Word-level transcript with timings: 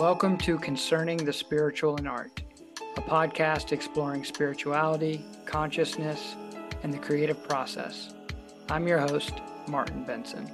Welcome 0.00 0.38
to 0.38 0.58
Concerning 0.58 1.18
the 1.18 1.32
Spiritual 1.34 1.98
and 1.98 2.08
Art, 2.08 2.42
a 2.96 3.02
podcast 3.02 3.70
exploring 3.70 4.24
spirituality, 4.24 5.22
consciousness, 5.44 6.36
and 6.82 6.90
the 6.90 6.96
creative 6.96 7.46
process. 7.46 8.14
I'm 8.70 8.88
your 8.88 8.98
host, 8.98 9.34
Martin 9.68 10.04
Benson. 10.04 10.50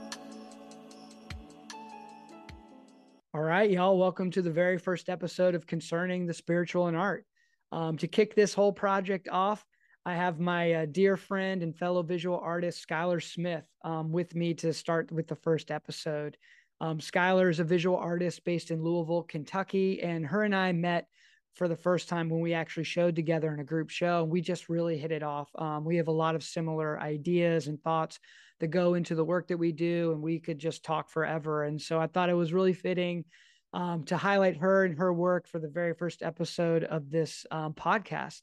All 3.33 3.43
right, 3.43 3.71
y'all, 3.71 3.97
welcome 3.97 4.33
to 4.33 4.43
the 4.43 4.51
very 4.51 4.79
first 4.79 5.09
episode 5.09 5.55
of 5.55 5.65
Concerning 5.65 6.27
the 6.27 6.35
Spiritual 6.35 6.89
and 6.89 6.97
Art. 6.97 7.25
Um, 7.71 7.97
to 7.99 8.09
kick 8.09 8.35
this 8.35 8.53
whole 8.53 8.73
project 8.73 9.29
off, 9.31 9.65
I 10.05 10.15
have 10.15 10.41
my 10.41 10.73
uh, 10.73 10.87
dear 10.91 11.17
friend 11.17 11.63
and 11.63 11.73
fellow 11.73 12.03
visual 12.03 12.41
artist, 12.41 12.85
Skylar 12.85 13.23
Smith, 13.23 13.69
um, 13.85 14.11
with 14.11 14.35
me 14.35 14.55
to 14.55 14.73
start 14.73 15.13
with 15.13 15.29
the 15.29 15.37
first 15.37 15.71
episode. 15.71 16.37
Um, 16.81 16.99
Skylar 16.99 17.51
is 17.51 17.61
a 17.61 17.65
visual 17.65 17.97
artist 17.97 18.45
based 18.45 18.71
in 18.71 18.83
Louisville, 18.83 19.23
Kentucky, 19.23 20.03
and 20.03 20.27
her 20.27 20.43
and 20.43 20.55
I 20.55 20.73
met 20.73 21.07
for 21.55 21.69
the 21.69 21.77
first 21.77 22.09
time 22.09 22.29
when 22.29 22.41
we 22.41 22.53
actually 22.53 22.85
showed 22.85 23.17
together 23.17 23.53
in 23.53 23.61
a 23.61 23.65
group 23.65 23.89
show. 23.89 24.23
And 24.23 24.31
we 24.31 24.43
just 24.43 24.69
really 24.69 24.99
hit 24.99 25.11
it 25.11 25.23
off. 25.23 25.49
Um, 25.57 25.85
we 25.85 25.97
have 25.97 26.09
a 26.09 26.13
lot 26.13 26.35
of 26.35 26.45
similar 26.45 27.01
ideas 27.01 27.67
and 27.67 27.83
thoughts 27.83 28.21
that 28.61 28.69
go 28.69 28.95
into 28.95 29.15
the 29.15 29.25
work 29.25 29.49
that 29.49 29.57
we 29.57 29.73
do, 29.73 30.13
and 30.13 30.23
we 30.23 30.39
could 30.39 30.59
just 30.59 30.85
talk 30.85 31.11
forever. 31.11 31.65
And 31.65 31.81
so 31.81 31.99
I 31.99 32.07
thought 32.09 32.31
it 32.31 32.35
was 32.35 32.53
really 32.53 32.75
fitting 32.75 33.25
um, 33.73 34.05
to 34.05 34.17
highlight 34.17 34.59
her 34.59 34.85
and 34.85 34.99
her 34.99 35.13
work 35.13 35.49
for 35.49 35.59
the 35.59 35.69
very 35.69 35.95
first 35.95 36.23
episode 36.23 36.85
of 36.85 37.11
this 37.11 37.47
um, 37.51 37.73
podcast. 37.73 38.43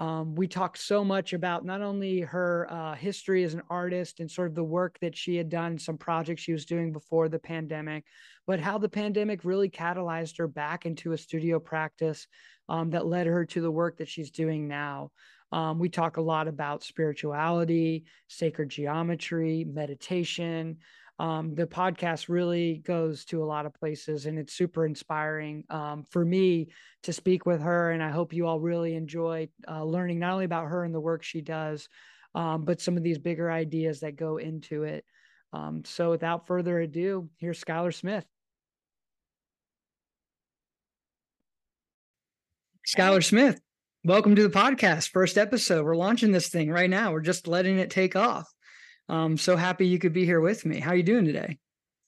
Um, 0.00 0.34
we 0.34 0.48
talked 0.48 0.78
so 0.78 1.04
much 1.04 1.34
about 1.34 1.66
not 1.66 1.82
only 1.82 2.20
her 2.20 2.66
uh, 2.70 2.94
history 2.94 3.44
as 3.44 3.52
an 3.52 3.60
artist 3.68 4.18
and 4.18 4.30
sort 4.30 4.48
of 4.48 4.54
the 4.54 4.64
work 4.64 4.98
that 5.00 5.14
she 5.14 5.36
had 5.36 5.50
done, 5.50 5.78
some 5.78 5.98
projects 5.98 6.40
she 6.40 6.54
was 6.54 6.64
doing 6.64 6.90
before 6.90 7.28
the 7.28 7.38
pandemic, 7.38 8.06
but 8.46 8.60
how 8.60 8.78
the 8.78 8.88
pandemic 8.88 9.44
really 9.44 9.68
catalyzed 9.68 10.38
her 10.38 10.48
back 10.48 10.86
into 10.86 11.12
a 11.12 11.18
studio 11.18 11.60
practice 11.60 12.26
um, 12.70 12.88
that 12.88 13.04
led 13.04 13.26
her 13.26 13.44
to 13.44 13.60
the 13.60 13.70
work 13.70 13.98
that 13.98 14.08
she's 14.08 14.30
doing 14.30 14.66
now. 14.66 15.10
Um, 15.52 15.78
we 15.78 15.90
talk 15.90 16.16
a 16.16 16.22
lot 16.22 16.48
about 16.48 16.82
spirituality, 16.82 18.04
sacred 18.26 18.70
geometry, 18.70 19.66
meditation, 19.70 20.78
um, 21.20 21.54
the 21.54 21.66
podcast 21.66 22.30
really 22.30 22.78
goes 22.78 23.26
to 23.26 23.42
a 23.42 23.44
lot 23.44 23.66
of 23.66 23.74
places 23.74 24.24
and 24.24 24.38
it's 24.38 24.54
super 24.54 24.86
inspiring 24.86 25.64
um, 25.68 26.02
for 26.10 26.24
me 26.24 26.68
to 27.02 27.12
speak 27.12 27.44
with 27.44 27.60
her. 27.60 27.90
And 27.90 28.02
I 28.02 28.08
hope 28.08 28.32
you 28.32 28.46
all 28.46 28.58
really 28.58 28.94
enjoy 28.94 29.50
uh, 29.68 29.84
learning 29.84 30.18
not 30.18 30.32
only 30.32 30.46
about 30.46 30.68
her 30.68 30.82
and 30.82 30.94
the 30.94 31.00
work 31.00 31.22
she 31.22 31.42
does, 31.42 31.90
um, 32.34 32.64
but 32.64 32.80
some 32.80 32.96
of 32.96 33.02
these 33.02 33.18
bigger 33.18 33.50
ideas 33.50 34.00
that 34.00 34.16
go 34.16 34.38
into 34.38 34.84
it. 34.84 35.04
Um, 35.52 35.82
so 35.84 36.08
without 36.08 36.46
further 36.46 36.80
ado, 36.80 37.28
here's 37.36 37.62
Skylar 37.62 37.92
Smith. 37.92 38.24
Skylar 42.88 43.22
Smith, 43.22 43.60
welcome 44.04 44.34
to 44.36 44.42
the 44.48 44.58
podcast. 44.58 45.10
First 45.10 45.36
episode. 45.36 45.84
We're 45.84 45.96
launching 45.96 46.32
this 46.32 46.48
thing 46.48 46.70
right 46.70 46.88
now. 46.88 47.12
We're 47.12 47.20
just 47.20 47.46
letting 47.46 47.78
it 47.78 47.90
take 47.90 48.16
off. 48.16 48.49
I'm 49.10 49.36
so 49.36 49.56
happy 49.56 49.86
you 49.86 49.98
could 49.98 50.12
be 50.12 50.24
here 50.24 50.40
with 50.40 50.64
me. 50.64 50.80
How 50.80 50.90
are 50.90 50.96
you 50.96 51.02
doing 51.02 51.24
today? 51.24 51.58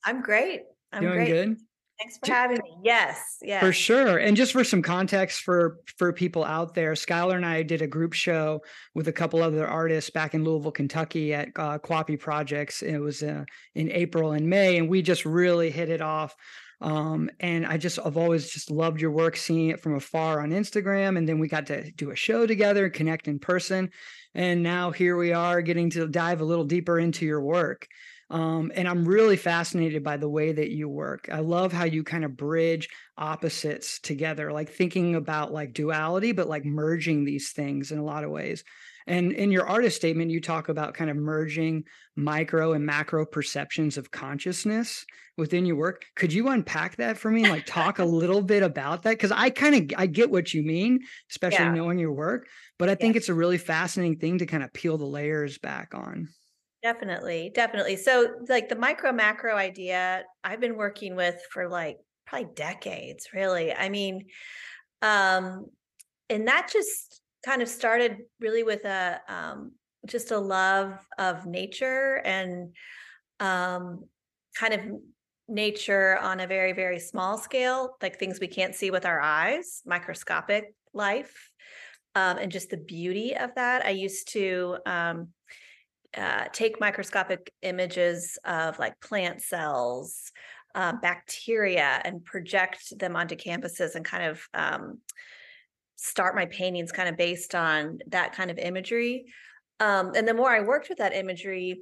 I'm 0.05 0.22
great. 0.22 0.62
I'm 0.92 1.03
doing 1.03 1.14
great. 1.14 1.28
good. 1.28 1.56
Thanks 1.98 2.19
for 2.19 2.33
having 2.33 2.58
me. 2.58 2.78
Yes, 2.83 3.39
yes. 3.42 3.62
For 3.62 3.72
sure. 3.72 4.19
And 4.19 4.36
just 4.36 4.53
for 4.53 4.64
some 4.64 4.83
context 4.83 5.42
for 5.42 5.78
for 5.98 6.12
people 6.12 6.45
out 6.45 6.75
there, 6.75 6.92
Skylar 6.95 7.36
and 7.36 7.47
I 7.47 7.62
did 7.62 7.80
a 7.80 7.86
group 7.86 8.12
show 8.12 8.62
with 8.95 9.06
a 9.08 9.12
couple 9.12 9.42
other 9.42 9.67
artists 9.67 10.11
back 10.11 10.34
in 10.34 10.42
Louisville, 10.42 10.73
Kentucky 10.73 11.33
at 11.33 11.48
uh, 11.56 11.78
Quappi 11.78 12.19
Projects. 12.19 12.83
It 12.83 12.98
was 12.98 13.23
uh, 13.23 13.45
in 13.75 13.91
April 13.92 14.33
and 14.33 14.48
May, 14.48 14.78
and 14.78 14.89
we 14.89 15.03
just 15.03 15.25
really 15.25 15.70
hit 15.70 15.91
it 15.91 16.00
off. 16.00 16.34
Um, 16.83 17.31
and 17.39 17.65
I 17.65 17.77
just 17.77 18.01
I've 18.05 18.17
always 18.17 18.51
just 18.51 18.70
loved 18.70 19.01
your 19.01 19.13
work, 19.13 19.37
seeing 19.37 19.69
it 19.69 19.81
from 19.81 19.95
afar 19.95 20.41
on 20.41 20.51
Instagram, 20.51 21.17
and 21.17 21.29
then 21.29 21.39
we 21.39 21.47
got 21.47 21.67
to 21.67 21.91
do 21.93 22.11
a 22.11 22.17
show 22.17 22.45
together, 22.45 22.91
connect 22.91 23.29
in 23.29 23.39
person. 23.39 23.91
And 24.35 24.63
now 24.63 24.91
here 24.91 25.17
we 25.17 25.33
are 25.33 25.63
getting 25.63 25.91
to 25.91 26.09
dive 26.09 26.41
a 26.41 26.45
little 26.45 26.65
deeper 26.65 26.98
into 26.98 27.25
your 27.25 27.41
work. 27.41 27.87
Um, 28.31 28.73
and 28.75 28.89
I'm 28.89 29.05
really 29.05 29.37
fascinated 29.37 30.03
by 30.03 30.17
the 30.17 30.29
way 30.29 30.53
that 30.53 30.70
you 30.70 30.89
work. 30.89 31.29
I 31.31 31.41
love 31.41 31.70
how 31.73 31.85
you 31.85 32.03
kind 32.03 32.25
of 32.25 32.37
bridge 32.37 32.89
opposites 33.17 34.01
together, 34.01 34.53
like 34.53 34.70
thinking 34.70 35.14
about 35.14 35.53
like 35.53 35.75
duality, 35.75 36.33
but 36.33 36.49
like 36.49 36.64
merging 36.64 37.25
these 37.25 37.53
things 37.53 37.93
in 37.93 37.99
a 37.99 38.05
lot 38.05 38.25
of 38.25 38.31
ways. 38.31 38.64
And 39.07 39.33
in 39.33 39.51
your 39.51 39.67
artist 39.67 39.96
statement, 39.96 40.30
you 40.30 40.40
talk 40.40 40.68
about 40.68 40.95
kind 40.95 41.11
of 41.11 41.17
merging 41.17 41.85
micro 42.17 42.73
and 42.73 42.85
macro 42.85 43.24
perceptions 43.27 43.96
of 43.96 44.11
consciousness 44.11 45.05
within 45.36 45.64
your 45.64 45.77
work. 45.77 46.05
Could 46.14 46.33
you 46.33 46.48
unpack 46.48 46.96
that 46.96 47.17
for 47.17 47.30
me? 47.30 47.48
Like 47.48 47.67
talk 47.67 47.98
a 47.98 48.05
little 48.05 48.42
bit 48.42 48.63
about 48.63 49.02
that? 49.02 49.11
Because 49.11 49.33
I 49.33 49.51
kind 49.51 49.74
of 49.74 49.98
I 49.98 50.07
get 50.07 50.30
what 50.30 50.52
you 50.52 50.63
mean, 50.63 51.01
especially 51.30 51.64
yeah. 51.64 51.74
knowing 51.74 51.98
your 51.98 52.13
work. 52.13 52.46
But 52.79 52.89
I 52.89 52.95
think 52.95 53.14
yeah. 53.14 53.18
it's 53.18 53.29
a 53.29 53.35
really 53.35 53.58
fascinating 53.58 54.18
thing 54.18 54.39
to 54.39 54.46
kind 54.46 54.63
of 54.63 54.73
peel 54.73 54.98
the 54.98 55.05
layers 55.05 55.58
back 55.58 55.95
on. 55.95 56.29
Definitely, 56.83 57.52
definitely. 57.55 57.96
So 57.96 58.34
like 58.48 58.69
the 58.69 58.77
micro 58.77 59.13
macro 59.13 59.57
idea, 59.57 60.24
I've 60.42 60.61
been 60.61 60.77
working 60.77 61.14
with 61.14 61.40
for 61.52 61.69
like 61.69 61.98
probably 62.27 62.48
decades, 62.55 63.29
really. 63.33 63.73
I 63.73 63.89
mean, 63.89 64.27
um, 65.01 65.67
and 66.29 66.48
that 66.48 66.70
just 66.73 67.21
kind 67.45 67.63
of 67.63 67.69
started 67.69 68.19
really 68.41 68.63
with 68.63 68.85
a 68.85 69.20
um, 69.29 69.73
just 70.07 70.30
a 70.30 70.39
love 70.39 70.98
of 71.19 71.47
nature 71.47 72.20
and 72.25 72.75
um, 73.41 74.05
kind 74.57 74.75
of 74.75 74.80
nature 75.48 76.19
on 76.19 76.41
a 76.41 76.47
very 76.47 76.73
very 76.73 76.98
small 76.98 77.36
scale 77.36 77.97
like 78.01 78.19
things 78.19 78.41
we 78.41 78.47
can't 78.47 78.75
see 78.75 78.91
with 78.91 79.05
our 79.05 79.20
eyes 79.20 79.83
microscopic 79.85 80.75
life 80.95 81.52
um, 82.14 82.39
and 82.39 82.52
just 82.52 82.70
the 82.70 82.77
beauty 82.77 83.36
of 83.36 83.55
that. 83.55 83.85
I 83.85 83.91
used 83.91 84.29
to 84.33 84.79
um, 84.86 85.29
uh, 86.17 86.45
take 86.52 86.81
microscopic 86.81 87.52
images 87.63 88.39
of 88.45 88.79
like 88.79 89.01
plant 89.01 89.41
cells 89.41 90.33
uh, 90.75 90.92
bacteria 91.01 92.01
and 92.05 92.25
project 92.25 92.98
them 92.98 93.17
onto 93.17 93.36
campuses 93.36 93.95
and 93.95 94.05
kind 94.05 94.25
of 94.25 94.48
um, 94.55 94.98
start 96.02 96.35
my 96.35 96.46
paintings 96.46 96.90
kind 96.90 97.08
of 97.08 97.17
based 97.17 97.55
on 97.55 98.01
that 98.08 98.33
kind 98.33 98.51
of 98.51 98.58
imagery. 98.58 99.27
Um, 99.79 100.13
and 100.17 100.27
the 100.27 100.35
more 100.35 100.51
I 100.51 100.61
worked 100.61 100.89
with 100.89 100.98
that 100.98 101.14
imagery, 101.14 101.80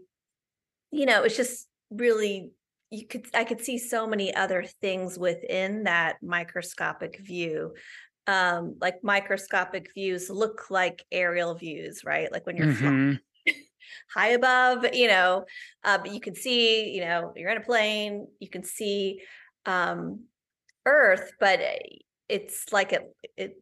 you 0.90 1.06
know, 1.06 1.22
it's 1.22 1.36
just 1.36 1.66
really 1.90 2.52
you 2.90 3.06
could 3.06 3.26
I 3.34 3.44
could 3.44 3.62
see 3.62 3.78
so 3.78 4.06
many 4.06 4.34
other 4.34 4.64
things 4.82 5.18
within 5.18 5.84
that 5.84 6.16
microscopic 6.22 7.20
view. 7.20 7.72
Um, 8.26 8.76
like 8.80 9.02
microscopic 9.02 9.90
views 9.94 10.28
look 10.28 10.70
like 10.70 11.04
aerial 11.10 11.54
views, 11.54 12.02
right? 12.04 12.30
Like 12.30 12.46
when 12.46 12.56
you're 12.56 12.66
mm-hmm. 12.66 13.52
high 14.14 14.28
above, 14.28 14.84
you 14.92 15.08
know, 15.08 15.46
uh, 15.82 15.98
but 15.98 16.12
you 16.12 16.20
can 16.20 16.34
see, 16.34 16.90
you 16.90 17.00
know, 17.00 17.32
you're 17.34 17.50
in 17.50 17.56
a 17.56 17.62
plane, 17.62 18.28
you 18.38 18.48
can 18.48 18.62
see 18.62 19.20
um, 19.66 20.24
Earth, 20.84 21.32
but 21.40 21.60
eh, 21.60 21.78
it's 22.28 22.72
like 22.72 22.92
it, 22.92 23.02
it 23.36 23.56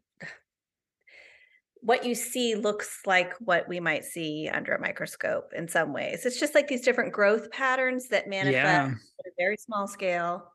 what 1.80 2.04
you 2.04 2.14
see 2.14 2.54
looks 2.54 3.00
like 3.06 3.34
what 3.40 3.68
we 3.68 3.80
might 3.80 4.04
see 4.04 4.48
under 4.52 4.74
a 4.74 4.80
microscope 4.80 5.52
in 5.56 5.68
some 5.68 5.92
ways. 5.92 6.26
It's 6.26 6.40
just 6.40 6.54
like 6.54 6.68
these 6.68 6.82
different 6.82 7.12
growth 7.12 7.50
patterns 7.50 8.08
that 8.08 8.28
manifest 8.28 8.54
yeah. 8.54 8.84
at 8.86 9.26
a 9.26 9.30
very 9.38 9.56
small 9.56 9.86
scale. 9.86 10.52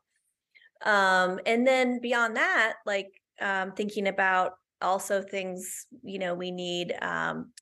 Um, 0.84 1.40
and 1.46 1.66
then 1.66 2.00
beyond 2.00 2.36
that, 2.36 2.74
like 2.84 3.08
um, 3.40 3.72
thinking 3.72 4.06
about 4.08 4.52
also 4.82 5.22
things, 5.22 5.86
you 6.02 6.18
know, 6.18 6.34
we 6.34 6.50
need 6.50 6.94
um, 7.00 7.52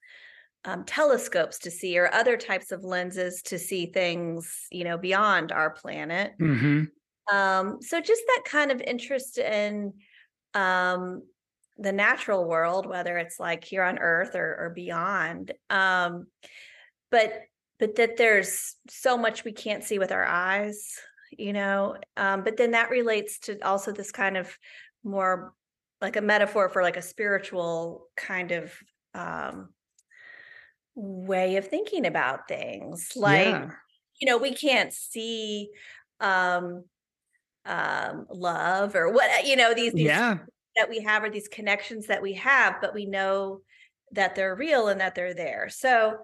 um, 0.65 0.85
telescopes 0.85 1.59
to 1.61 1.71
see 1.71 1.99
or 1.99 2.13
other 2.13 2.37
types 2.37 2.73
of 2.73 2.85
lenses 2.85 3.43
to 3.43 3.59
see 3.59 3.87
things, 3.87 4.67
you 4.71 4.85
know, 4.85 4.99
beyond 4.99 5.53
our 5.53 5.71
planet. 5.71 6.33
Mm-hmm. 6.41 6.85
Um, 7.35 7.79
so 7.81 8.01
just 8.01 8.23
that 8.27 8.43
kind 8.45 8.71
of 8.71 8.81
interest 8.81 9.39
in 9.39 9.93
um, 10.55 11.23
the 11.79 11.93
natural 11.93 12.47
world, 12.47 12.87
whether 12.87 13.17
it's 13.19 13.41
like 13.41 13.65
here 13.65 13.83
on 13.83 13.99
Earth 13.99 14.35
or, 14.35 14.57
or 14.59 14.71
beyond. 14.71 15.53
Um, 15.71 16.27
but 17.11 17.33
but 17.79 17.97
that 17.97 18.17
there's 18.17 18.77
so 18.89 19.19
much 19.19 19.45
we 19.45 19.53
can't 19.53 19.83
see 19.83 19.99
with 19.99 20.13
our 20.13 20.25
eyes, 20.25 20.95
you 21.37 21.53
know. 21.53 21.97
Um, 22.17 22.45
but 22.45 22.57
then 22.57 22.73
that 22.73 22.91
relates 22.91 23.41
to 23.41 23.59
also 23.67 23.93
this 23.93 24.13
kind 24.13 24.37
of 24.37 24.57
more 25.03 25.53
like 26.01 26.17
a 26.17 26.21
metaphor 26.21 26.69
for 26.69 26.83
like 26.83 26.97
a 26.97 27.03
spiritual 27.03 28.07
kind 28.17 28.53
of 28.53 28.73
um, 29.15 29.71
way 30.95 31.57
of 31.57 31.67
thinking 31.67 32.07
about 32.07 32.47
things. 32.47 33.13
Like, 33.17 33.47
yeah. 33.47 33.71
you 34.21 34.27
know, 34.27 34.39
we 34.39 34.55
can't 34.55 34.93
see 34.93 35.71
um 36.21 36.85
um 37.67 38.27
love 38.31 38.95
or 38.95 39.13
what 39.13 39.45
you 39.45 39.57
know 39.57 39.75
these, 39.75 39.93
these 39.93 40.07
yeah 40.07 40.39
that 40.77 40.89
we 40.89 41.01
have 41.01 41.25
are 41.25 41.31
these 41.31 41.49
connections 41.49 42.07
that 42.07 42.23
we 42.23 42.35
have, 42.35 42.81
but 42.81 42.95
we 42.95 43.07
know 43.07 43.61
that 44.13 44.35
they're 44.35 44.55
real 44.55 44.89
and 44.89 45.01
that 45.01 45.15
they're 45.15 45.35
there. 45.35 45.69
So, 45.71 46.19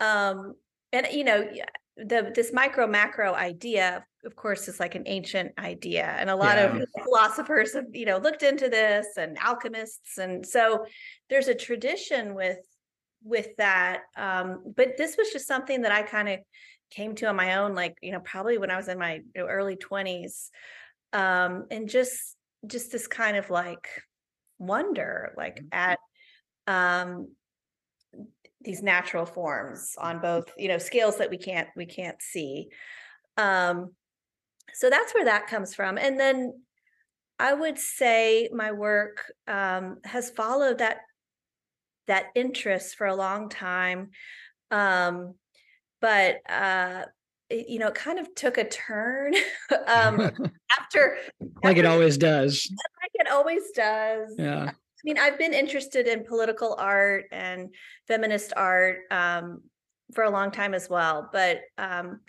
um, 0.00 0.54
and 0.92 1.06
you 1.12 1.24
know, 1.24 1.48
the 1.96 2.30
this 2.34 2.52
micro 2.52 2.86
macro 2.86 3.34
idea 3.34 4.04
of 4.24 4.36
course 4.36 4.68
is 4.68 4.78
like 4.78 4.94
an 4.94 5.04
ancient 5.06 5.52
idea 5.58 6.04
and 6.18 6.28
a 6.28 6.36
lot 6.36 6.56
yeah. 6.56 6.76
of 6.76 6.84
philosophers 7.04 7.72
have 7.72 7.86
you 7.92 8.04
know 8.04 8.18
looked 8.18 8.42
into 8.42 8.68
this 8.68 9.06
and 9.16 9.38
alchemists 9.38 10.18
and 10.18 10.44
so 10.44 10.84
there's 11.30 11.48
a 11.48 11.54
tradition 11.54 12.34
with 12.34 12.58
with 13.24 13.48
that 13.56 14.02
um 14.16 14.62
but 14.76 14.96
this 14.98 15.16
was 15.16 15.30
just 15.30 15.46
something 15.46 15.82
that 15.82 15.92
i 15.92 16.02
kind 16.02 16.28
of 16.28 16.38
came 16.90 17.14
to 17.14 17.26
on 17.26 17.36
my 17.36 17.56
own 17.56 17.74
like 17.74 17.96
you 18.02 18.12
know 18.12 18.20
probably 18.20 18.58
when 18.58 18.70
i 18.70 18.76
was 18.76 18.88
in 18.88 18.98
my 18.98 19.20
early 19.36 19.76
20s 19.76 20.50
um 21.12 21.66
and 21.70 21.88
just 21.88 22.35
just 22.66 22.92
this 22.92 23.06
kind 23.06 23.36
of 23.36 23.50
like 23.50 23.88
wonder 24.58 25.32
like 25.36 25.56
mm-hmm. 25.56 25.68
at 25.72 25.98
um 26.66 27.28
these 28.62 28.82
natural 28.82 29.26
forms 29.26 29.94
on 29.98 30.20
both 30.20 30.50
you 30.56 30.68
know 30.68 30.78
scales 30.78 31.18
that 31.18 31.30
we 31.30 31.36
can't 31.36 31.68
we 31.76 31.86
can't 31.86 32.20
see 32.20 32.68
um 33.36 33.92
so 34.72 34.90
that's 34.90 35.14
where 35.14 35.26
that 35.26 35.46
comes 35.46 35.74
from 35.74 35.98
and 35.98 36.18
then 36.18 36.52
i 37.38 37.52
would 37.52 37.78
say 37.78 38.48
my 38.52 38.72
work 38.72 39.30
um 39.46 39.98
has 40.04 40.30
followed 40.30 40.78
that 40.78 40.98
that 42.06 42.26
interest 42.34 42.96
for 42.96 43.06
a 43.06 43.14
long 43.14 43.48
time 43.48 44.10
um 44.70 45.34
but 46.00 46.36
uh 46.48 47.02
it, 47.50 47.68
you 47.68 47.78
know, 47.78 47.88
it 47.88 47.94
kind 47.94 48.18
of 48.18 48.34
took 48.34 48.58
a 48.58 48.64
turn 48.64 49.34
um, 49.86 50.20
after, 50.78 51.18
like 51.62 51.76
after, 51.76 51.80
it 51.80 51.86
always 51.86 52.18
does. 52.18 52.70
Like 53.02 53.26
it 53.26 53.30
always 53.30 53.70
does. 53.70 54.34
Yeah. 54.36 54.64
I 54.64 55.02
mean, 55.04 55.16
I've 55.16 55.38
been 55.38 55.54
interested 55.54 56.08
in 56.08 56.24
political 56.24 56.74
art 56.76 57.26
and 57.30 57.72
feminist 58.08 58.52
art 58.56 59.02
um, 59.12 59.62
for 60.12 60.24
a 60.24 60.30
long 60.30 60.50
time 60.50 60.74
as 60.74 60.90
well, 60.90 61.30
but 61.32 61.60
um, 61.78 62.20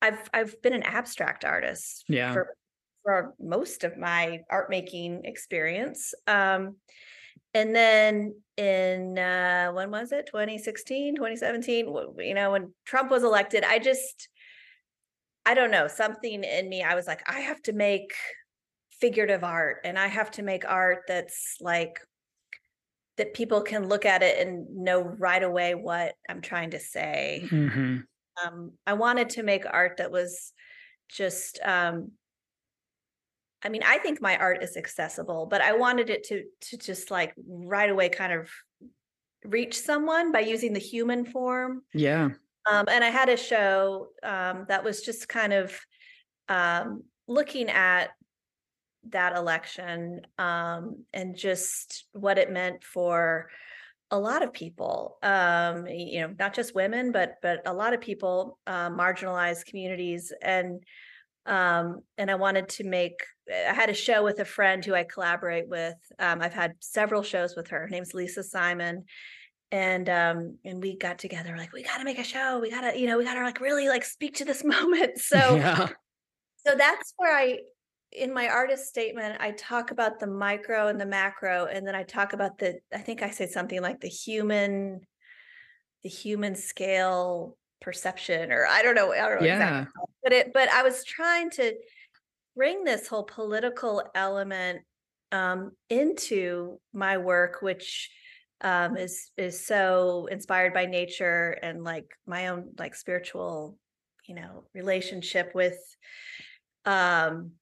I've 0.00 0.30
I've 0.32 0.62
been 0.62 0.72
an 0.72 0.84
abstract 0.84 1.44
artist 1.44 2.04
yeah. 2.08 2.32
for 2.32 2.56
for 3.02 3.34
most 3.38 3.84
of 3.84 3.98
my 3.98 4.40
art 4.48 4.70
making 4.70 5.26
experience. 5.26 6.14
Um, 6.26 6.76
and 7.52 7.74
then 7.74 8.34
in 8.56 9.18
uh, 9.18 9.70
when 9.72 9.90
was 9.90 10.12
it 10.12 10.26
2016 10.26 11.16
2017 11.16 11.94
you 12.18 12.34
know 12.34 12.52
when 12.52 12.72
trump 12.84 13.10
was 13.10 13.24
elected 13.24 13.64
i 13.64 13.78
just 13.78 14.28
I 15.44 15.54
don't 15.54 15.70
know, 15.70 15.88
something 15.88 16.44
in 16.44 16.68
me, 16.68 16.82
I 16.82 16.94
was 16.94 17.06
like, 17.06 17.22
I 17.28 17.40
have 17.40 17.60
to 17.62 17.72
make 17.72 18.14
figurative 19.00 19.42
art 19.42 19.78
and 19.84 19.98
I 19.98 20.06
have 20.06 20.30
to 20.32 20.42
make 20.42 20.64
art 20.64 21.00
that's 21.08 21.56
like 21.60 22.00
that 23.16 23.34
people 23.34 23.60
can 23.60 23.88
look 23.88 24.06
at 24.06 24.22
it 24.22 24.46
and 24.46 24.66
know 24.76 25.02
right 25.02 25.42
away 25.42 25.74
what 25.74 26.14
I'm 26.28 26.40
trying 26.40 26.70
to 26.70 26.78
say. 26.78 27.42
Mm-hmm. 27.46 27.98
Um, 28.44 28.72
I 28.86 28.94
wanted 28.94 29.30
to 29.30 29.42
make 29.42 29.64
art 29.68 29.96
that 29.98 30.12
was 30.12 30.52
just 31.10 31.60
um, 31.64 32.12
I 33.64 33.68
mean, 33.68 33.82
I 33.84 33.98
think 33.98 34.20
my 34.20 34.36
art 34.36 34.62
is 34.62 34.76
accessible, 34.76 35.46
but 35.46 35.60
I 35.60 35.74
wanted 35.74 36.10
it 36.10 36.24
to 36.24 36.44
to 36.70 36.76
just 36.76 37.10
like 37.10 37.32
right 37.46 37.90
away 37.90 38.08
kind 38.08 38.32
of 38.32 38.50
reach 39.44 39.78
someone 39.78 40.32
by 40.32 40.40
using 40.40 40.72
the 40.72 40.80
human 40.80 41.24
form. 41.24 41.82
Yeah. 41.94 42.30
Um, 42.70 42.86
and 42.88 43.02
I 43.02 43.10
had 43.10 43.28
a 43.28 43.36
show 43.36 44.08
um, 44.22 44.66
that 44.68 44.84
was 44.84 45.02
just 45.02 45.28
kind 45.28 45.52
of 45.52 45.78
um, 46.48 47.02
looking 47.26 47.68
at 47.68 48.10
that 49.10 49.36
election 49.36 50.20
um, 50.38 51.04
and 51.12 51.36
just 51.36 52.06
what 52.12 52.38
it 52.38 52.50
meant 52.50 52.84
for 52.84 53.48
a 54.10 54.18
lot 54.18 54.42
of 54.42 54.52
people 54.52 55.16
um, 55.22 55.86
you 55.86 56.20
know 56.20 56.34
not 56.38 56.54
just 56.54 56.74
women 56.74 57.10
but 57.12 57.36
but 57.42 57.62
a 57.66 57.72
lot 57.72 57.94
of 57.94 58.00
people 58.00 58.58
uh, 58.66 58.90
marginalized 58.90 59.64
communities 59.64 60.32
and 60.42 60.82
um, 61.46 62.00
and 62.18 62.30
i 62.30 62.34
wanted 62.34 62.68
to 62.68 62.84
make 62.84 63.24
i 63.50 63.72
had 63.72 63.90
a 63.90 63.94
show 63.94 64.22
with 64.22 64.38
a 64.38 64.44
friend 64.44 64.84
who 64.84 64.94
i 64.94 65.02
collaborate 65.02 65.68
with 65.68 65.96
um, 66.18 66.40
i've 66.42 66.52
had 66.52 66.74
several 66.80 67.22
shows 67.22 67.56
with 67.56 67.68
her 67.68 67.80
her 67.80 67.88
name's 67.88 68.14
lisa 68.14 68.42
simon 68.42 69.02
and 69.72 70.10
um 70.10 70.58
and 70.64 70.82
we 70.82 70.96
got 70.96 71.18
together 71.18 71.56
like 71.56 71.72
we 71.72 71.82
got 71.82 71.96
to 71.98 72.04
make 72.04 72.18
a 72.18 72.24
show 72.24 72.60
we 72.60 72.70
got 72.70 72.82
to 72.82 72.98
you 72.98 73.06
know 73.06 73.16
we 73.16 73.24
got 73.24 73.34
to 73.34 73.42
like 73.42 73.60
really 73.60 73.88
like 73.88 74.04
speak 74.04 74.36
to 74.36 74.44
this 74.44 74.62
moment 74.64 75.18
so 75.18 75.56
yeah. 75.56 75.88
so 76.64 76.76
that's 76.76 77.14
where 77.16 77.36
i 77.36 77.58
in 78.12 78.32
my 78.32 78.46
artist 78.46 78.86
statement 78.86 79.40
i 79.40 79.50
talk 79.52 79.90
about 79.90 80.20
the 80.20 80.26
micro 80.26 80.88
and 80.88 81.00
the 81.00 81.06
macro 81.06 81.64
and 81.64 81.86
then 81.86 81.94
i 81.94 82.02
talk 82.02 82.34
about 82.34 82.58
the 82.58 82.78
i 82.94 82.98
think 82.98 83.22
i 83.22 83.30
say 83.30 83.46
something 83.46 83.80
like 83.80 84.00
the 84.00 84.08
human 84.08 85.00
the 86.02 86.10
human 86.10 86.54
scale 86.54 87.56
perception 87.80 88.52
or 88.52 88.66
i 88.66 88.82
don't 88.82 88.94
know 88.94 89.12
i 89.12 89.28
don't 89.28 89.40
know 89.40 89.46
yeah. 89.46 89.54
exactly 89.54 90.02
but 90.22 90.32
it 90.32 90.52
but 90.52 90.68
i 90.68 90.82
was 90.82 91.02
trying 91.04 91.50
to 91.50 91.72
bring 92.54 92.84
this 92.84 93.08
whole 93.08 93.24
political 93.24 94.02
element 94.14 94.82
um 95.32 95.72
into 95.88 96.78
my 96.92 97.16
work 97.16 97.62
which 97.62 98.10
um, 98.62 98.96
is 98.96 99.30
is 99.36 99.66
so 99.66 100.26
inspired 100.30 100.72
by 100.72 100.86
nature 100.86 101.58
and 101.62 101.84
like 101.84 102.06
my 102.26 102.48
own 102.48 102.70
like 102.78 102.94
spiritual, 102.94 103.76
you 104.26 104.34
know, 104.34 104.64
relationship 104.74 105.52
with 105.54 105.78
um 106.84 107.52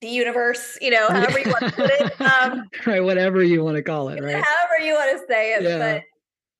the 0.00 0.08
universe, 0.08 0.78
you 0.80 0.90
know, 0.90 1.08
however 1.08 1.38
you 1.38 1.50
want 1.50 1.64
to 1.64 1.72
put 1.72 1.90
it. 1.90 2.20
Um, 2.20 2.68
right, 2.86 3.02
whatever 3.02 3.42
you 3.42 3.64
want 3.64 3.76
to 3.76 3.82
call 3.82 4.08
it, 4.10 4.22
right? 4.22 4.34
However 4.34 4.84
you 4.84 4.94
want 4.94 5.18
to 5.18 5.26
say 5.26 5.54
it, 5.54 5.62
yeah. 5.62 5.78
but 5.78 6.02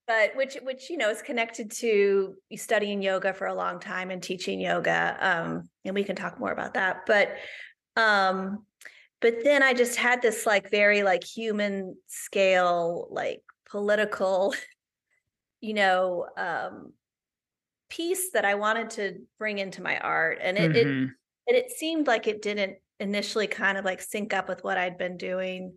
but 0.07 0.37
which 0.37 0.57
which 0.63 0.91
you 0.91 0.97
know 0.97 1.11
is 1.11 1.23
connected 1.23 1.71
to 1.71 2.35
studying 2.57 3.03
yoga 3.03 3.33
for 3.33 3.47
a 3.47 3.55
long 3.55 3.79
time 3.79 4.11
and 4.11 4.23
teaching 4.23 4.61
yoga. 4.61 5.17
Um, 5.21 5.69
and 5.85 5.95
we 5.95 6.05
can 6.05 6.17
talk 6.17 6.41
more 6.41 6.51
about 6.53 6.75
that. 6.75 7.07
But 7.07 7.37
um, 7.97 8.65
but 9.21 9.45
then 9.45 9.63
i 9.63 9.73
just 9.73 9.97
had 9.97 10.23
this 10.23 10.47
like 10.47 10.71
very 10.71 11.03
like 11.03 11.25
human 11.25 11.97
scale 12.07 13.09
like 13.11 13.43
political 13.71 14.55
you 15.61 15.75
know 15.75 16.27
um 16.37 16.93
piece 17.91 18.33
that 18.33 18.45
i 18.45 18.55
wanted 18.55 18.91
to 18.91 19.19
bring 19.39 19.59
into 19.59 19.83
my 19.83 19.99
art 19.99 20.39
and 20.43 20.59
it, 20.59 20.73
mm-hmm. 20.73 21.05
it 21.05 21.11
and 21.49 21.57
it 21.57 21.71
seemed 21.71 22.07
like 22.07 22.27
it 22.27 22.43
didn't 22.43 22.77
initially 23.01 23.47
kind 23.47 23.79
of 23.79 23.85
like 23.85 24.01
sync 24.01 24.35
up 24.35 24.49
with 24.49 24.63
what 24.63 24.77
i'd 24.77 24.99
been 24.99 25.17
doing 25.17 25.75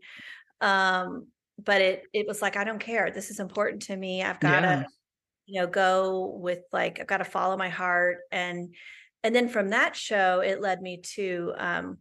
um 0.59 1.27
but 1.63 1.81
it 1.81 2.03
it 2.13 2.27
was 2.27 2.41
like 2.41 2.57
i 2.57 2.63
don't 2.63 2.79
care 2.79 3.11
this 3.11 3.29
is 3.29 3.39
important 3.39 3.83
to 3.83 3.95
me 3.95 4.23
i've 4.23 4.39
got 4.39 4.61
to 4.61 4.67
yeah. 4.67 4.83
you 5.45 5.61
know 5.61 5.67
go 5.67 6.37
with 6.41 6.59
like 6.73 6.99
i've 6.99 7.07
got 7.07 7.17
to 7.17 7.23
follow 7.23 7.55
my 7.55 7.69
heart 7.69 8.17
and 8.31 8.73
and 9.23 9.35
then 9.35 9.47
from 9.47 9.69
that 9.69 9.95
show 9.95 10.39
it 10.39 10.61
led 10.61 10.81
me 10.81 10.97
to 10.97 11.53
um 11.57 11.97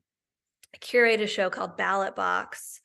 curate 0.79 1.21
a 1.21 1.27
show 1.27 1.51
called 1.51 1.77
Ballot 1.77 2.15
Box, 2.15 2.81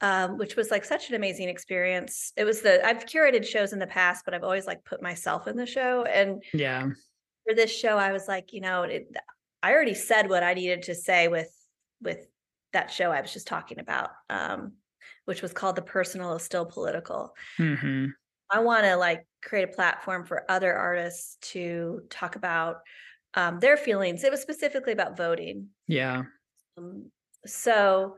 um, 0.00 0.36
which 0.38 0.56
was 0.56 0.70
like 0.70 0.84
such 0.84 1.08
an 1.08 1.14
amazing 1.14 1.48
experience. 1.48 2.32
It 2.36 2.44
was 2.44 2.62
the 2.62 2.84
I've 2.84 3.06
curated 3.06 3.46
shows 3.46 3.72
in 3.72 3.78
the 3.78 3.86
past, 3.86 4.24
but 4.24 4.34
I've 4.34 4.44
always 4.44 4.66
like 4.66 4.84
put 4.84 5.02
myself 5.02 5.46
in 5.46 5.56
the 5.56 5.66
show. 5.66 6.04
And 6.04 6.42
yeah, 6.52 6.88
for 7.46 7.54
this 7.54 7.74
show, 7.74 7.96
I 7.96 8.12
was 8.12 8.28
like, 8.28 8.52
you 8.52 8.60
know, 8.60 8.82
it, 8.82 9.14
I 9.62 9.72
already 9.72 9.94
said 9.94 10.28
what 10.28 10.42
I 10.42 10.54
needed 10.54 10.82
to 10.82 10.94
say 10.94 11.28
with 11.28 11.50
with 12.02 12.26
that 12.72 12.90
show 12.90 13.10
I 13.10 13.20
was 13.20 13.32
just 13.32 13.46
talking 13.46 13.78
about, 13.78 14.10
um, 14.28 14.72
which 15.24 15.42
was 15.42 15.52
called 15.52 15.76
"The 15.76 15.82
Personal 15.82 16.34
is 16.34 16.42
Still 16.42 16.66
Political." 16.66 17.34
Mm-hmm. 17.58 18.06
I 18.50 18.60
want 18.60 18.84
to 18.84 18.96
like 18.96 19.26
create 19.42 19.68
a 19.68 19.72
platform 19.72 20.24
for 20.24 20.44
other 20.48 20.74
artists 20.74 21.36
to 21.52 22.02
talk 22.10 22.36
about 22.36 22.76
um, 23.34 23.60
their 23.60 23.76
feelings. 23.76 24.24
It 24.24 24.30
was 24.30 24.40
specifically 24.40 24.92
about 24.92 25.16
voting. 25.16 25.68
Yeah. 25.88 26.24
Um, 26.78 27.10
so 27.46 28.16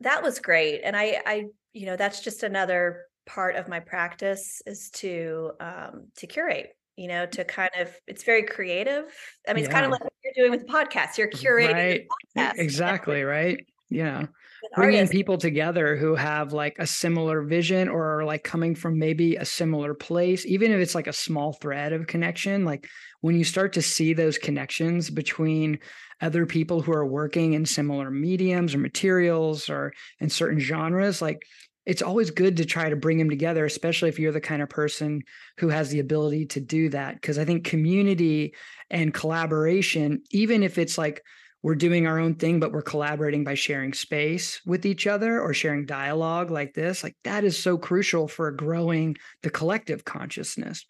that 0.00 0.22
was 0.22 0.38
great 0.38 0.80
and 0.84 0.96
i 0.96 1.20
i 1.26 1.44
you 1.72 1.86
know 1.86 1.96
that's 1.96 2.20
just 2.20 2.42
another 2.42 3.02
part 3.26 3.56
of 3.56 3.68
my 3.68 3.80
practice 3.80 4.62
is 4.66 4.90
to 4.90 5.52
um 5.60 6.08
to 6.16 6.26
curate 6.26 6.76
you 6.96 7.08
know 7.08 7.26
to 7.26 7.44
kind 7.44 7.70
of 7.78 7.90
it's 8.06 8.22
very 8.22 8.42
creative 8.42 9.12
i 9.48 9.52
mean 9.52 9.62
yeah. 9.62 9.64
it's 9.64 9.72
kind 9.72 9.84
of 9.84 9.90
like 9.90 10.02
what 10.02 10.12
you're 10.22 10.46
doing 10.46 10.50
with 10.50 10.66
podcasts 10.66 11.16
you're 11.16 11.30
curating 11.30 12.06
right. 12.36 12.52
exactly 12.56 13.22
right 13.22 13.66
yeah 13.90 14.26
bringing 14.74 15.08
people 15.08 15.38
together 15.38 15.96
who 15.96 16.14
have 16.14 16.52
like 16.52 16.76
a 16.78 16.86
similar 16.86 17.42
vision 17.42 17.88
or 17.88 18.18
are 18.18 18.24
like 18.24 18.44
coming 18.44 18.74
from 18.74 18.98
maybe 18.98 19.36
a 19.36 19.44
similar 19.44 19.94
place 19.94 20.46
even 20.46 20.72
if 20.72 20.80
it's 20.80 20.94
like 20.94 21.06
a 21.06 21.12
small 21.12 21.52
thread 21.52 21.92
of 21.92 22.06
connection 22.06 22.64
like 22.64 22.88
when 23.20 23.36
you 23.36 23.44
start 23.44 23.72
to 23.72 23.82
see 23.82 24.12
those 24.12 24.38
connections 24.38 25.10
between 25.10 25.78
other 26.20 26.46
people 26.46 26.80
who 26.80 26.92
are 26.92 27.06
working 27.06 27.54
in 27.54 27.66
similar 27.66 28.10
mediums 28.10 28.74
or 28.74 28.78
materials 28.78 29.68
or 29.68 29.92
in 30.20 30.28
certain 30.28 30.58
genres 30.58 31.20
like 31.20 31.42
it's 31.86 32.02
always 32.02 32.30
good 32.30 32.56
to 32.56 32.64
try 32.64 32.88
to 32.88 32.96
bring 32.96 33.18
them 33.18 33.30
together 33.30 33.64
especially 33.64 34.08
if 34.08 34.18
you're 34.18 34.32
the 34.32 34.40
kind 34.40 34.62
of 34.62 34.68
person 34.68 35.22
who 35.58 35.68
has 35.68 35.90
the 35.90 36.00
ability 36.00 36.46
to 36.46 36.60
do 36.60 36.88
that 36.88 37.14
because 37.14 37.38
i 37.38 37.44
think 37.44 37.64
community 37.64 38.54
and 38.90 39.14
collaboration 39.14 40.22
even 40.30 40.62
if 40.62 40.78
it's 40.78 40.96
like 40.96 41.22
we're 41.64 41.74
doing 41.74 42.06
our 42.06 42.18
own 42.20 42.34
thing 42.34 42.60
but 42.60 42.72
we're 42.72 42.82
collaborating 42.82 43.42
by 43.42 43.54
sharing 43.54 43.94
space 43.94 44.60
with 44.66 44.84
each 44.84 45.06
other 45.06 45.40
or 45.40 45.54
sharing 45.54 45.86
dialogue 45.86 46.50
like 46.50 46.74
this 46.74 47.02
like 47.02 47.16
that 47.24 47.42
is 47.42 47.58
so 47.58 47.78
crucial 47.78 48.28
for 48.28 48.52
growing 48.52 49.16
the 49.42 49.50
collective 49.50 50.04
consciousness. 50.04 50.86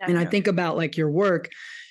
And 0.00 0.18
i 0.18 0.24
think 0.24 0.46
about 0.46 0.76
like 0.76 0.96
your 0.96 1.10
work 1.10 1.48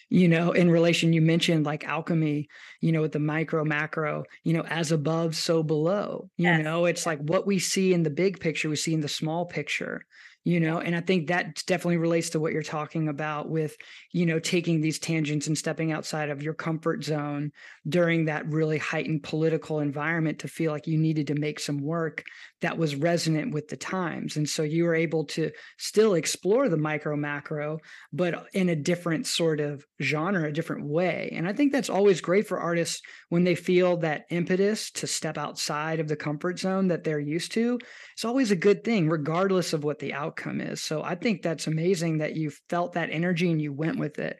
you 0.09 0.27
know 0.27 0.51
in 0.51 0.69
relation 0.69 1.13
you 1.13 1.21
mentioned 1.21 1.65
like 1.65 1.83
alchemy 1.85 2.47
you 2.81 2.91
know 2.91 3.01
with 3.01 3.11
the 3.11 3.19
micro 3.19 3.65
macro 3.65 4.23
you 4.43 4.53
know 4.53 4.63
as 4.63 4.91
above 4.91 5.35
so 5.35 5.63
below. 5.63 6.29
You 6.37 6.49
yes. 6.49 6.63
know 6.63 6.85
it's 6.85 7.05
like 7.05 7.19
what 7.19 7.47
we 7.47 7.59
see 7.59 7.93
in 7.93 8.03
the 8.03 8.09
big 8.09 8.39
picture 8.39 8.69
we 8.69 8.75
see 8.75 8.93
in 8.93 9.01
the 9.01 9.07
small 9.07 9.45
picture 9.45 10.05
you 10.47 10.61
know 10.61 10.79
and 10.79 10.95
i 10.95 11.01
think 11.01 11.27
that 11.27 11.61
definitely 11.67 11.97
relates 11.97 12.29
to 12.29 12.39
what 12.39 12.53
you're 12.53 12.63
talking 12.63 13.09
about 13.09 13.49
with 13.49 13.75
you 14.13 14.25
know 14.25 14.39
taking 14.39 14.79
these 14.79 14.97
tangents 14.97 15.47
and 15.47 15.57
stepping 15.57 15.91
outside 15.91 16.29
of 16.29 16.41
your 16.41 16.53
comfort 16.53 17.03
zone 17.03 17.51
during 17.89 18.23
that 18.23 18.47
really 18.47 18.77
heightened 18.77 19.21
political 19.23 19.81
environment 19.81 20.39
to 20.39 20.47
feel 20.47 20.71
like 20.71 20.87
you 20.87 20.97
needed 20.97 21.27
to 21.27 21.35
make 21.35 21.59
some 21.59 21.81
work 21.81 22.23
that 22.61 22.77
was 22.77 22.95
resonant 22.95 23.53
with 23.53 23.67
the 23.67 23.77
times 23.77 24.37
and 24.37 24.47
so 24.47 24.63
you 24.63 24.83
were 24.83 24.95
able 24.95 25.25
to 25.25 25.51
still 25.77 26.13
explore 26.13 26.69
the 26.69 26.77
micro 26.77 27.15
macro 27.15 27.77
but 28.11 28.47
in 28.53 28.69
a 28.69 28.75
different 28.75 29.27
sort 29.27 29.59
of 29.59 29.85
genre 30.01 30.49
a 30.49 30.51
different 30.51 30.85
way 30.87 31.29
and 31.33 31.47
i 31.47 31.53
think 31.53 31.71
that's 31.71 31.89
always 31.89 32.21
great 32.21 32.47
for 32.47 32.59
artists 32.59 33.01
when 33.29 33.43
they 33.43 33.55
feel 33.55 33.97
that 33.97 34.25
impetus 34.29 34.91
to 34.91 35.07
step 35.07 35.37
outside 35.37 35.99
of 35.99 36.07
the 36.07 36.15
comfort 36.15 36.59
zone 36.59 36.87
that 36.87 37.03
they're 37.03 37.19
used 37.19 37.51
to 37.51 37.77
it's 38.13 38.25
always 38.25 38.49
a 38.49 38.55
good 38.55 38.83
thing 38.83 39.09
regardless 39.09 39.73
of 39.73 39.83
what 39.83 39.99
the 39.99 40.13
outcome 40.13 40.59
is. 40.59 40.81
So 40.81 41.03
I 41.03 41.15
think 41.15 41.41
that's 41.41 41.67
amazing 41.67 42.17
that 42.17 42.35
you 42.35 42.51
felt 42.69 42.93
that 42.93 43.11
energy 43.11 43.51
and 43.51 43.61
you 43.61 43.71
went 43.71 43.99
with 43.99 44.19
it. 44.19 44.39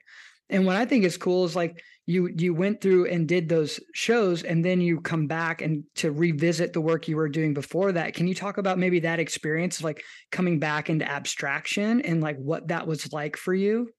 And 0.49 0.65
what 0.65 0.75
I 0.75 0.85
think 0.85 1.03
is 1.03 1.17
cool 1.17 1.45
is 1.45 1.55
like 1.55 1.83
you 2.07 2.33
you 2.37 2.53
went 2.53 2.79
through 2.79 3.05
and 3.07 3.27
did 3.27 3.49
those 3.49 3.81
shows 3.93 4.41
and 4.41 4.63
then 4.63 4.79
you 4.79 5.01
come 5.01 5.27
back 5.27 5.61
and 5.61 5.83
to 5.95 6.11
revisit 6.11 6.71
the 6.71 6.81
work 6.81 7.09
you 7.09 7.17
were 7.17 7.27
doing 7.27 7.53
before 7.53 7.91
that. 7.91 8.13
Can 8.13 8.27
you 8.27 8.33
talk 8.33 8.57
about 8.57 8.79
maybe 8.79 9.01
that 9.01 9.19
experience 9.19 9.83
like 9.83 10.03
coming 10.31 10.57
back 10.57 10.89
into 10.89 11.07
abstraction 11.07 12.01
and 12.01 12.21
like 12.21 12.37
what 12.37 12.69
that 12.69 12.87
was 12.87 13.11
like 13.11 13.35
for 13.35 13.53
you? 13.53 13.89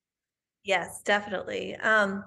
Yes, 0.65 1.03
definitely. 1.05 1.77
Um 1.77 2.25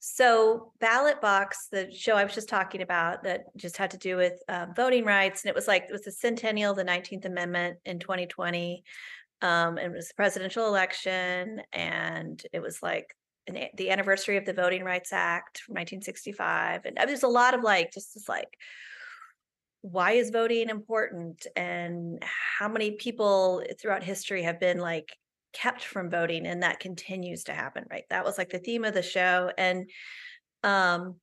so 0.00 0.72
ballot 0.80 1.20
box, 1.20 1.68
the 1.70 1.92
show 1.92 2.16
I 2.16 2.24
was 2.24 2.34
just 2.34 2.48
talking 2.48 2.80
about 2.82 3.22
that 3.24 3.44
just 3.56 3.76
had 3.76 3.90
to 3.92 3.98
do 3.98 4.16
with 4.16 4.32
um, 4.48 4.72
voting 4.74 5.04
rights, 5.04 5.44
and 5.44 5.50
it 5.50 5.54
was 5.54 5.68
like 5.68 5.84
it 5.84 5.92
was 5.92 6.04
the 6.04 6.10
centennial 6.10 6.70
of 6.70 6.78
the 6.78 6.84
Nineteenth 6.84 7.26
Amendment 7.26 7.76
in 7.84 7.98
2020. 7.98 8.82
Um, 9.42 9.76
and 9.76 9.92
it 9.92 9.96
was 9.96 10.08
the 10.08 10.14
presidential 10.14 10.66
election, 10.66 11.60
and 11.74 12.42
it 12.50 12.60
was 12.60 12.82
like 12.82 13.14
an, 13.56 13.68
the 13.76 13.90
anniversary 13.90 14.36
of 14.36 14.44
the 14.44 14.52
Voting 14.52 14.84
Rights 14.84 15.12
Act 15.12 15.60
from 15.60 15.74
1965, 15.74 16.84
and 16.84 16.96
there's 16.96 17.22
a 17.22 17.28
lot 17.28 17.54
of 17.54 17.62
like 17.62 17.92
just 17.92 18.14
this 18.14 18.28
like 18.28 18.56
why 19.82 20.12
is 20.12 20.30
voting 20.30 20.68
important 20.68 21.46
and 21.56 22.22
how 22.22 22.68
many 22.68 22.92
people 22.92 23.62
throughout 23.80 24.02
history 24.02 24.42
have 24.42 24.60
been 24.60 24.78
like 24.78 25.16
kept 25.54 25.82
from 25.82 26.10
voting 26.10 26.46
and 26.46 26.62
that 26.62 26.80
continues 26.80 27.44
to 27.44 27.54
happen 27.54 27.84
right? 27.90 28.04
That 28.10 28.24
was 28.24 28.36
like 28.36 28.50
the 28.50 28.58
theme 28.58 28.84
of 28.84 28.94
the 28.94 29.02
show 29.02 29.50
and 29.56 29.88
um 30.62 31.16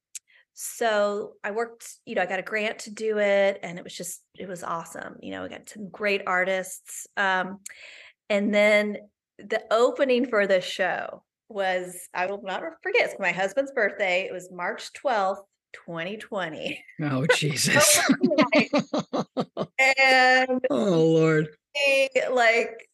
so 0.60 1.34
i 1.44 1.52
worked 1.52 1.88
you 2.06 2.16
know 2.16 2.22
i 2.24 2.26
got 2.26 2.40
a 2.40 2.42
grant 2.42 2.80
to 2.80 2.92
do 2.92 3.20
it 3.20 3.60
and 3.62 3.78
it 3.78 3.84
was 3.84 3.94
just 3.94 4.24
it 4.34 4.48
was 4.48 4.64
awesome 4.64 5.16
you 5.22 5.30
know 5.30 5.44
we 5.44 5.50
got 5.50 5.70
some 5.70 5.88
great 5.90 6.24
artists 6.26 7.06
um 7.16 7.60
and 8.28 8.52
then 8.52 8.98
the 9.38 9.62
opening 9.70 10.26
for 10.26 10.48
the 10.48 10.60
show 10.60 11.22
was 11.50 12.10
i 12.14 12.26
will 12.26 12.42
not 12.44 12.62
forget 12.82 13.06
it's 13.06 13.16
my 13.20 13.32
husband's 13.32 13.72
birthday 13.72 14.28
it 14.30 14.34
was 14.34 14.50
march 14.52 14.92
12th 14.94 15.40
2020 15.74 16.84
oh 17.04 17.26
jesus 17.36 18.00
and 19.80 20.66
oh 20.70 21.04
lord 21.06 21.48
like 22.32 22.90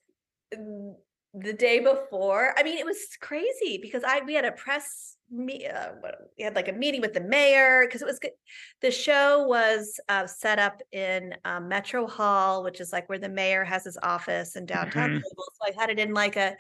the 1.33 1.53
day 1.53 1.79
before. 1.79 2.53
I 2.57 2.63
mean, 2.63 2.77
it 2.77 2.85
was 2.85 3.17
crazy 3.19 3.79
because 3.81 4.03
I 4.05 4.21
we 4.25 4.33
had 4.35 4.45
a 4.45 4.51
press 4.51 5.17
me 5.31 5.65
uh, 5.65 5.93
we 6.37 6.43
had 6.43 6.55
like 6.55 6.67
a 6.67 6.73
meeting 6.73 7.01
with 7.01 7.13
the 7.13 7.21
mayor 7.21 7.85
because 7.87 8.03
it 8.03 8.05
was 8.05 8.19
good. 8.19 8.31
The 8.81 8.91
show 8.91 9.47
was 9.47 9.99
uh, 10.09 10.27
set 10.27 10.59
up 10.59 10.81
in 10.91 11.33
um, 11.43 11.67
Metro 11.67 12.05
Hall, 12.05 12.63
which 12.63 12.79
is 12.79 12.93
like 12.93 13.09
where 13.09 13.17
the 13.17 13.29
mayor 13.29 13.63
has 13.63 13.83
his 13.83 13.97
office 14.03 14.55
in 14.55 14.67
downtown. 14.67 15.09
Mm-hmm. 15.09 15.21
So 15.23 15.73
I 15.73 15.79
had 15.79 15.89
it 15.89 15.97
in 15.97 16.13
like 16.13 16.35
a, 16.35 16.55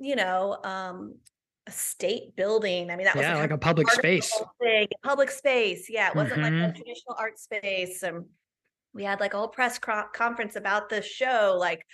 you 0.00 0.16
know, 0.16 0.58
um, 0.64 1.14
a 1.66 1.70
state 1.70 2.34
building. 2.34 2.90
I 2.90 2.96
mean, 2.96 3.04
that 3.04 3.16
yeah, 3.16 3.32
was 3.32 3.40
like, 3.40 3.50
a 3.50 3.58
public 3.58 3.90
space. 3.90 4.32
Thing. 4.60 4.88
Public 5.04 5.30
space. 5.30 5.88
Yeah, 5.88 6.08
it 6.08 6.16
wasn't 6.16 6.40
mm-hmm. 6.40 6.60
like 6.62 6.70
a 6.70 6.76
traditional 6.76 7.16
art 7.18 7.38
space. 7.38 8.02
And 8.02 8.24
we 8.94 9.04
had 9.04 9.20
like 9.20 9.34
a 9.34 9.38
whole 9.38 9.48
press 9.48 9.78
conference 9.78 10.56
about 10.56 10.88
the 10.88 11.02
show, 11.02 11.56
like 11.60 11.86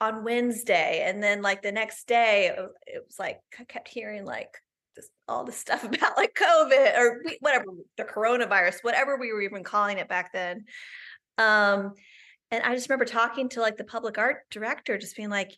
on 0.00 0.24
Wednesday. 0.24 1.04
And 1.06 1.22
then 1.22 1.42
like 1.42 1.62
the 1.62 1.72
next 1.72 2.06
day, 2.06 2.54
it 2.86 3.02
was, 3.06 3.18
like 3.18 3.38
I 3.58 3.64
kept 3.64 3.88
hearing 3.88 4.24
like 4.24 4.58
this, 4.96 5.08
all 5.28 5.44
this 5.44 5.56
stuff 5.56 5.84
about 5.84 6.16
like 6.16 6.34
COVID 6.34 6.98
or 6.98 7.22
whatever, 7.40 7.66
the 7.96 8.04
coronavirus, 8.04 8.82
whatever 8.82 9.16
we 9.16 9.32
were 9.32 9.42
even 9.42 9.62
calling 9.62 9.98
it 9.98 10.08
back 10.08 10.32
then. 10.32 10.64
Um, 11.38 11.92
and 12.50 12.62
I 12.62 12.74
just 12.74 12.88
remember 12.88 13.04
talking 13.04 13.48
to 13.50 13.60
like 13.60 13.76
the 13.76 13.84
public 13.84 14.18
art 14.18 14.38
director, 14.50 14.98
just 14.98 15.16
being 15.16 15.30
like, 15.30 15.52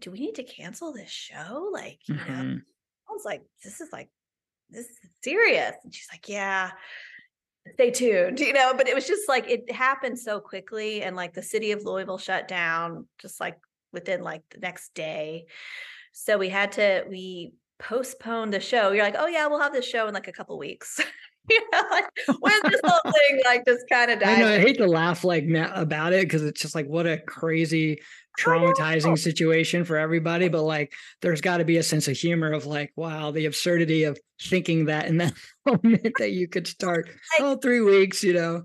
do 0.00 0.10
we 0.10 0.18
need 0.18 0.34
to 0.36 0.44
cancel 0.44 0.92
this 0.92 1.10
show? 1.10 1.70
Like, 1.72 2.00
you 2.06 2.14
mm-hmm. 2.14 2.32
know, 2.32 2.60
I 3.08 3.12
was 3.12 3.24
like, 3.24 3.42
this 3.62 3.80
is 3.80 3.90
like, 3.92 4.08
this 4.70 4.86
is 4.86 4.98
serious. 5.22 5.74
And 5.84 5.94
she's 5.94 6.08
like, 6.12 6.28
yeah, 6.28 6.72
stay 7.74 7.90
tuned, 7.90 8.40
you 8.40 8.52
know, 8.52 8.74
but 8.76 8.88
it 8.88 8.94
was 8.94 9.06
just 9.06 9.28
like, 9.28 9.48
it 9.48 9.70
happened 9.70 10.18
so 10.18 10.40
quickly. 10.40 11.02
And 11.02 11.16
like 11.16 11.34
the 11.34 11.42
city 11.42 11.72
of 11.72 11.84
Louisville 11.84 12.18
shut 12.18 12.48
down 12.48 13.06
just 13.18 13.40
like 13.40 13.58
within 13.92 14.22
like 14.22 14.42
the 14.50 14.58
next 14.58 14.94
day. 14.94 15.46
So 16.12 16.38
we 16.38 16.48
had 16.48 16.72
to 16.72 17.04
we 17.08 17.52
postponed 17.78 18.52
the 18.52 18.60
show. 18.60 18.92
You're 18.92 19.04
like, 19.04 19.16
oh 19.18 19.26
yeah, 19.26 19.46
we'll 19.46 19.60
have 19.60 19.72
this 19.72 19.88
show 19.88 20.08
in 20.08 20.14
like 20.14 20.28
a 20.28 20.32
couple 20.32 20.58
weeks. 20.58 21.00
you 21.50 21.60
know, 21.72 21.82
like 21.90 22.06
when 22.40 22.60
this 22.64 22.80
whole 22.84 23.12
thing 23.12 23.40
like 23.44 23.64
just 23.66 23.88
kind 23.88 24.10
of 24.10 24.20
died. 24.20 24.38
I 24.38 24.40
know. 24.40 24.48
I 24.48 24.58
hate 24.58 24.78
to 24.78 24.86
laugh 24.86 25.24
like 25.24 25.44
about 25.74 26.12
it 26.12 26.22
because 26.22 26.42
it's 26.42 26.60
just 26.60 26.74
like 26.74 26.86
what 26.86 27.06
a 27.06 27.18
crazy 27.18 28.00
traumatizing 28.38 29.18
situation 29.18 29.82
for 29.82 29.96
everybody 29.96 30.48
but 30.48 30.62
like 30.62 30.92
there's 31.22 31.40
got 31.40 31.56
to 31.56 31.64
be 31.64 31.78
a 31.78 31.82
sense 31.82 32.06
of 32.06 32.14
humor 32.14 32.52
of 32.52 32.66
like 32.66 32.92
wow 32.94 33.30
the 33.30 33.46
absurdity 33.46 34.04
of 34.04 34.18
thinking 34.42 34.84
that 34.84 35.06
in 35.06 35.16
that 35.16 35.32
moment 35.66 36.12
that 36.18 36.32
you 36.32 36.46
could 36.46 36.66
start 36.66 37.06
like, 37.06 37.40
oh 37.40 37.56
three 37.56 37.80
weeks 37.80 38.22
you 38.22 38.34
know 38.34 38.62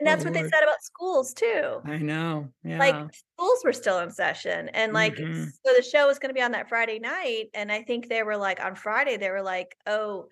and 0.00 0.06
that's 0.06 0.22
oh, 0.22 0.28
what 0.28 0.34
Lord. 0.34 0.46
they 0.46 0.50
said 0.50 0.62
about 0.62 0.82
schools 0.82 1.34
too. 1.34 1.80
I 1.84 1.98
know. 1.98 2.48
Yeah. 2.64 2.78
Like 2.78 2.94
schools 3.12 3.60
were 3.62 3.74
still 3.74 3.98
in 3.98 4.10
session. 4.10 4.70
And 4.70 4.94
like 4.94 5.14
mm-hmm. 5.16 5.44
so 5.44 5.74
the 5.76 5.82
show 5.82 6.06
was 6.06 6.18
going 6.18 6.30
to 6.30 6.34
be 6.34 6.40
on 6.40 6.52
that 6.52 6.70
Friday 6.70 6.98
night. 6.98 7.48
And 7.52 7.70
I 7.70 7.82
think 7.82 8.08
they 8.08 8.22
were 8.22 8.38
like 8.38 8.64
on 8.64 8.74
Friday, 8.76 9.18
they 9.18 9.28
were 9.28 9.42
like, 9.42 9.76
oh, 9.86 10.28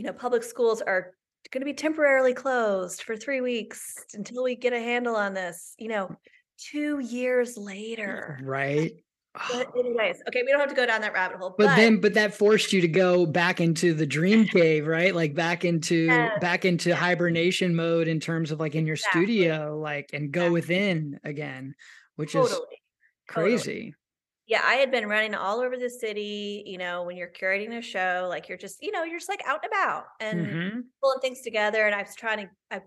you 0.00 0.06
know, 0.06 0.14
public 0.14 0.42
schools 0.42 0.80
are 0.80 1.12
going 1.50 1.60
to 1.60 1.66
be 1.66 1.74
temporarily 1.74 2.32
closed 2.32 3.02
for 3.02 3.18
three 3.18 3.42
weeks 3.42 3.94
until 4.14 4.42
we 4.42 4.56
get 4.56 4.72
a 4.72 4.80
handle 4.80 5.14
on 5.14 5.34
this, 5.34 5.74
you 5.76 5.88
know, 5.88 6.16
two 6.56 7.00
years 7.00 7.58
later. 7.58 8.40
Right. 8.42 8.92
But 9.52 9.68
anyways, 9.78 10.22
okay, 10.26 10.42
we 10.44 10.50
don't 10.50 10.58
have 10.58 10.70
to 10.70 10.74
go 10.74 10.86
down 10.86 11.02
that 11.02 11.12
rabbit 11.12 11.36
hole. 11.36 11.54
But, 11.56 11.66
but 11.66 11.76
then, 11.76 12.00
but 12.00 12.14
that 12.14 12.34
forced 12.34 12.72
you 12.72 12.80
to 12.80 12.88
go 12.88 13.26
back 13.26 13.60
into 13.60 13.94
the 13.94 14.04
dream 14.04 14.44
cave, 14.48 14.88
right? 14.88 15.14
Like 15.14 15.36
back 15.36 15.64
into 15.64 16.08
back 16.40 16.64
into 16.64 16.96
hibernation 16.96 17.76
mode 17.76 18.08
in 18.08 18.18
terms 18.18 18.50
of 18.50 18.58
like 18.58 18.74
in 18.74 18.86
your 18.86 18.94
exactly. 18.94 19.22
studio, 19.22 19.78
like 19.80 20.10
and 20.12 20.32
go 20.32 20.46
exactly. 20.46 20.52
within 20.52 21.20
again, 21.22 21.74
which 22.16 22.32
totally. 22.32 22.54
is 22.54 22.58
crazy. 23.28 23.72
Totally. 23.72 23.94
Yeah, 24.50 24.62
I 24.64 24.74
had 24.74 24.90
been 24.90 25.08
running 25.08 25.36
all 25.36 25.60
over 25.60 25.76
the 25.76 25.88
city. 25.88 26.64
You 26.66 26.76
know, 26.76 27.04
when 27.04 27.16
you're 27.16 27.30
curating 27.30 27.78
a 27.78 27.80
show, 27.80 28.26
like 28.28 28.48
you're 28.48 28.58
just, 28.58 28.82
you 28.82 28.90
know, 28.90 29.04
you're 29.04 29.20
just 29.20 29.28
like 29.28 29.44
out 29.46 29.60
and 29.62 29.72
about 29.72 30.04
and 30.18 30.46
mm-hmm. 30.46 30.80
pulling 31.00 31.20
things 31.20 31.40
together. 31.42 31.86
And 31.86 31.94
I 31.94 32.02
was 32.02 32.16
trying 32.16 32.38
to, 32.38 32.50
I 32.72 32.80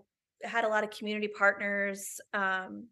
had 0.46 0.64
a 0.64 0.68
lot 0.68 0.84
of 0.84 0.90
community 0.90 1.28
partners. 1.28 2.20
Um, 2.34 2.88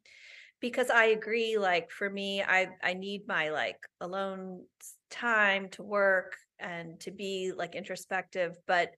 because 0.63 0.91
I 0.91 1.07
agree 1.07 1.59
like 1.59 1.91
for 1.91 2.09
me 2.09 2.41
I 2.41 2.69
I 2.83 2.95
need 2.95 3.27
my 3.27 3.51
like 3.51 3.79
alone 4.01 4.63
time 5.11 5.69
to 5.71 5.83
work 5.83 6.37
and 6.61 6.99
to 7.01 7.11
be 7.11 7.53
like 7.55 7.75
introspective 7.75 8.57
but 8.69 8.93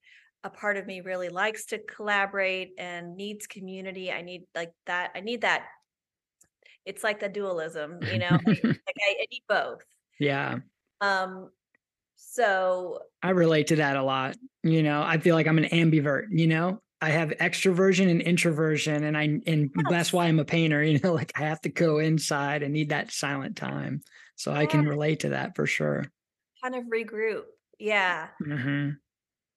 a 0.44 0.50
part 0.50 0.76
of 0.76 0.86
me 0.86 1.00
really 1.00 1.30
likes 1.30 1.64
to 1.66 1.78
collaborate 1.78 2.72
and 2.76 3.16
needs 3.16 3.46
community 3.46 4.12
I 4.12 4.20
need 4.20 4.42
like 4.54 4.72
that 4.84 5.12
I 5.16 5.20
need 5.20 5.40
that 5.40 5.64
it's 6.84 7.04
like 7.04 7.20
the 7.20 7.28
dualism 7.28 7.98
you 8.12 8.18
know 8.18 8.38
like, 8.46 8.64
like 8.64 8.80
I, 9.00 9.16
I 9.20 9.26
need 9.30 9.42
both 9.48 9.84
yeah 10.18 10.58
um 11.00 11.50
so 12.16 13.00
I 13.22 13.30
relate 13.30 13.68
to 13.68 13.76
that 13.76 13.96
a 13.96 14.02
lot 14.02 14.36
you 14.62 14.82
know 14.82 15.02
I 15.02 15.18
feel 15.18 15.34
like 15.34 15.46
I'm 15.46 15.58
an 15.58 15.64
ambivert 15.64 16.26
you 16.30 16.46
know 16.46 16.80
I 17.04 17.10
have 17.10 17.34
extroversion 17.38 18.10
and 18.10 18.22
introversion, 18.22 19.04
and 19.04 19.14
I 19.14 19.24
and 19.24 19.70
yes. 19.76 19.86
that's 19.90 20.12
why 20.12 20.24
I'm 20.24 20.38
a 20.38 20.44
painter. 20.44 20.82
You 20.94 20.98
know, 21.00 21.12
like 21.12 21.32
I 21.36 21.42
have 21.42 21.60
to 21.62 21.68
go 21.68 21.98
inside 21.98 22.62
and 22.62 22.72
need 22.72 22.88
that 22.88 23.12
silent 23.12 23.56
time. 23.56 24.02
So 24.36 24.52
yeah. 24.52 24.60
I 24.60 24.66
can 24.66 24.88
relate 24.88 25.20
to 25.20 25.30
that 25.30 25.54
for 25.54 25.66
sure. 25.66 26.06
Kind 26.62 26.74
of 26.74 26.84
regroup, 26.84 27.42
yeah, 27.78 28.28
mm-hmm. 28.42 28.90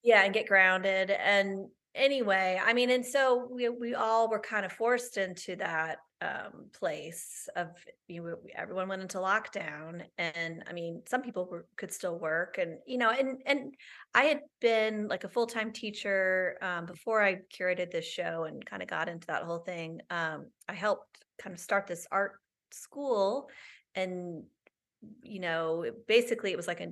yeah, 0.03 0.23
and 0.23 0.33
get 0.33 0.47
grounded. 0.47 1.09
And 1.09 1.67
anyway, 1.95 2.59
I 2.63 2.73
mean, 2.73 2.89
and 2.89 3.05
so 3.05 3.47
we 3.49 3.69
we 3.69 3.95
all 3.95 4.29
were 4.29 4.41
kind 4.41 4.65
of 4.65 4.73
forced 4.73 5.15
into 5.15 5.55
that 5.55 5.99
um, 6.21 6.65
place 6.73 7.47
of 7.55 7.67
you 8.07 8.23
know, 8.23 8.37
everyone 8.55 8.87
went 8.87 9.01
into 9.01 9.19
lockdown 9.19 10.01
and 10.17 10.63
i 10.67 10.73
mean 10.73 11.01
some 11.07 11.21
people 11.21 11.47
were, 11.49 11.67
could 11.75 11.91
still 11.91 12.17
work 12.17 12.57
and 12.57 12.77
you 12.87 12.97
know 12.97 13.11
and 13.11 13.41
and 13.45 13.75
i 14.15 14.23
had 14.23 14.39
been 14.59 15.07
like 15.07 15.23
a 15.25 15.29
full-time 15.29 15.71
teacher 15.71 16.57
um, 16.61 16.85
before 16.87 17.21
i 17.21 17.37
curated 17.55 17.91
this 17.91 18.05
show 18.05 18.45
and 18.45 18.65
kind 18.65 18.81
of 18.81 18.87
got 18.87 19.07
into 19.07 19.27
that 19.27 19.43
whole 19.43 19.59
thing 19.59 19.99
um, 20.09 20.47
i 20.67 20.73
helped 20.73 21.23
kind 21.39 21.53
of 21.53 21.59
start 21.59 21.85
this 21.85 22.07
art 22.11 22.33
school 22.71 23.49
and 23.93 24.43
you 25.21 25.39
know 25.39 25.85
basically 26.07 26.51
it 26.51 26.57
was 26.57 26.67
like 26.67 26.81
a, 26.81 26.91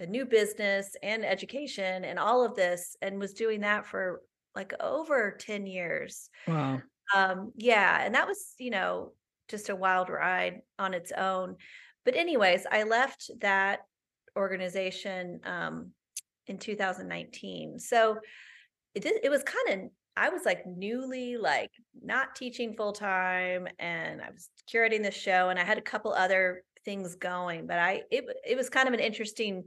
a 0.00 0.06
new 0.06 0.26
business 0.26 0.96
and 1.04 1.24
education 1.24 2.04
and 2.04 2.18
all 2.18 2.44
of 2.44 2.56
this 2.56 2.96
and 3.00 3.20
was 3.20 3.32
doing 3.32 3.60
that 3.60 3.86
for 3.86 4.22
like 4.56 4.72
over 4.80 5.36
10 5.38 5.66
years. 5.66 6.30
Wow 6.48 6.80
um, 7.14 7.52
yeah, 7.56 8.02
and 8.04 8.14
that 8.14 8.26
was, 8.26 8.54
you 8.58 8.70
know, 8.70 9.12
just 9.48 9.68
a 9.68 9.76
wild 9.76 10.08
ride 10.10 10.62
on 10.78 10.94
its 10.94 11.12
own. 11.12 11.56
But 12.04 12.16
anyways, 12.16 12.66
I 12.70 12.82
left 12.84 13.30
that 13.40 13.80
organization 14.36 15.40
um 15.44 15.92
in 16.46 16.58
2019. 16.58 17.78
So 17.78 18.18
it 18.94 19.04
it 19.06 19.30
was 19.30 19.42
kind 19.42 19.84
of 19.84 19.90
I 20.16 20.30
was 20.30 20.44
like 20.44 20.66
newly 20.66 21.36
like 21.36 21.70
not 22.02 22.34
teaching 22.36 22.74
full 22.76 22.92
time 22.92 23.68
and 23.78 24.22
I 24.22 24.30
was 24.30 24.48
curating 24.72 25.02
the 25.02 25.10
show 25.10 25.50
and 25.50 25.58
I 25.58 25.64
had 25.64 25.78
a 25.78 25.82
couple 25.82 26.12
other 26.12 26.64
things 26.84 27.16
going, 27.16 27.66
but 27.66 27.78
I 27.78 28.02
it 28.10 28.24
it 28.46 28.56
was 28.56 28.70
kind 28.70 28.88
of 28.88 28.94
an 28.94 29.00
interesting 29.00 29.64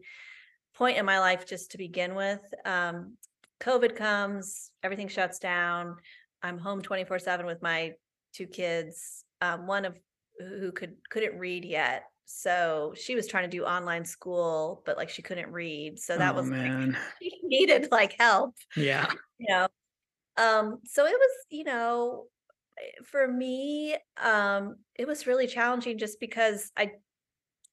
point 0.76 0.98
in 0.98 1.06
my 1.06 1.20
life 1.20 1.46
just 1.48 1.72
to 1.72 1.78
begin 1.78 2.16
with. 2.16 2.42
Um 2.66 3.18
COVID 3.62 3.96
comes, 3.96 4.72
everything 4.84 5.10
shuts 5.10 5.40
down. 5.40 5.98
I'm 6.44 6.58
home 6.58 6.82
24 6.82 7.20
seven 7.20 7.46
with 7.46 7.62
my 7.62 7.94
two 8.34 8.48
kids. 8.48 9.24
Um, 9.42 9.68
one 9.68 9.86
of 9.86 9.98
who 10.40 10.72
could 10.72 10.96
couldn't 11.10 11.38
read 11.38 11.66
yet, 11.66 12.04
so 12.32 12.94
she 12.96 13.16
was 13.16 13.28
trying 13.28 13.50
to 13.50 13.58
do 13.58 13.66
online 13.66 14.06
school, 14.06 14.84
but 14.86 14.98
like 14.98 15.10
she 15.10 15.24
couldn't 15.24 15.52
read. 15.52 15.98
So 15.98 16.16
that 16.16 16.36
oh, 16.36 16.38
was 16.38 16.50
man. 16.50 16.92
like 16.92 17.02
she 17.22 17.40
needed 17.44 17.88
like 17.92 18.16
help. 18.20 18.54
Yeah. 18.78 19.08
You 19.40 19.48
know. 19.50 19.68
Um, 20.38 20.78
so 20.86 21.06
it 21.06 21.16
was, 21.20 21.32
you 21.50 21.64
know, 21.64 22.26
eh, 22.78 23.04
for 23.04 23.28
me, 23.28 23.98
um, 24.24 24.76
it 24.96 25.08
was 25.08 25.26
really 25.26 25.48
challenging 25.48 25.98
just 25.98 26.20
because 26.20 26.72
I 26.78 26.92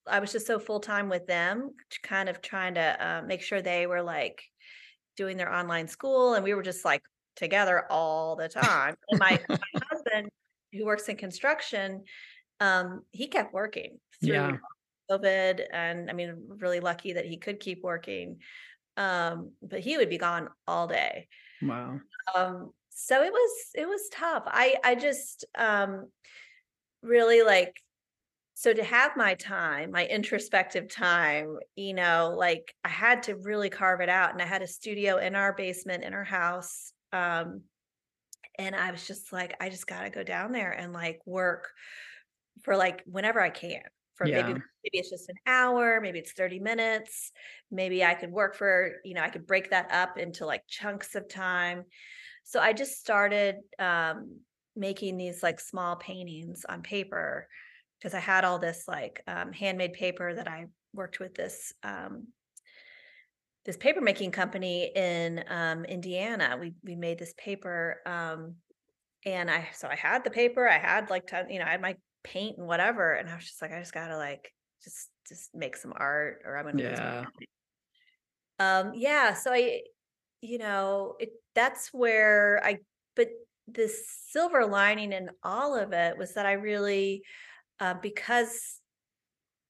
I 0.07 0.21
was 0.21 0.33
just 0.33 0.47
so 0.47 0.59
full 0.59 0.81
time 0.81 1.11
with 1.11 1.27
them, 1.27 1.73
kind 2.03 2.29
of 2.29 2.41
trying 2.41 2.75
to 2.75 3.07
uh, 3.07 3.23
make 3.27 3.43
sure 3.43 3.61
they 3.61 3.87
were 3.87 4.03
like 4.03 4.43
doing 5.19 5.37
their 5.37 5.53
online 5.53 5.87
school, 5.87 6.33
and 6.33 6.43
we 6.43 6.55
were 6.55 6.63
just 6.63 6.85
like 6.85 7.03
together 7.37 7.85
all 7.91 8.37
the 8.37 8.49
time. 8.49 8.97
And 9.11 9.21
my, 9.21 9.41
my 9.49 9.59
husband, 9.91 10.31
who 10.73 10.85
works 10.85 11.09
in 11.09 11.17
construction, 11.17 12.05
um, 12.61 13.03
he 13.13 13.29
kept 13.29 13.55
working 13.55 13.99
through 14.21 14.35
yeah. 14.35 14.57
COVID. 15.11 15.61
And 15.73 16.11
I 16.11 16.13
mean, 16.13 16.35
really 16.59 16.81
lucky 16.81 17.15
that 17.15 17.27
he 17.27 17.37
could 17.37 17.61
keep 17.61 17.83
working. 17.83 18.39
Um, 18.97 19.53
but 19.63 19.81
he 19.81 19.97
would 19.97 20.09
be 20.09 20.19
gone 20.19 20.49
all 20.67 20.87
day. 20.87 21.29
Wow. 21.63 22.01
Um, 22.35 22.73
so 22.91 23.23
it 23.23 23.31
was 23.33 23.53
it 23.75 23.87
was 23.87 24.09
tough. 24.11 24.45
I 24.47 24.77
I 24.83 24.95
just 24.95 25.45
um 25.57 26.07
really 27.03 27.43
like 27.43 27.77
so 28.55 28.73
to 28.73 28.83
have 28.83 29.17
my 29.17 29.35
time 29.35 29.91
my 29.91 30.07
introspective 30.07 30.89
time 30.89 31.59
you 31.77 31.93
know 31.93 32.35
like 32.37 32.75
i 32.85 32.89
had 32.89 33.23
to 33.23 33.37
really 33.37 33.69
carve 33.69 34.01
it 34.01 34.09
out 34.09 34.33
and 34.33 34.41
i 34.41 34.47
had 34.47 34.63
a 34.63 34.67
studio 34.67 35.19
in 35.19 35.37
our 35.37 35.53
basement 35.53 36.03
in 36.03 36.15
our 36.15 36.25
house 36.25 36.93
um, 37.13 37.63
and 38.59 38.75
I 38.75 38.91
was 38.91 39.07
just 39.07 39.33
like, 39.33 39.55
I 39.61 39.69
just 39.69 39.87
got 39.87 40.03
to 40.03 40.11
go 40.11 40.23
down 40.23 40.53
there 40.53 40.73
and 40.73 40.93
like 40.93 41.21
work 41.27 41.69
for 42.63 42.77
like 42.77 43.03
whenever 43.07 43.41
I 43.41 43.51
can. 43.51 43.83
For 44.15 44.27
yeah. 44.27 44.47
maybe 44.47 44.61
maybe 44.83 44.99
it's 44.99 45.11
just 45.11 45.29
an 45.29 45.37
hour, 45.47 46.01
maybe 46.01 46.19
it's 46.19 46.33
30 46.33 46.59
minutes. 46.59 47.33
Maybe 47.71 48.03
I 48.03 48.15
could 48.15 48.31
work 48.31 48.55
for, 48.55 48.93
you 49.05 49.13
know, 49.13 49.21
I 49.21 49.29
could 49.29 49.47
break 49.47 49.71
that 49.71 49.91
up 49.93 50.17
into 50.17 50.47
like 50.47 50.63
chunks 50.69 51.15
of 51.15 51.29
time. 51.29 51.85
So 52.45 52.61
I 52.61 52.73
just 52.73 52.99
started 52.99 53.57
um, 53.79 54.39
making 54.75 55.19
these 55.19 55.43
like 55.43 55.61
small 55.61 55.97
paintings 55.97 56.65
on 56.67 56.81
paper 56.81 57.47
because 57.99 58.15
I 58.15 58.21
had 58.21 58.45
all 58.45 58.59
this 58.59 58.85
like 58.89 59.23
um, 59.27 59.53
handmade 59.53 59.93
paper 59.93 60.35
that 60.35 60.49
I 60.49 60.67
worked 60.95 61.21
with 61.21 61.35
this 61.35 61.75
um, 61.83 62.29
this 63.67 63.77
paper 63.77 64.01
making 64.01 64.31
company 64.31 64.93
in 64.95 65.45
um, 65.49 65.85
Indiana. 65.85 66.57
We 66.59 66.73
we 66.85 66.95
made 66.95 67.19
this 67.19 67.35
paper, 67.37 68.01
um, 68.07 68.55
and 69.27 69.51
I 69.51 69.69
so 69.75 69.89
I 69.89 69.97
had 69.97 70.25
the 70.25 70.31
paper. 70.31 70.69
I 70.69 70.79
had 70.79 71.11
like 71.11 71.27
ton, 71.27 71.51
you 71.51 71.59
know 71.59 71.67
I 71.67 71.73
had 71.73 71.83
my 71.83 71.97
paint 72.23 72.59
and 72.59 72.67
whatever, 72.67 73.15
and 73.15 73.29
I 73.29 73.35
was 73.35 73.45
just 73.45 73.61
like 73.61 73.73
I 73.73 73.81
just 73.81 73.93
gotta 73.93 74.17
like 74.17 74.53
just 74.83 75.11
just 75.29 75.55
make 75.55 75.77
some 75.77 75.93
art 75.97 76.43
or 76.45 76.57
I'm 76.57 76.67
gonna 76.67 76.83
yeah 76.83 77.25
um 78.59 78.93
yeah 78.95 79.35
so 79.35 79.53
I 79.53 79.81
you 80.41 80.59
know 80.59 81.17
it 81.19 81.31
that's 81.55 81.89
where 81.93 82.61
I 82.65 82.79
but 83.17 83.29
the 83.69 83.91
silver 84.29 84.65
lining 84.65 85.13
in 85.13 85.31
all 85.43 85.77
of 85.77 85.93
it 85.93 86.17
was 86.17 86.35
that 86.35 86.47
I 86.47 86.53
really 86.53 87.23
uh, 87.81 87.95
because 88.01 88.81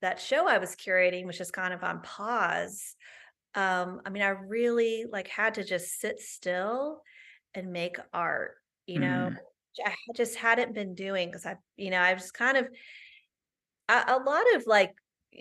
that 0.02 0.20
show 0.20 0.46
I 0.46 0.58
was 0.58 0.76
curating 0.76 1.26
was 1.26 1.38
just 1.38 1.54
kind 1.54 1.72
of 1.72 1.82
on 1.82 2.02
pause 2.02 2.94
um 3.56 4.00
i 4.04 4.10
mean 4.10 4.22
i 4.22 4.28
really 4.28 5.06
like 5.10 5.28
had 5.28 5.54
to 5.54 5.64
just 5.64 5.98
sit 6.00 6.20
still 6.20 7.00
and 7.54 7.72
make 7.72 7.96
art 8.12 8.52
you 8.86 9.00
know 9.00 9.30
mm. 9.32 9.36
i 9.84 9.94
just 10.14 10.36
hadn't 10.36 10.74
been 10.74 10.94
doing 10.94 11.28
because 11.28 11.46
i 11.46 11.56
you 11.76 11.90
know 11.90 11.98
i 11.98 12.14
was 12.14 12.30
kind 12.30 12.56
of 12.56 12.68
a, 13.88 14.04
a 14.08 14.18
lot 14.24 14.44
of 14.54 14.66
like 14.66 14.92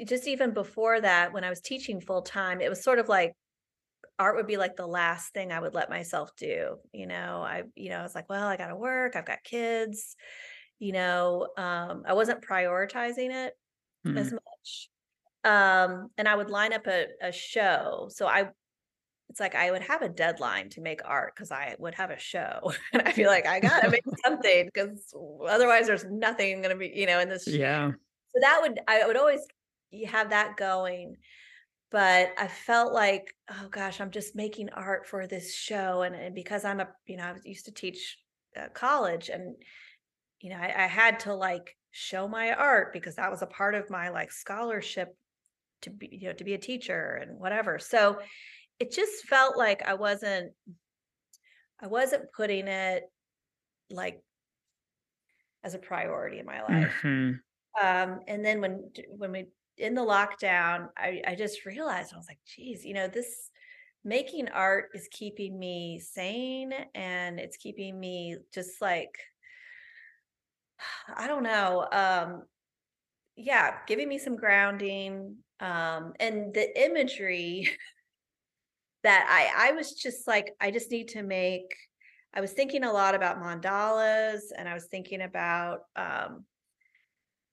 just 0.05 0.27
even 0.27 0.53
before 0.53 0.99
that 0.99 1.33
when 1.33 1.43
i 1.43 1.49
was 1.49 1.61
teaching 1.61 2.01
full 2.01 2.21
time 2.21 2.61
it 2.61 2.69
was 2.69 2.83
sort 2.83 2.99
of 2.99 3.09
like 3.09 3.33
art 4.17 4.37
would 4.37 4.47
be 4.47 4.57
like 4.57 4.77
the 4.77 4.87
last 4.87 5.33
thing 5.33 5.51
i 5.51 5.59
would 5.59 5.73
let 5.73 5.89
myself 5.89 6.31
do 6.37 6.77
you 6.93 7.05
know 7.05 7.43
i 7.45 7.63
you 7.75 7.89
know 7.89 7.97
i 7.97 8.03
was 8.03 8.15
like 8.15 8.29
well 8.29 8.47
i 8.47 8.55
gotta 8.55 8.75
work 8.75 9.15
i've 9.15 9.25
got 9.25 9.43
kids 9.43 10.15
you 10.79 10.93
know 10.93 11.47
um 11.57 12.03
i 12.07 12.13
wasn't 12.13 12.41
prioritizing 12.41 13.31
it 13.31 13.53
mm. 14.07 14.17
as 14.17 14.31
much 14.31 14.89
um 15.45 16.09
and 16.17 16.27
i 16.27 16.35
would 16.35 16.49
line 16.49 16.73
up 16.73 16.87
a, 16.87 17.05
a 17.21 17.31
show 17.31 18.09
so 18.11 18.27
i 18.27 18.49
it's 19.29 19.39
like 19.39 19.55
i 19.55 19.71
would 19.71 19.81
have 19.81 20.01
a 20.01 20.09
deadline 20.09 20.69
to 20.69 20.81
make 20.81 21.01
art 21.05 21.33
because 21.35 21.51
i 21.51 21.75
would 21.79 21.95
have 21.95 22.09
a 22.09 22.19
show 22.19 22.71
and 22.93 23.01
i 23.03 23.11
feel 23.11 23.29
like 23.29 23.45
i 23.45 23.59
gotta 23.59 23.89
make 23.89 24.03
something 24.25 24.69
because 24.73 25.13
otherwise 25.47 25.87
there's 25.87 26.05
nothing 26.05 26.61
gonna 26.61 26.75
be 26.75 26.91
you 26.93 27.05
know 27.05 27.19
in 27.19 27.29
this 27.29 27.47
yeah. 27.47 27.91
So 28.33 28.39
that 28.41 28.59
would 28.61 28.79
i 28.87 29.05
would 29.05 29.17
always 29.17 29.41
have 30.07 30.31
that 30.31 30.57
going 30.57 31.15
but 31.91 32.33
i 32.37 32.47
felt 32.47 32.91
like 32.91 33.33
oh 33.49 33.67
gosh 33.69 34.01
i'm 34.01 34.11
just 34.11 34.35
making 34.35 34.69
art 34.69 35.07
for 35.07 35.25
this 35.25 35.55
show 35.55 36.01
and, 36.01 36.15
and 36.15 36.35
because 36.35 36.65
i'm 36.65 36.81
a 36.81 36.87
you 37.05 37.15
know 37.15 37.23
i 37.23 37.35
used 37.45 37.65
to 37.65 37.71
teach 37.71 38.17
college 38.73 39.29
and 39.29 39.55
you 40.41 40.49
know 40.49 40.57
I, 40.57 40.83
I 40.83 40.87
had 40.87 41.19
to 41.21 41.33
like 41.33 41.75
show 41.91 42.27
my 42.27 42.53
art 42.53 42.93
because 42.93 43.15
that 43.15 43.31
was 43.31 43.41
a 43.41 43.47
part 43.47 43.75
of 43.75 43.89
my 43.89 44.09
like 44.09 44.31
scholarship 44.31 45.15
to 45.85 45.89
be 45.91 46.09
you 46.11 46.27
know 46.27 46.33
to 46.33 46.43
be 46.43 46.53
a 46.53 46.59
teacher 46.59 47.19
and 47.21 47.39
whatever 47.39 47.79
so 47.79 48.19
it 48.79 48.91
just 48.91 49.25
felt 49.25 49.57
like 49.57 49.81
i 49.87 49.93
wasn't 49.93 50.51
i 51.81 51.87
wasn't 51.87 52.31
putting 52.35 52.67
it 52.67 53.03
like 53.89 54.21
as 55.63 55.73
a 55.73 55.79
priority 55.79 56.39
in 56.39 56.45
my 56.45 56.61
life 56.61 56.93
mm-hmm. 57.01 57.85
um 57.85 58.19
and 58.27 58.43
then 58.43 58.61
when 58.61 58.91
when 59.17 59.31
we 59.31 59.45
in 59.77 59.93
the 59.93 60.01
lockdown 60.01 60.87
i 60.97 61.21
i 61.27 61.35
just 61.35 61.65
realized 61.65 62.13
i 62.13 62.17
was 62.17 62.27
like 62.27 62.39
geez 62.45 62.85
you 62.85 62.93
know 62.93 63.07
this 63.07 63.49
making 64.03 64.47
art 64.49 64.89
is 64.93 65.09
keeping 65.11 65.57
me 65.57 65.99
sane 65.99 66.71
and 66.93 67.39
it's 67.39 67.57
keeping 67.57 67.99
me 67.99 68.37
just 68.53 68.81
like 68.81 69.17
i 71.15 71.27
don't 71.27 71.43
know 71.43 71.87
um 71.91 72.43
yeah 73.35 73.75
giving 73.87 74.07
me 74.07 74.17
some 74.17 74.35
grounding 74.35 75.35
um 75.59 76.13
and 76.19 76.53
the 76.53 76.83
imagery 76.83 77.69
that 79.03 79.27
i 79.29 79.69
i 79.69 79.71
was 79.73 79.93
just 79.93 80.27
like 80.27 80.53
i 80.59 80.71
just 80.71 80.91
need 80.91 81.07
to 81.07 81.21
make 81.21 81.75
i 82.33 82.41
was 82.41 82.51
thinking 82.51 82.83
a 82.83 82.91
lot 82.91 83.15
about 83.15 83.41
mandalas 83.41 84.41
and 84.57 84.67
i 84.67 84.73
was 84.73 84.85
thinking 84.85 85.21
about 85.21 85.81
um 85.95 86.45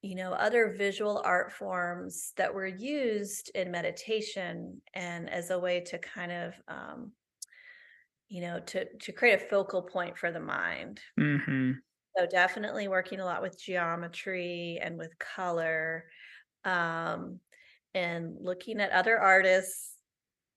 you 0.02 0.16
know 0.16 0.32
other 0.32 0.74
visual 0.76 1.22
art 1.24 1.52
forms 1.52 2.32
that 2.36 2.52
were 2.52 2.66
used 2.66 3.50
in 3.54 3.70
meditation 3.70 4.80
and 4.94 5.30
as 5.30 5.50
a 5.50 5.58
way 5.58 5.80
to 5.80 5.98
kind 5.98 6.32
of 6.32 6.54
um 6.68 7.12
you 8.28 8.40
know 8.40 8.58
to 8.60 8.84
to 8.98 9.12
create 9.12 9.40
a 9.40 9.46
focal 9.46 9.82
point 9.82 10.18
for 10.18 10.32
the 10.32 10.40
mind 10.40 11.00
mm-hmm. 11.18 11.72
So 12.16 12.26
definitely 12.26 12.88
working 12.88 13.20
a 13.20 13.24
lot 13.24 13.42
with 13.42 13.60
geometry 13.60 14.78
and 14.82 14.98
with 14.98 15.18
color 15.18 16.04
um 16.64 17.40
and 17.94 18.36
looking 18.40 18.80
at 18.80 18.90
other 18.90 19.18
artists 19.18 19.92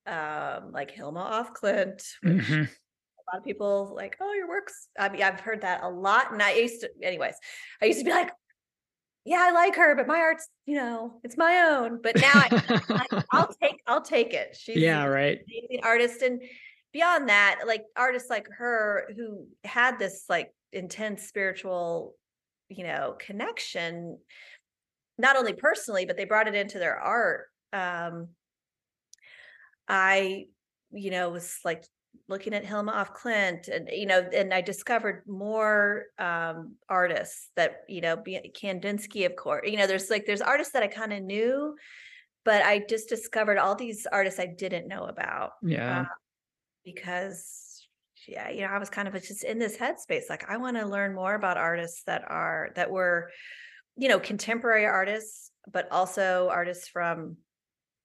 um, 0.07 0.71
like 0.71 0.91
Hilma 0.91 1.27
af 1.31 1.53
Klint, 1.53 2.03
which 2.21 2.35
mm-hmm. 2.35 2.61
a 2.61 3.21
lot 3.33 3.39
of 3.39 3.43
people 3.43 3.93
like, 3.95 4.17
oh, 4.21 4.33
your 4.33 4.47
work's. 4.47 4.87
I 4.97 5.09
mean, 5.09 5.23
I've 5.23 5.39
heard 5.39 5.61
that 5.61 5.83
a 5.83 5.89
lot, 5.89 6.31
and 6.31 6.41
I 6.41 6.53
used 6.53 6.81
to, 6.81 6.89
anyways. 7.01 7.35
I 7.81 7.85
used 7.85 7.99
to 7.99 8.05
be 8.05 8.11
like, 8.11 8.31
yeah, 9.25 9.39
I 9.41 9.51
like 9.51 9.75
her, 9.75 9.95
but 9.95 10.07
my 10.07 10.19
art's, 10.19 10.47
you 10.67 10.75
know, 10.75 11.19
it's 11.23 11.37
my 11.37 11.67
own. 11.71 11.99
But 12.01 12.17
now 12.17 12.31
I, 12.33 13.23
will 13.33 13.49
take, 13.61 13.81
I'll 13.87 14.03
take 14.03 14.33
it. 14.33 14.55
She's 14.59 14.77
yeah, 14.77 15.03
right. 15.05 15.39
Amazing 15.47 15.83
artist, 15.83 16.21
and 16.21 16.41
beyond 16.95 17.27
that, 17.27 17.59
like 17.67 17.83
artists 17.97 18.29
like 18.29 18.47
her 18.57 19.09
who 19.17 19.45
had 19.65 19.99
this 19.99 20.23
like 20.29 20.53
intense 20.71 21.23
spiritual, 21.23 22.15
you 22.69 22.85
know, 22.85 23.17
connection, 23.19 24.17
not 25.17 25.35
only 25.35 25.51
personally, 25.51 26.05
but 26.05 26.15
they 26.15 26.23
brought 26.23 26.47
it 26.47 26.55
into 26.55 26.79
their 26.79 26.97
art. 26.97 27.47
Um, 27.73 28.29
I, 29.89 30.45
you 30.93 31.11
know, 31.11 31.31
was 31.31 31.59
like 31.65 31.83
looking 32.29 32.53
at 32.53 32.63
Hilma 32.63 32.93
af 32.93 33.13
Klint 33.13 33.67
and 33.67 33.89
you 33.91 34.05
know 34.05 34.21
and 34.33 34.53
I 34.53 34.61
discovered 34.61 35.23
more 35.27 36.05
um 36.17 36.75
artists 36.87 37.49
that 37.57 37.81
you 37.89 37.99
know 37.99 38.15
Kandinsky 38.15 39.25
of 39.25 39.35
course 39.35 39.69
you 39.69 39.77
know 39.77 39.85
there's 39.85 40.09
like 40.09 40.25
there's 40.25 40.41
artists 40.41 40.71
that 40.71 40.81
I 40.81 40.87
kind 40.87 41.11
of 41.11 41.21
knew 41.21 41.75
but 42.45 42.63
I 42.63 42.85
just 42.89 43.09
discovered 43.09 43.57
all 43.57 43.75
these 43.75 44.07
artists 44.09 44.39
I 44.39 44.45
didn't 44.45 44.87
know 44.87 45.03
about 45.03 45.51
yeah 45.61 46.01
uh, 46.01 46.05
because 46.85 47.87
yeah 48.27 48.49
you 48.49 48.61
know 48.61 48.67
I 48.67 48.77
was 48.77 48.89
kind 48.89 49.07
of 49.07 49.13
just 49.15 49.43
in 49.43 49.59
this 49.59 49.77
headspace 49.77 50.29
like 50.29 50.49
I 50.49 50.57
want 50.57 50.77
to 50.77 50.85
learn 50.85 51.13
more 51.13 51.35
about 51.35 51.57
artists 51.57 52.03
that 52.05 52.23
are 52.27 52.69
that 52.75 52.89
were 52.89 53.31
you 53.97 54.07
know 54.07 54.19
contemporary 54.19 54.85
artists 54.85 55.51
but 55.71 55.91
also 55.91 56.47
artists 56.51 56.87
from 56.87 57.37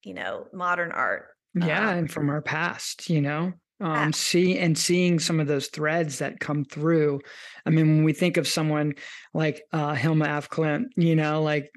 you 0.03 0.15
know 0.15 0.47
modern 0.53 0.93
art 0.93 1.29
yeah 1.55 1.91
um, 1.91 1.99
and 1.99 2.11
from 2.11 2.31
our 2.31 2.43
past 2.43 3.11
you 3.11 3.21
know 3.21 3.53
um, 3.81 4.13
see 4.13 4.59
and 4.59 4.77
seeing 4.77 5.19
some 5.19 5.41
of 5.41 5.47
those 5.47 5.69
threads 5.69 6.19
that 6.19 6.39
come 6.39 6.65
through. 6.65 7.21
I 7.65 7.71
mean, 7.71 7.89
when 7.89 8.05
we 8.05 8.13
think 8.13 8.37
of 8.37 8.47
someone 8.47 8.95
like 9.33 9.63
uh, 9.73 9.95
Hilma 9.95 10.27
af 10.27 10.51
Klint, 10.51 10.89
you 10.97 11.17
know, 11.17 11.43
like 11.43 11.71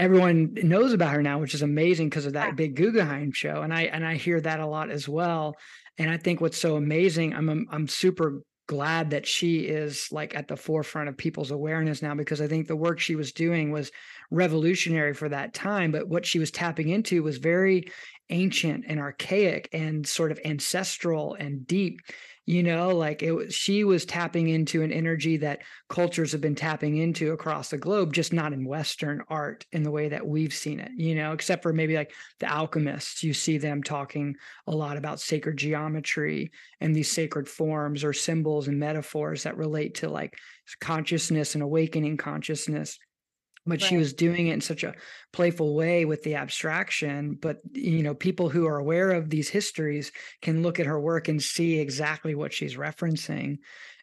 everyone 0.00 0.54
knows 0.54 0.92
about 0.92 1.12
her 1.12 1.22
now, 1.22 1.38
which 1.38 1.54
is 1.54 1.62
amazing 1.62 2.08
because 2.08 2.26
of 2.26 2.32
that 2.32 2.56
big 2.56 2.74
Guggenheim 2.74 3.32
show, 3.32 3.62
and 3.62 3.72
I 3.72 3.82
and 3.82 4.04
I 4.04 4.14
hear 4.14 4.40
that 4.40 4.58
a 4.58 4.66
lot 4.66 4.90
as 4.90 5.08
well. 5.08 5.56
And 5.98 6.10
I 6.10 6.16
think 6.16 6.40
what's 6.40 6.58
so 6.58 6.76
amazing, 6.76 7.34
I'm 7.34 7.68
I'm 7.70 7.86
super 7.86 8.42
glad 8.66 9.10
that 9.10 9.26
she 9.26 9.60
is 9.60 10.08
like 10.12 10.34
at 10.36 10.48
the 10.48 10.56
forefront 10.56 11.08
of 11.08 11.16
people's 11.16 11.50
awareness 11.50 12.02
now 12.02 12.14
because 12.14 12.40
I 12.40 12.46
think 12.46 12.66
the 12.66 12.76
work 12.76 13.00
she 13.00 13.16
was 13.16 13.32
doing 13.32 13.72
was 13.72 13.90
revolutionary 14.30 15.12
for 15.12 15.28
that 15.28 15.52
time. 15.52 15.90
But 15.90 16.08
what 16.08 16.24
she 16.24 16.38
was 16.38 16.52
tapping 16.52 16.88
into 16.88 17.22
was 17.22 17.38
very 17.38 17.90
ancient 18.30 18.84
and 18.86 19.00
archaic 19.00 19.68
and 19.72 20.06
sort 20.06 20.30
of 20.30 20.38
ancestral 20.44 21.34
and 21.34 21.66
deep 21.66 22.00
you 22.46 22.62
know 22.62 22.88
like 22.88 23.22
it 23.22 23.32
was 23.32 23.54
she 23.54 23.84
was 23.84 24.04
tapping 24.04 24.48
into 24.48 24.82
an 24.82 24.92
energy 24.92 25.36
that 25.36 25.60
cultures 25.88 26.32
have 26.32 26.40
been 26.40 26.54
tapping 26.54 26.96
into 26.96 27.32
across 27.32 27.70
the 27.70 27.78
globe 27.78 28.12
just 28.12 28.32
not 28.32 28.52
in 28.52 28.64
western 28.64 29.22
art 29.28 29.66
in 29.72 29.82
the 29.82 29.90
way 29.90 30.08
that 30.08 30.26
we've 30.26 30.54
seen 30.54 30.80
it 30.80 30.90
you 30.96 31.14
know 31.14 31.32
except 31.32 31.62
for 31.62 31.72
maybe 31.72 31.94
like 31.94 32.12
the 32.40 32.46
alchemists. 32.50 33.22
You 33.22 33.32
see 33.34 33.58
them 33.58 33.82
talking 33.82 34.36
a 34.66 34.74
lot 34.74 34.96
about 34.96 35.20
sacred 35.20 35.56
geometry 35.56 36.50
and 36.80 36.94
these 36.94 37.10
sacred 37.10 37.48
forms 37.48 38.02
or 38.02 38.12
symbols 38.12 38.68
and 38.68 38.78
metaphors 38.78 39.44
that 39.44 39.56
relate 39.56 39.96
to 39.96 40.08
like 40.08 40.36
consciousness 40.80 41.54
and 41.54 41.62
awakening 41.62 42.16
consciousness 42.16 42.98
but 43.70 43.80
right. 43.80 43.88
she 43.88 43.96
was 43.96 44.12
doing 44.12 44.48
it 44.48 44.54
in 44.54 44.60
such 44.60 44.84
a 44.84 44.94
playful 45.32 45.74
way 45.74 46.04
with 46.04 46.22
the 46.22 46.34
abstraction 46.34 47.34
but 47.40 47.60
you 47.72 48.02
know 48.02 48.14
people 48.14 48.48
who 48.48 48.66
are 48.66 48.78
aware 48.78 49.12
of 49.12 49.30
these 49.30 49.48
histories 49.48 50.12
can 50.42 50.62
look 50.62 50.78
at 50.78 50.86
her 50.86 51.00
work 51.00 51.28
and 51.28 51.42
see 51.42 51.78
exactly 51.78 52.34
what 52.34 52.52
she's 52.52 52.76
referencing 52.76 53.58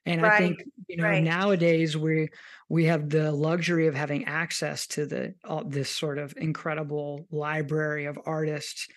and 0.06 0.21
right. 0.21 0.34
i 0.34 0.38
think 0.38 0.63
you 0.88 0.97
know 0.97 1.03
right. 1.03 1.23
nowadays 1.23 1.95
we 1.95 2.30
we 2.69 2.86
have 2.86 3.10
the 3.10 3.32
luxury 3.32 3.88
of 3.88 3.95
having 3.95 4.25
access 4.25 4.88
to 4.88 5.06
the 5.06 5.36
all, 5.43 5.63
this 5.63 5.89
sort 5.89 6.17
of 6.17 6.34
incredible 6.38 7.27
library 7.32 8.06
of 8.06 8.17
artists 8.25 8.88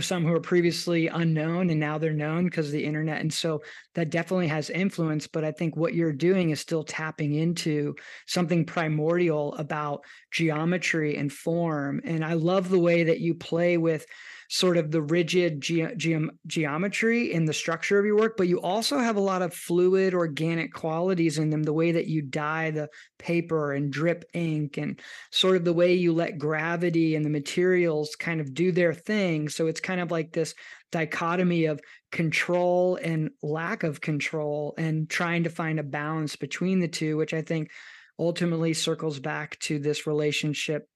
some 0.00 0.24
who 0.24 0.32
are 0.32 0.40
previously 0.40 1.08
unknown 1.08 1.70
and 1.70 1.78
now 1.78 1.98
they're 1.98 2.12
known 2.12 2.44
because 2.44 2.66
of 2.66 2.72
the 2.72 2.84
internet 2.84 3.20
and 3.20 3.32
so 3.32 3.62
that 3.94 4.10
definitely 4.10 4.48
has 4.48 4.70
influence 4.70 5.26
but 5.26 5.44
i 5.44 5.52
think 5.52 5.76
what 5.76 5.94
you're 5.94 6.12
doing 6.12 6.50
is 6.50 6.60
still 6.60 6.84
tapping 6.84 7.34
into 7.34 7.94
something 8.26 8.64
primordial 8.64 9.54
about 9.54 10.02
geometry 10.30 11.16
and 11.16 11.32
form 11.32 12.00
and 12.04 12.24
i 12.24 12.32
love 12.32 12.68
the 12.68 12.78
way 12.78 13.04
that 13.04 13.20
you 13.20 13.34
play 13.34 13.76
with 13.76 14.06
sort 14.52 14.76
of 14.76 14.90
the 14.90 15.00
rigid 15.00 15.62
ge- 15.62 15.96
ge- 15.96 16.28
geometry 16.46 17.32
in 17.32 17.46
the 17.46 17.54
structure 17.54 17.98
of 17.98 18.04
your 18.04 18.18
work, 18.18 18.36
but 18.36 18.48
you 18.48 18.60
also 18.60 18.98
have 18.98 19.16
a 19.16 19.20
lot 19.20 19.40
of 19.40 19.54
fluid, 19.54 20.12
organic 20.12 20.74
qualities 20.74 21.38
in 21.38 21.48
them. 21.48 21.62
The 21.62 21.72
way 21.72 21.92
that 21.92 22.06
you 22.06 22.20
dye 22.20 22.70
the 22.70 22.90
paper 23.18 23.72
and 23.72 23.90
drip 23.90 24.26
ink, 24.34 24.76
and 24.76 25.00
sort 25.30 25.56
of 25.56 25.64
the 25.64 25.72
way 25.72 25.94
you 25.94 26.12
let 26.12 26.36
gravity 26.36 27.16
and 27.16 27.24
the 27.24 27.30
materials 27.30 28.14
kind 28.14 28.42
of 28.42 28.52
do 28.52 28.72
their 28.72 28.92
thing. 28.92 29.48
So 29.48 29.68
it's 29.68 29.80
kind 29.80 30.02
of 30.02 30.10
like 30.10 30.32
this 30.32 30.54
dichotomy 30.90 31.64
of 31.64 31.80
control 32.10 32.96
and 33.02 33.30
lack 33.42 33.84
of 33.84 34.02
control, 34.02 34.74
and 34.76 35.08
trying 35.08 35.44
to 35.44 35.50
find 35.50 35.80
a 35.80 35.82
balance 35.82 36.36
between 36.36 36.80
the 36.80 36.88
two, 36.88 37.16
which 37.16 37.32
I 37.32 37.40
think 37.40 37.70
ultimately 38.18 38.74
circles 38.74 39.18
back 39.18 39.58
to 39.60 39.78
this 39.78 40.06
relationship 40.06 40.86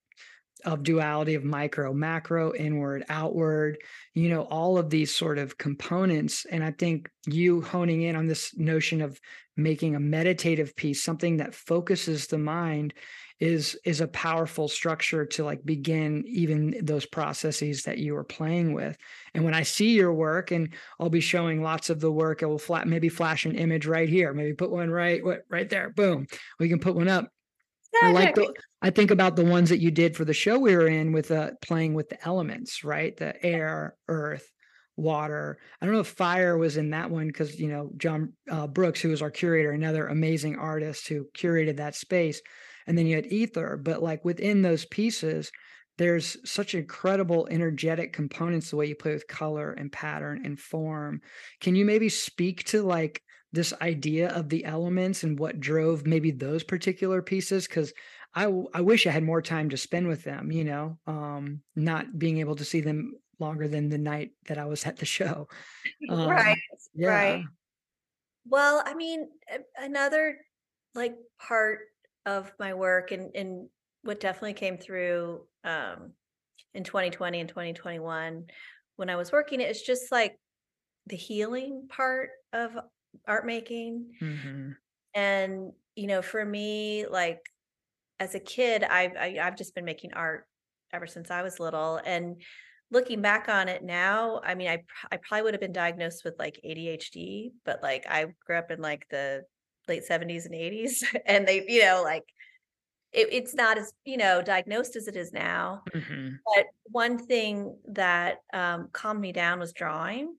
of 0.64 0.82
duality 0.82 1.34
of 1.34 1.44
micro 1.44 1.92
macro 1.92 2.54
inward 2.54 3.04
outward 3.08 3.78
you 4.14 4.28
know 4.28 4.42
all 4.42 4.78
of 4.78 4.90
these 4.90 5.14
sort 5.14 5.38
of 5.38 5.58
components 5.58 6.46
and 6.50 6.64
i 6.64 6.70
think 6.70 7.10
you 7.26 7.60
honing 7.60 8.02
in 8.02 8.16
on 8.16 8.26
this 8.26 8.56
notion 8.56 9.02
of 9.02 9.20
making 9.56 9.94
a 9.94 10.00
meditative 10.00 10.74
piece 10.76 11.02
something 11.02 11.36
that 11.36 11.54
focuses 11.54 12.26
the 12.26 12.38
mind 12.38 12.94
is 13.38 13.78
is 13.84 14.00
a 14.00 14.08
powerful 14.08 14.66
structure 14.66 15.26
to 15.26 15.44
like 15.44 15.64
begin 15.64 16.24
even 16.26 16.74
those 16.82 17.04
processes 17.04 17.82
that 17.82 17.98
you 17.98 18.16
are 18.16 18.24
playing 18.24 18.72
with. 18.72 18.96
And 19.34 19.44
when 19.44 19.52
i 19.52 19.62
see 19.62 19.90
your 19.90 20.12
work 20.12 20.50
and 20.50 20.72
i'll 20.98 21.10
be 21.10 21.20
showing 21.20 21.62
lots 21.62 21.90
of 21.90 22.00
the 22.00 22.10
work 22.10 22.42
it 22.42 22.46
will 22.46 22.58
flat 22.58 22.88
maybe 22.88 23.10
flash 23.10 23.44
an 23.44 23.54
image 23.54 23.86
right 23.86 24.08
here. 24.08 24.32
Maybe 24.32 24.54
put 24.54 24.70
one 24.70 24.90
right 24.90 25.22
right 25.50 25.68
there 25.68 25.90
boom. 25.90 26.26
We 26.58 26.68
can 26.68 26.78
put 26.78 26.94
one 26.94 27.08
up 27.08 27.30
I 28.02 28.12
like 28.12 28.34
the, 28.34 28.52
I 28.82 28.90
think 28.90 29.10
about 29.10 29.36
the 29.36 29.44
ones 29.44 29.68
that 29.70 29.80
you 29.80 29.90
did 29.90 30.16
for 30.16 30.24
the 30.24 30.34
show 30.34 30.58
we 30.58 30.76
were 30.76 30.88
in 30.88 31.12
with 31.12 31.30
uh, 31.30 31.52
playing 31.62 31.94
with 31.94 32.08
the 32.08 32.24
elements, 32.26 32.84
right? 32.84 33.16
The 33.16 33.44
air, 33.44 33.96
earth, 34.08 34.46
water. 34.96 35.58
I 35.80 35.86
don't 35.86 35.94
know 35.94 36.00
if 36.00 36.08
fire 36.08 36.56
was 36.56 36.76
in 36.76 36.90
that 36.90 37.10
one 37.10 37.26
because 37.26 37.58
you 37.58 37.68
know 37.68 37.90
John 37.96 38.32
uh, 38.50 38.66
Brooks, 38.66 39.00
who 39.00 39.10
was 39.10 39.22
our 39.22 39.30
curator, 39.30 39.72
another 39.72 40.06
amazing 40.06 40.56
artist 40.56 41.08
who 41.08 41.26
curated 41.36 41.76
that 41.76 41.94
space, 41.94 42.40
and 42.86 42.96
then 42.96 43.06
you 43.06 43.16
had 43.16 43.26
ether. 43.26 43.78
But 43.82 44.02
like 44.02 44.24
within 44.24 44.62
those 44.62 44.84
pieces, 44.86 45.50
there's 45.98 46.36
such 46.50 46.74
incredible 46.74 47.48
energetic 47.50 48.12
components 48.12 48.70
the 48.70 48.76
way 48.76 48.86
you 48.86 48.94
play 48.94 49.12
with 49.12 49.28
color 49.28 49.72
and 49.72 49.92
pattern 49.92 50.42
and 50.44 50.58
form. 50.58 51.20
Can 51.60 51.74
you 51.74 51.84
maybe 51.84 52.08
speak 52.08 52.64
to 52.64 52.82
like 52.82 53.22
this 53.52 53.72
idea 53.80 54.28
of 54.30 54.48
the 54.48 54.64
elements 54.64 55.22
and 55.22 55.38
what 55.38 55.60
drove 55.60 56.06
maybe 56.06 56.30
those 56.30 56.62
particular 56.62 57.22
pieces 57.22 57.66
because 57.66 57.92
I, 58.34 58.52
I 58.74 58.82
wish 58.82 59.06
I 59.06 59.10
had 59.10 59.22
more 59.22 59.40
time 59.40 59.70
to 59.70 59.76
spend 59.76 60.08
with 60.08 60.24
them, 60.24 60.52
you 60.52 60.64
know, 60.64 60.98
um, 61.06 61.62
not 61.74 62.18
being 62.18 62.38
able 62.38 62.56
to 62.56 62.64
see 62.64 62.80
them 62.80 63.14
longer 63.38 63.68
than 63.68 63.88
the 63.88 63.98
night 63.98 64.32
that 64.46 64.58
I 64.58 64.66
was 64.66 64.84
at 64.84 64.96
the 64.96 65.06
show. 65.06 65.48
Um, 66.10 66.28
right. 66.28 66.58
Yeah. 66.94 67.08
Right. 67.08 67.44
Well, 68.48 68.82
I 68.84 68.94
mean, 68.94 69.28
another 69.76 70.38
like 70.94 71.16
part 71.40 71.80
of 72.26 72.52
my 72.58 72.74
work 72.74 73.10
and, 73.10 73.34
and 73.34 73.68
what 74.02 74.20
definitely 74.20 74.54
came 74.54 74.78
through 74.78 75.42
um, 75.64 76.12
in 76.74 76.84
2020 76.84 77.40
and 77.40 77.48
2021 77.48 78.44
when 78.96 79.10
I 79.10 79.16
was 79.16 79.30
working, 79.32 79.60
it's 79.60 79.82
just 79.82 80.10
like 80.10 80.38
the 81.06 81.16
healing 81.16 81.86
part 81.88 82.30
of 82.52 82.76
art 83.26 83.46
making. 83.46 84.12
Mm-hmm. 84.20 84.70
And, 85.14 85.72
you 85.94 86.06
know, 86.06 86.22
for 86.22 86.44
me, 86.44 87.06
like 87.06 87.40
as 88.20 88.34
a 88.34 88.40
kid, 88.40 88.82
I've, 88.82 89.12
I, 89.16 89.28
have 89.28 89.38
i 89.38 89.44
have 89.44 89.56
just 89.56 89.74
been 89.74 89.84
making 89.84 90.12
art 90.14 90.46
ever 90.92 91.06
since 91.06 91.30
I 91.30 91.42
was 91.42 91.60
little. 91.60 92.00
And 92.04 92.40
looking 92.90 93.22
back 93.22 93.48
on 93.48 93.68
it 93.68 93.82
now, 93.82 94.40
I 94.44 94.54
mean, 94.54 94.68
I, 94.68 94.82
I 95.10 95.16
probably 95.16 95.42
would 95.42 95.54
have 95.54 95.60
been 95.60 95.72
diagnosed 95.72 96.24
with 96.24 96.34
like 96.38 96.60
ADHD, 96.64 97.52
but 97.64 97.82
like 97.82 98.06
I 98.08 98.26
grew 98.46 98.56
up 98.56 98.70
in 98.70 98.80
like 98.80 99.06
the 99.10 99.42
late 99.88 100.04
70s 100.08 100.46
and 100.46 100.54
80s. 100.54 101.02
And 101.26 101.46
they, 101.46 101.64
you 101.66 101.82
know, 101.82 102.02
like 102.04 102.24
it, 103.12 103.28
it's 103.32 103.54
not 103.54 103.78
as 103.78 103.92
you 104.04 104.16
know 104.16 104.42
diagnosed 104.42 104.94
as 104.94 105.08
it 105.08 105.16
is 105.16 105.32
now 105.32 105.82
mm-hmm. 105.92 106.34
but 106.44 106.66
one 106.84 107.18
thing 107.18 107.76
that 107.88 108.38
um, 108.52 108.88
calmed 108.92 109.20
me 109.20 109.32
down 109.32 109.58
was 109.58 109.72
drawing 109.72 110.36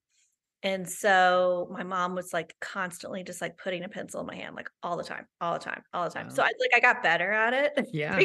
and 0.68 0.90
so 0.90 1.70
my 1.72 1.84
mom 1.84 2.14
was 2.14 2.34
like 2.34 2.54
constantly 2.60 3.24
just 3.24 3.40
like 3.40 3.58
putting 3.58 3.86
a 3.86 3.88
pencil 3.88 4.20
in 4.20 4.28
my 4.28 4.36
hand, 4.36 4.54
like 4.54 4.70
all 4.84 4.98
the 4.98 5.04
time, 5.04 5.26
all 5.40 5.54
the 5.54 5.64
time, 5.64 5.82
all 5.94 6.04
the 6.04 6.10
time. 6.10 6.28
Wow. 6.28 6.34
So 6.34 6.44
I 6.44 6.48
like 6.60 6.72
I 6.76 6.82
got 6.82 7.02
better 7.02 7.32
at 7.32 7.54
it. 7.54 7.88
Yeah. 7.94 8.20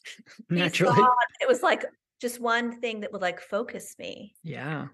Naturally. 0.50 1.00
It 1.40 1.46
was 1.46 1.62
like 1.62 1.84
just 2.20 2.40
one 2.40 2.80
thing 2.80 3.00
that 3.00 3.12
would 3.12 3.22
like 3.22 3.40
focus 3.40 3.94
me. 3.96 4.34
Yeah. 4.42 4.88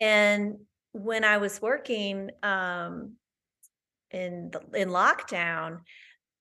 And 0.00 0.54
when 0.92 1.22
I 1.22 1.36
was 1.36 1.60
working, 1.60 2.30
um, 2.42 3.16
in 4.10 4.50
the, 4.50 4.80
in 4.80 4.88
lockdown, 4.88 5.80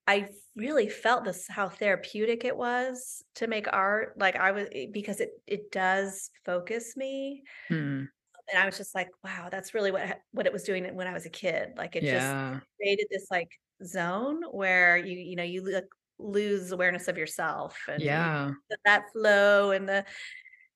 I 0.07 0.29
really 0.55 0.87
felt 0.87 1.25
this 1.25 1.49
how 1.49 1.67
therapeutic 1.67 2.45
it 2.45 2.55
was 2.55 3.25
to 3.35 3.47
make 3.47 3.67
art. 3.73 4.13
Like 4.17 4.37
I 4.37 4.51
was 4.51 4.69
eh, 4.71 4.85
because 4.89 5.19
it 5.19 5.31
it 5.47 5.69
does 5.69 6.29
focus 6.45 6.95
me. 6.95 7.43
Hmm. 7.67 8.03
And 8.51 8.61
I 8.61 8.65
was 8.65 8.77
just 8.77 8.95
like, 8.95 9.09
wow, 9.23 9.49
that's 9.51 9.73
really 9.73 9.91
what 9.91 10.21
what 10.31 10.45
it 10.45 10.53
was 10.53 10.63
doing 10.63 10.95
when 10.95 11.07
I 11.07 11.13
was 11.13 11.25
a 11.25 11.29
kid. 11.29 11.73
Like 11.77 11.95
it 11.95 12.03
Yeah. 12.03 12.53
just 12.53 12.65
created 12.77 13.07
this 13.11 13.27
like 13.29 13.49
zone 13.83 14.43
where 14.51 14.97
you 14.97 15.17
you 15.17 15.35
know 15.35 15.43
you 15.43 15.63
look, 15.63 15.85
lose 16.19 16.71
awareness 16.71 17.07
of 17.07 17.17
yourself 17.17 17.77
and 17.87 18.01
Yeah. 18.01 18.51
that 18.85 19.03
flow 19.11 19.71
and 19.71 19.87
the 19.87 20.05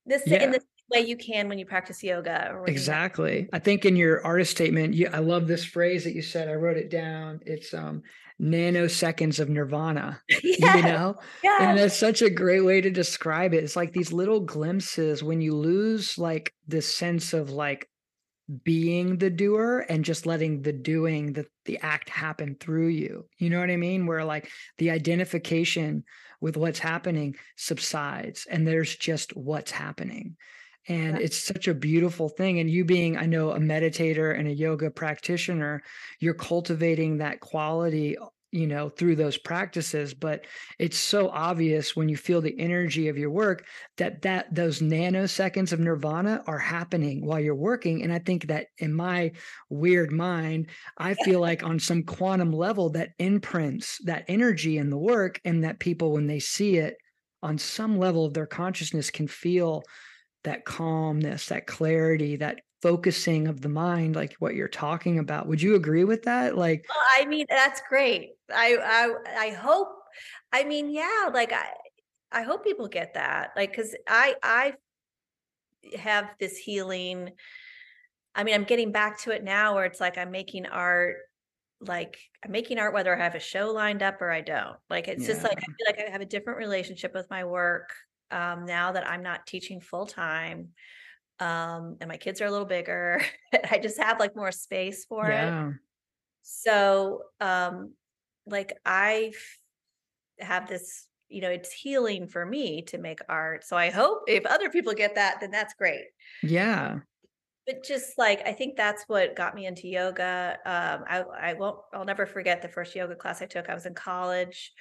this 0.05 0.23
in 0.23 0.33
Yeah. 0.33 0.47
the 0.51 0.61
way 0.91 0.99
you 1.01 1.15
can 1.15 1.47
when 1.47 1.57
you 1.57 1.65
practice 1.65 2.03
yoga 2.03 2.49
or 2.51 2.61
when 2.61 2.67
you 2.67 2.73
med- 2.73 2.75
Exactly. 2.75 3.49
I 3.53 3.59
think 3.59 3.85
in 3.85 3.95
your 3.95 4.23
artist 4.25 4.51
statement, 4.51 4.93
you, 4.93 5.07
I 5.11 5.19
love 5.19 5.47
this 5.47 5.63
phrase 5.63 6.03
that 6.03 6.13
you 6.13 6.21
said. 6.21 6.49
I 6.49 6.53
wrote 6.55 6.77
it 6.77 6.89
down. 6.89 7.39
It's 7.45 7.73
um 7.73 8.03
nanoseconds 8.41 9.39
of 9.39 9.49
nirvana. 9.49 10.21
You 10.43 10.81
know? 10.83 11.15
And 11.43 11.77
that's 11.77 11.97
such 11.97 12.21
a 12.21 12.29
great 12.29 12.61
way 12.61 12.81
to 12.81 12.89
describe 12.89 13.53
it. 13.53 13.63
It's 13.63 13.75
like 13.75 13.93
these 13.93 14.13
little 14.13 14.39
glimpses 14.39 15.23
when 15.23 15.41
you 15.41 15.55
lose 15.55 16.17
like 16.17 16.53
this 16.67 16.93
sense 16.93 17.33
of 17.33 17.49
like 17.49 17.89
being 18.63 19.17
the 19.17 19.29
doer 19.29 19.85
and 19.87 20.03
just 20.03 20.25
letting 20.25 20.61
the 20.61 20.73
doing 20.73 21.33
the 21.33 21.45
the 21.65 21.79
act 21.81 22.09
happen 22.09 22.55
through 22.59 22.87
you. 22.87 23.25
You 23.37 23.49
know 23.49 23.59
what 23.59 23.71
I 23.71 23.77
mean? 23.77 24.05
Where 24.05 24.25
like 24.25 24.49
the 24.77 24.91
identification 24.91 26.03
with 26.41 26.57
what's 26.57 26.79
happening 26.79 27.35
subsides 27.55 28.47
and 28.49 28.67
there's 28.67 28.95
just 28.95 29.35
what's 29.35 29.71
happening. 29.71 30.35
And 30.87 31.17
Yeah. 31.17 31.23
it's 31.25 31.37
such 31.37 31.67
a 31.67 31.73
beautiful 31.73 32.29
thing. 32.29 32.59
And 32.59 32.69
you 32.69 32.83
being, 32.85 33.17
I 33.17 33.25
know, 33.25 33.51
a 33.51 33.59
meditator 33.59 34.37
and 34.37 34.47
a 34.47 34.53
yoga 34.53 34.89
practitioner, 34.91 35.81
you're 36.19 36.33
cultivating 36.33 37.17
that 37.17 37.39
quality, 37.39 38.17
uh, 38.17 38.27
you 38.53 38.67
know, 38.67 38.89
through 38.89 39.15
those 39.15 39.37
practices. 39.37 40.13
But 40.13 40.45
it's 40.77 40.97
so 40.97 41.29
obvious 41.29 41.95
when 41.95 42.09
you 42.09 42.17
feel 42.17 42.41
the 42.41 42.59
energy 42.59 43.07
of 43.07 43.17
your 43.17 43.29
work 43.29 43.65
that 43.97 44.23
that 44.23 44.53
those 44.53 44.81
nanoseconds 44.81 45.71
of 45.71 45.79
nirvana 45.79 46.43
are 46.47 46.59
happening 46.59 47.25
while 47.25 47.39
you're 47.39 47.55
working. 47.55 48.03
And 48.03 48.11
I 48.11 48.19
think 48.19 48.47
that 48.47 48.67
in 48.77 48.93
my 48.93 49.31
weird 49.69 50.11
mind, 50.11 50.69
I 50.97 51.13
feel 51.13 51.39
like 51.39 51.63
on 51.63 51.79
some 51.79 52.03
quantum 52.03 52.51
level 52.51 52.89
that 52.89 53.11
imprints 53.19 53.99
that 54.05 54.25
energy 54.27 54.77
in 54.77 54.89
the 54.89 54.97
work, 54.97 55.39
and 55.45 55.63
that 55.63 55.79
people, 55.79 56.11
when 56.11 56.27
they 56.27 56.39
see 56.39 56.75
it 56.77 56.95
on 57.41 57.57
some 57.57 57.97
level 57.97 58.25
of 58.25 58.33
their 58.33 58.47
consciousness, 58.47 59.09
can 59.09 59.27
feel 59.27 59.83
that 60.43 60.65
calmness, 60.65 61.47
that 61.47 61.67
clarity, 61.67 62.37
that 62.37 62.61
focusing 62.81 63.47
of 63.47 63.61
the 63.61 63.69
mind, 63.69 64.15
like 64.15 64.33
what 64.39 64.55
you're 64.55 64.67
talking 64.67 65.19
about. 65.19 65.47
Would 65.47 65.61
you 65.61 65.75
agree 65.75 66.03
with 66.03 66.23
that? 66.23 66.57
Like, 66.57 66.85
Well, 66.89 67.05
I 67.17 67.25
mean, 67.25 67.45
that's 67.49 67.81
great. 67.87 68.31
I 68.53 68.77
I 68.77 69.45
I 69.47 69.49
hope. 69.51 69.89
I 70.51 70.63
mean, 70.63 70.89
yeah, 70.89 71.29
like 71.33 71.53
I 71.53 71.69
I 72.31 72.41
hope 72.43 72.63
people 72.63 72.87
get 72.87 73.13
that. 73.13 73.51
Like, 73.55 73.71
because 73.71 73.95
I 74.07 74.35
I 74.41 74.73
have 75.97 76.29
this 76.39 76.57
healing. 76.57 77.31
I 78.33 78.43
mean, 78.43 78.55
I'm 78.55 78.63
getting 78.63 78.91
back 78.91 79.19
to 79.21 79.31
it 79.31 79.43
now, 79.43 79.75
where 79.75 79.85
it's 79.85 79.99
like 79.99 80.17
I'm 80.17 80.31
making 80.31 80.65
art. 80.65 81.17
Like 81.83 82.19
I'm 82.45 82.51
making 82.51 82.77
art 82.77 82.93
whether 82.93 83.15
I 83.15 83.23
have 83.23 83.33
a 83.35 83.39
show 83.39 83.71
lined 83.71 84.03
up 84.03 84.21
or 84.21 84.31
I 84.31 84.41
don't. 84.41 84.77
Like 84.89 85.07
it's 85.07 85.25
just 85.25 85.43
like 85.43 85.57
I 85.57 85.65
feel 85.65 85.85
like 85.87 85.99
I 85.99 86.11
have 86.11 86.21
a 86.21 86.25
different 86.25 86.59
relationship 86.59 87.11
with 87.13 87.27
my 87.31 87.43
work 87.43 87.89
um, 88.31 88.65
now 88.65 88.93
that 88.93 89.07
I'm 89.07 89.23
not 89.23 89.47
teaching 89.47 89.81
full 89.81 90.05
time. 90.07 90.73
Um, 91.39 91.97
and 92.01 92.07
my 92.09 92.17
kids 92.17 92.41
are 92.41 92.45
a 92.45 92.51
little 92.51 92.67
bigger. 92.67 93.21
I 93.71 93.79
just 93.79 93.99
have 93.99 94.19
like 94.19 94.35
more 94.35 94.51
space 94.51 95.05
for 95.05 95.31
it. 95.31 95.55
yeah, 95.55 95.73
So, 96.43 97.23
um, 97.41 97.95
like 98.47 98.73
I 98.85 99.33
have 100.39 100.67
this, 100.67 101.07
you 101.29 101.41
know, 101.41 101.49
it's 101.49 101.71
healing 101.71 102.27
for 102.27 102.45
me 102.45 102.81
to 102.83 102.97
make 102.97 103.19
art. 103.29 103.63
So 103.63 103.77
I 103.77 103.89
hope 103.89 104.23
if 104.27 104.45
other 104.45 104.69
people 104.69 104.93
get 104.93 105.15
that, 105.15 105.39
then 105.39 105.51
that's 105.51 105.73
great. 105.73 106.05
yeah, 106.41 107.01
But 107.67 107.83
just 107.83 108.17
like 108.17 108.41
I 108.47 108.53
think 108.53 108.75
that's 108.75 109.03
what 109.07 109.35
got 109.35 109.53
me 109.55 109.65
into 109.67 109.87
yoga. 109.87 110.57
Um, 110.65 111.03
I 111.07 111.21
I 111.21 111.53
won't 111.53 111.79
I'll 111.93 112.05
never 112.05 112.25
forget 112.25 112.61
the 112.61 112.67
first 112.69 112.95
yoga 112.95 113.15
class 113.15 113.41
I 113.41 113.45
took. 113.45 113.69
I 113.69 113.75
was 113.75 113.85
in 113.85 113.93
college, 113.93 114.73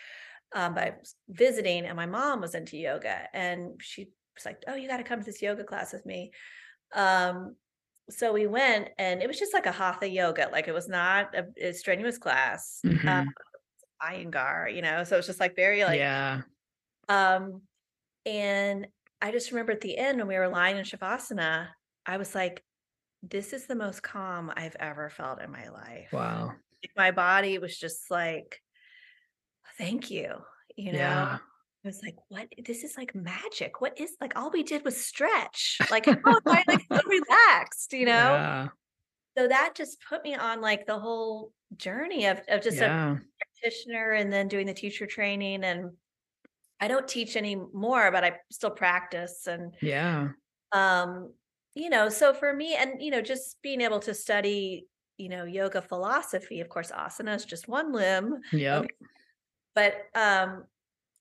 um, 0.55 0.75
was 0.75 1.15
visiting, 1.29 1.85
and 1.87 1.97
my 1.97 2.07
mom 2.07 2.41
was 2.41 2.55
into 2.55 2.77
yoga, 2.77 3.29
and 3.35 3.81
she 3.83 4.09
was 4.37 4.45
like, 4.45 4.63
"Oh, 4.69 4.75
you 4.75 4.89
got 4.89 4.99
to 4.99 5.05
come 5.05 5.21
to 5.21 5.25
this 5.27 5.43
yoga 5.43 5.65
class 5.65 5.93
with 5.93 6.07
me." 6.07 6.33
Um, 6.95 7.57
so 8.11 8.33
we 8.33 8.47
went, 8.47 8.91
and 8.99 9.23
it 9.23 9.29
was 9.29 9.39
just 9.39 9.55
like 9.55 9.67
a 9.67 9.73
hatha 9.73 10.09
yoga. 10.09 10.49
Like 10.53 10.69
it 10.69 10.73
was 10.75 10.89
not 10.89 11.35
a, 11.35 11.47
a 11.69 11.73
strenuous 11.73 12.19
class. 12.19 12.85
Uh, 13.07 13.23
mhm, 13.23 13.35
Iyengar, 14.03 14.75
you 14.75 14.83
know, 14.83 15.05
so 15.05 15.19
it's 15.19 15.27
just 15.27 15.41
like 15.41 15.57
very 15.57 15.85
like 15.85 15.99
yeah, 15.99 16.43
um 17.09 17.63
and 18.27 18.89
I 19.23 19.33
just 19.33 19.51
remember 19.53 19.73
at 19.73 19.81
the 19.81 19.97
end 19.99 20.19
when 20.19 20.29
we 20.29 20.37
were 20.39 20.49
lying 20.49 20.77
in 20.79 20.85
Shavasana, 20.85 21.69
I 22.07 22.17
was 22.19 22.35
like, 22.35 22.65
this 23.23 23.53
is 23.53 23.67
the 23.67 23.77
most 23.77 24.03
calm 24.03 24.53
I've 24.57 24.77
ever 24.81 25.11
felt 25.11 25.43
in 25.43 25.51
my 25.51 25.69
life. 25.71 26.09
wow, 26.13 26.49
Like, 26.83 26.93
My 26.97 27.11
body 27.13 27.59
was 27.59 27.79
just 27.79 28.11
like, 28.11 28.61
thank 29.81 30.11
you. 30.11 30.35
You 30.77 30.93
know, 30.93 30.99
yeah, 30.99 31.39
I 31.85 31.89
was 31.89 32.01
like, 32.03 32.17
what? 32.29 32.49
This 32.65 32.85
is 32.85 32.97
like 32.97 33.15
magic. 33.15 33.81
What 33.81 33.99
is 33.99 34.17
like 34.21 34.39
all 34.39 34.51
we 34.51 34.63
did 34.63 34.85
was 34.85 34.97
stretch. 34.97 35.79
Like, 35.91 36.07
how 36.07 36.13
am 36.13 36.41
I 36.47 36.63
like 36.69 36.87
so 36.93 37.01
relaxed, 37.09 37.93
you 37.93 38.07
know? 38.07 38.13
yeah, 38.13 38.69
So 39.37 39.49
that 39.49 39.75
just 39.75 39.99
put 40.09 40.23
me 40.23 40.35
on 40.35 40.61
like 40.61 40.87
the 40.87 40.99
whole 40.99 41.53
journey 41.77 42.27
of, 42.27 42.41
of 42.49 42.63
just 42.63 42.79
a 42.79 43.21
practitioner 43.39 44.13
and 44.13 44.33
then 44.33 44.49
doing 44.49 44.67
the 44.67 44.75
teacher 44.75 45.07
training 45.07 45.65
and 45.65 45.91
I 46.81 46.89
don't 46.89 47.07
teach 47.07 47.37
anymore, 47.37 48.11
but 48.11 48.25
I 48.25 48.37
still 48.51 48.71
practice 48.71 49.47
and 49.47 49.75
yeah, 49.83 50.31
um 50.73 51.33
you 51.75 51.89
know, 51.89 52.09
so 52.09 52.35
for 52.35 52.53
me 52.53 52.75
and 52.75 53.01
you 53.01 53.11
know, 53.11 53.23
just 53.23 53.61
being 53.63 53.81
able 53.81 54.01
to 54.01 54.15
study, 54.15 54.87
you 55.19 55.29
know, 55.29 55.45
yoga 55.45 55.83
philosophy, 55.83 56.61
of 56.61 56.69
course 56.69 56.91
asana 56.91 57.37
is 57.37 57.45
just 57.45 57.69
one 57.69 57.93
limb, 57.93 58.41
yep, 58.53 58.87
but 59.75 59.95
um 60.15 60.65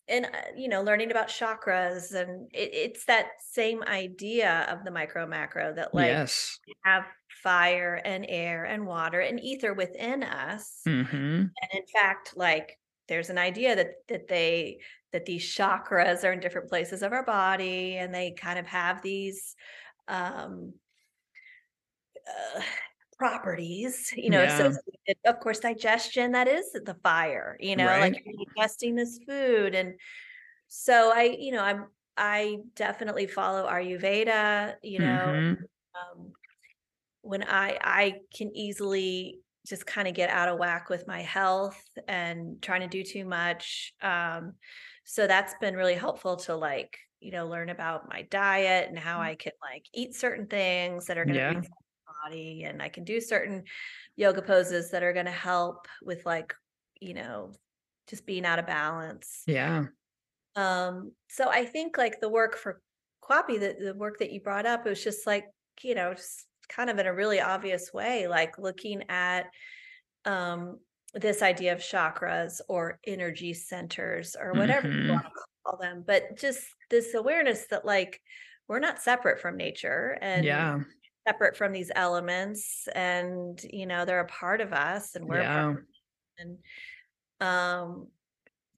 and 0.08 0.26
uh, 0.26 0.30
you 0.58 0.68
know, 0.68 0.82
learning 0.82 1.12
about 1.12 1.28
chakras 1.28 2.14
and 2.14 2.50
it, 2.54 2.74
it's 2.74 3.06
that 3.06 3.28
same 3.40 3.84
idea 3.84 4.66
of 4.70 4.84
the 4.84 4.92
micro 4.92 5.28
macro 5.28 5.74
that 5.76 5.94
like 5.94 6.12
yes, 6.12 6.60
we 6.68 6.74
have 6.84 7.06
fire 7.44 8.02
and 8.04 8.26
air 8.28 8.66
and 8.66 8.86
water 8.88 9.20
and 9.20 9.40
ether 9.40 9.74
within 9.74 10.24
us. 10.24 10.82
Hmm 10.86 11.46
and 11.62 11.72
in 11.74 11.86
fact 11.88 12.34
like 12.36 12.78
there's 13.08 13.30
an 13.30 13.38
idea 13.38 13.76
that 13.76 13.92
that 14.08 14.28
they 14.28 14.80
that 15.12 15.26
these 15.26 15.44
chakras 15.44 16.24
are 16.24 16.32
in 16.32 16.40
different 16.40 16.70
places 16.70 17.02
of 17.02 17.12
our 17.12 17.26
body 17.26 17.98
and 17.98 18.14
they 18.14 18.32
kind 18.32 18.60
of 18.60 18.68
have 18.68 19.02
these 19.02 19.56
um 20.08 20.74
uh, 22.28 22.62
properties 23.20 24.14
you 24.16 24.30
know 24.32 24.42
yeah, 24.42 24.44
associated 24.44 25.18
of 25.26 25.40
course 25.42 25.60
digestion 25.60 26.32
that 26.32 26.48
is 26.48 26.72
the 26.72 26.98
fire 27.04 27.58
you 27.60 27.76
know 27.76 27.98
right, 27.98 28.00
like 28.00 28.16
you're 28.26 28.46
digesting 28.56 28.96
this 28.96 29.20
food 29.28 29.76
and 29.76 30.00
so 30.68 31.12
i 31.16 31.24
you 31.24 31.52
know 31.52 31.64
i'm 31.64 31.88
i 32.18 32.58
definitely 32.76 33.28
follow 33.28 33.68
ayurveda 33.68 34.76
you 34.84 35.00
know 35.00 35.34
hmm 35.38 35.66
um, 35.96 36.34
when 37.22 37.44
I 37.44 37.78
I 37.82 38.22
can 38.34 38.56
easily 38.56 39.42
just 39.68 39.86
kind 39.86 40.08
of 40.08 40.14
get 40.14 40.30
out 40.30 40.50
of 40.50 40.58
whack 40.60 40.90
with 40.90 41.08
my 41.08 41.22
health 41.22 41.82
and 42.08 42.62
trying 42.62 42.82
to 42.82 42.88
do 42.88 43.04
too 43.04 43.26
much. 43.26 43.94
Um, 44.02 44.56
so 45.06 45.28
that's 45.28 45.54
been 45.60 45.76
really 45.76 45.96
helpful 45.96 46.38
to 46.38 46.56
like, 46.56 46.98
you 47.20 47.32
know, 47.32 47.48
learn 47.48 47.70
about 47.70 48.10
my 48.10 48.24
diet 48.24 48.90
and 48.90 48.98
how 48.98 49.22
I 49.22 49.36
can 49.36 49.52
like 49.62 49.86
eat 49.94 50.16
certain 50.16 50.48
things 50.48 51.08
that 51.08 51.18
are 51.18 51.26
going 51.26 51.36
to 51.38 51.44
yeah, 51.44 51.54
my 51.54 51.62
body 52.24 52.64
and 52.64 52.82
I 52.82 52.90
can 52.90 53.04
do 53.04 53.22
certain 53.22 53.64
yoga 54.16 54.42
poses 54.42 54.92
that 54.92 55.04
are 55.04 55.14
going 55.14 55.26
to 55.26 55.32
help 55.32 55.88
with 56.02 56.26
like, 56.26 56.54
you 57.00 57.14
know, 57.14 57.54
just 58.08 58.26
being 58.26 58.46
out 58.46 58.60
of 58.60 58.68
balance. 58.68 59.48
yeah, 59.48 59.88
Um, 60.56 61.14
so 61.30 61.50
I 61.50 61.66
think 61.66 61.98
like 61.98 62.20
the 62.20 62.30
work 62.30 62.58
for 62.58 62.82
Quappi, 63.24 63.60
the, 63.60 63.76
the 63.80 63.94
work 63.96 64.20
that 64.20 64.32
you 64.32 64.42
brought 64.42 64.66
up, 64.66 64.86
it 64.86 64.90
was 64.90 65.04
just 65.04 65.28
like, 65.28 65.46
you 65.82 65.96
know, 65.96 66.14
just 66.14 66.48
kind 66.68 66.90
of 66.90 67.00
in 67.00 67.08
a 67.08 67.14
really 67.14 67.40
obvious 67.40 67.92
way, 67.94 68.28
like 68.28 68.58
looking 68.58 69.04
at 69.10 69.48
um 70.26 70.80
this 71.14 71.42
idea 71.42 71.74
of 71.74 71.80
chakras 71.80 72.62
or 72.70 73.00
energy 73.06 73.54
centers 73.54 74.36
or 74.40 74.56
whatever 74.56 74.88
you 74.92 75.04
hmm 75.06 75.10
want 75.10 75.26
to 75.26 75.42
call 75.66 75.78
them, 75.80 76.04
but 76.06 76.38
just 76.38 76.68
this 76.90 77.14
awareness 77.16 77.68
that 77.68 77.86
like 77.86 78.22
we're 78.68 78.80
not 78.80 79.02
separate 79.02 79.40
from 79.42 79.58
nature 79.58 80.18
and 80.22 80.46
yeah, 80.46 80.80
separate 81.30 81.56
from 81.56 81.72
these 81.72 81.92
elements 81.96 82.88
and 82.96 83.62
you 83.72 83.86
know 83.86 84.06
they're 84.06 84.20
a 84.20 84.28
part 84.28 84.62
of 84.62 84.74
us 84.74 85.16
and 85.16 85.26
we're 85.26 85.42
yeah, 85.42 85.74
and 86.40 86.58
um 87.42 88.08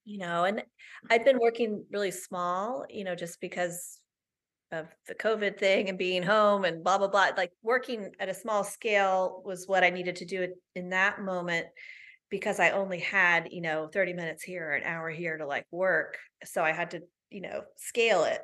you 0.05 0.17
know 0.17 0.43
and 0.43 0.63
i've 1.09 1.23
been 1.23 1.39
working 1.39 1.85
really 1.91 2.11
small 2.11 2.85
you 2.89 3.03
know 3.03 3.15
just 3.15 3.39
because 3.39 3.99
of 4.71 4.87
the 5.07 5.15
covid 5.15 5.57
thing 5.57 5.89
and 5.89 5.97
being 5.97 6.23
home 6.23 6.65
and 6.65 6.83
blah 6.83 6.97
blah 6.97 7.07
blah 7.07 7.29
like 7.37 7.51
working 7.63 8.09
at 8.19 8.29
a 8.29 8.33
small 8.33 8.63
scale 8.63 9.41
was 9.45 9.67
what 9.67 9.83
i 9.83 9.89
needed 9.89 10.15
to 10.15 10.25
do 10.25 10.47
in 10.75 10.89
that 10.89 11.21
moment 11.21 11.67
because 12.31 12.59
I 12.61 12.71
only 12.71 12.99
had, 12.99 13.49
you 13.51 13.61
know, 13.61 13.89
30 13.93 14.13
minutes 14.13 14.41
here, 14.41 14.71
an 14.71 14.83
hour 14.83 15.09
here 15.11 15.37
to 15.37 15.45
like 15.45 15.67
work. 15.69 16.17
So 16.45 16.63
I 16.63 16.71
had 16.71 16.91
to, 16.91 17.01
you 17.29 17.41
know, 17.41 17.63
scale 17.75 18.23
it. 18.23 18.41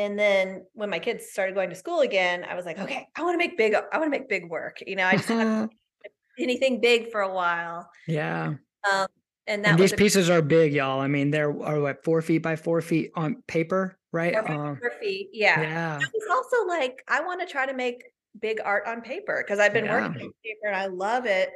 And 0.00 0.18
then 0.18 0.64
when 0.72 0.88
my 0.88 0.98
kids 0.98 1.26
started 1.30 1.54
going 1.54 1.68
to 1.68 1.76
school 1.76 2.00
again, 2.00 2.46
I 2.48 2.54
was 2.54 2.64
like, 2.64 2.78
okay, 2.78 3.06
I 3.14 3.22
want 3.22 3.34
to 3.34 3.38
make 3.38 3.58
big, 3.58 3.74
I 3.74 3.98
want 3.98 4.06
to 4.06 4.18
make 4.18 4.30
big 4.30 4.48
work. 4.48 4.78
You 4.86 4.96
know, 4.96 5.04
I 5.04 5.16
just 5.16 5.30
anything 6.38 6.80
big 6.80 7.12
for 7.12 7.20
a 7.20 7.30
while. 7.30 7.90
Yeah. 8.08 8.54
Um, 8.90 9.06
and 9.46 9.62
that 9.62 9.72
and 9.72 9.78
these 9.78 9.92
pieces 9.92 10.30
are 10.30 10.40
big, 10.40 10.72
y'all. 10.72 11.00
I 11.00 11.06
mean, 11.06 11.30
they're 11.30 11.50
are 11.62 11.80
what 11.80 12.02
four 12.02 12.22
feet 12.22 12.38
by 12.38 12.56
four 12.56 12.80
feet 12.80 13.10
on 13.14 13.42
paper, 13.46 13.98
right? 14.10 14.32
Four 14.32 14.42
feet, 14.42 14.56
um, 14.56 14.76
four 14.78 14.92
feet. 15.02 15.28
Yeah. 15.34 15.60
Yeah. 15.60 15.98
It's 15.98 16.26
also 16.30 16.66
like 16.66 17.02
I 17.06 17.20
want 17.20 17.40
to 17.40 17.46
try 17.46 17.66
to 17.66 17.74
make 17.74 18.02
big 18.40 18.58
art 18.64 18.86
on 18.86 19.02
paper 19.02 19.44
because 19.44 19.58
I've 19.58 19.74
been 19.74 19.84
yeah. 19.84 20.08
working 20.08 20.22
on 20.22 20.32
paper 20.42 20.66
and 20.66 20.76
I 20.76 20.86
love 20.86 21.26
it. 21.26 21.50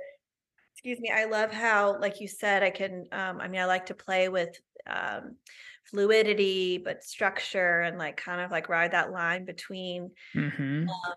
Excuse 0.75 1.01
me. 1.01 1.11
I 1.11 1.25
love 1.25 1.51
how, 1.51 1.99
like 1.99 2.21
you 2.21 2.29
said, 2.29 2.63
I 2.63 2.69
can. 2.69 3.07
Um, 3.11 3.41
I 3.41 3.49
mean, 3.49 3.63
I 3.63 3.65
like 3.65 3.87
to 3.87 3.95
play 3.95 4.29
with 4.29 4.55
um, 4.87 5.37
fluidity, 5.85 6.79
but 6.79 7.05
structure, 7.05 7.81
and 7.81 7.99
like 7.99 8.17
kind 8.17 8.41
of 8.41 8.51
like 8.51 8.69
ride 8.69 8.93
that 8.93 9.13
line 9.13 9.45
between 9.45 10.11
mm-hmm. 10.35 10.89
um, 10.89 11.15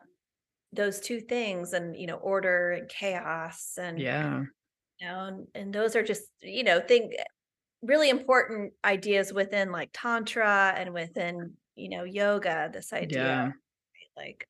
those 0.74 1.00
two 1.00 1.20
things, 1.20 1.74
and 1.74 1.96
you 1.96 2.08
know, 2.08 2.16
order 2.16 2.72
and 2.72 2.90
chaos, 2.90 3.74
and 3.80 4.00
yeah, 4.00 4.44
you 5.00 5.08
know, 5.08 5.26
and, 5.26 5.48
and 5.56 5.74
those 5.74 5.96
are 5.96 6.04
just 6.04 6.24
you 6.42 6.64
know, 6.64 6.80
think 6.80 7.14
really 7.82 8.10
important 8.10 8.74
ideas 8.84 9.32
within 9.32 9.72
like 9.72 9.90
tantra 9.94 10.74
and 10.76 10.94
within 10.94 11.54
you 11.76 11.90
know 11.90 12.04
yoga. 12.04 12.70
This 12.72 12.94
idea, 12.94 13.24
yeah. 13.24 13.52
like 14.16 14.48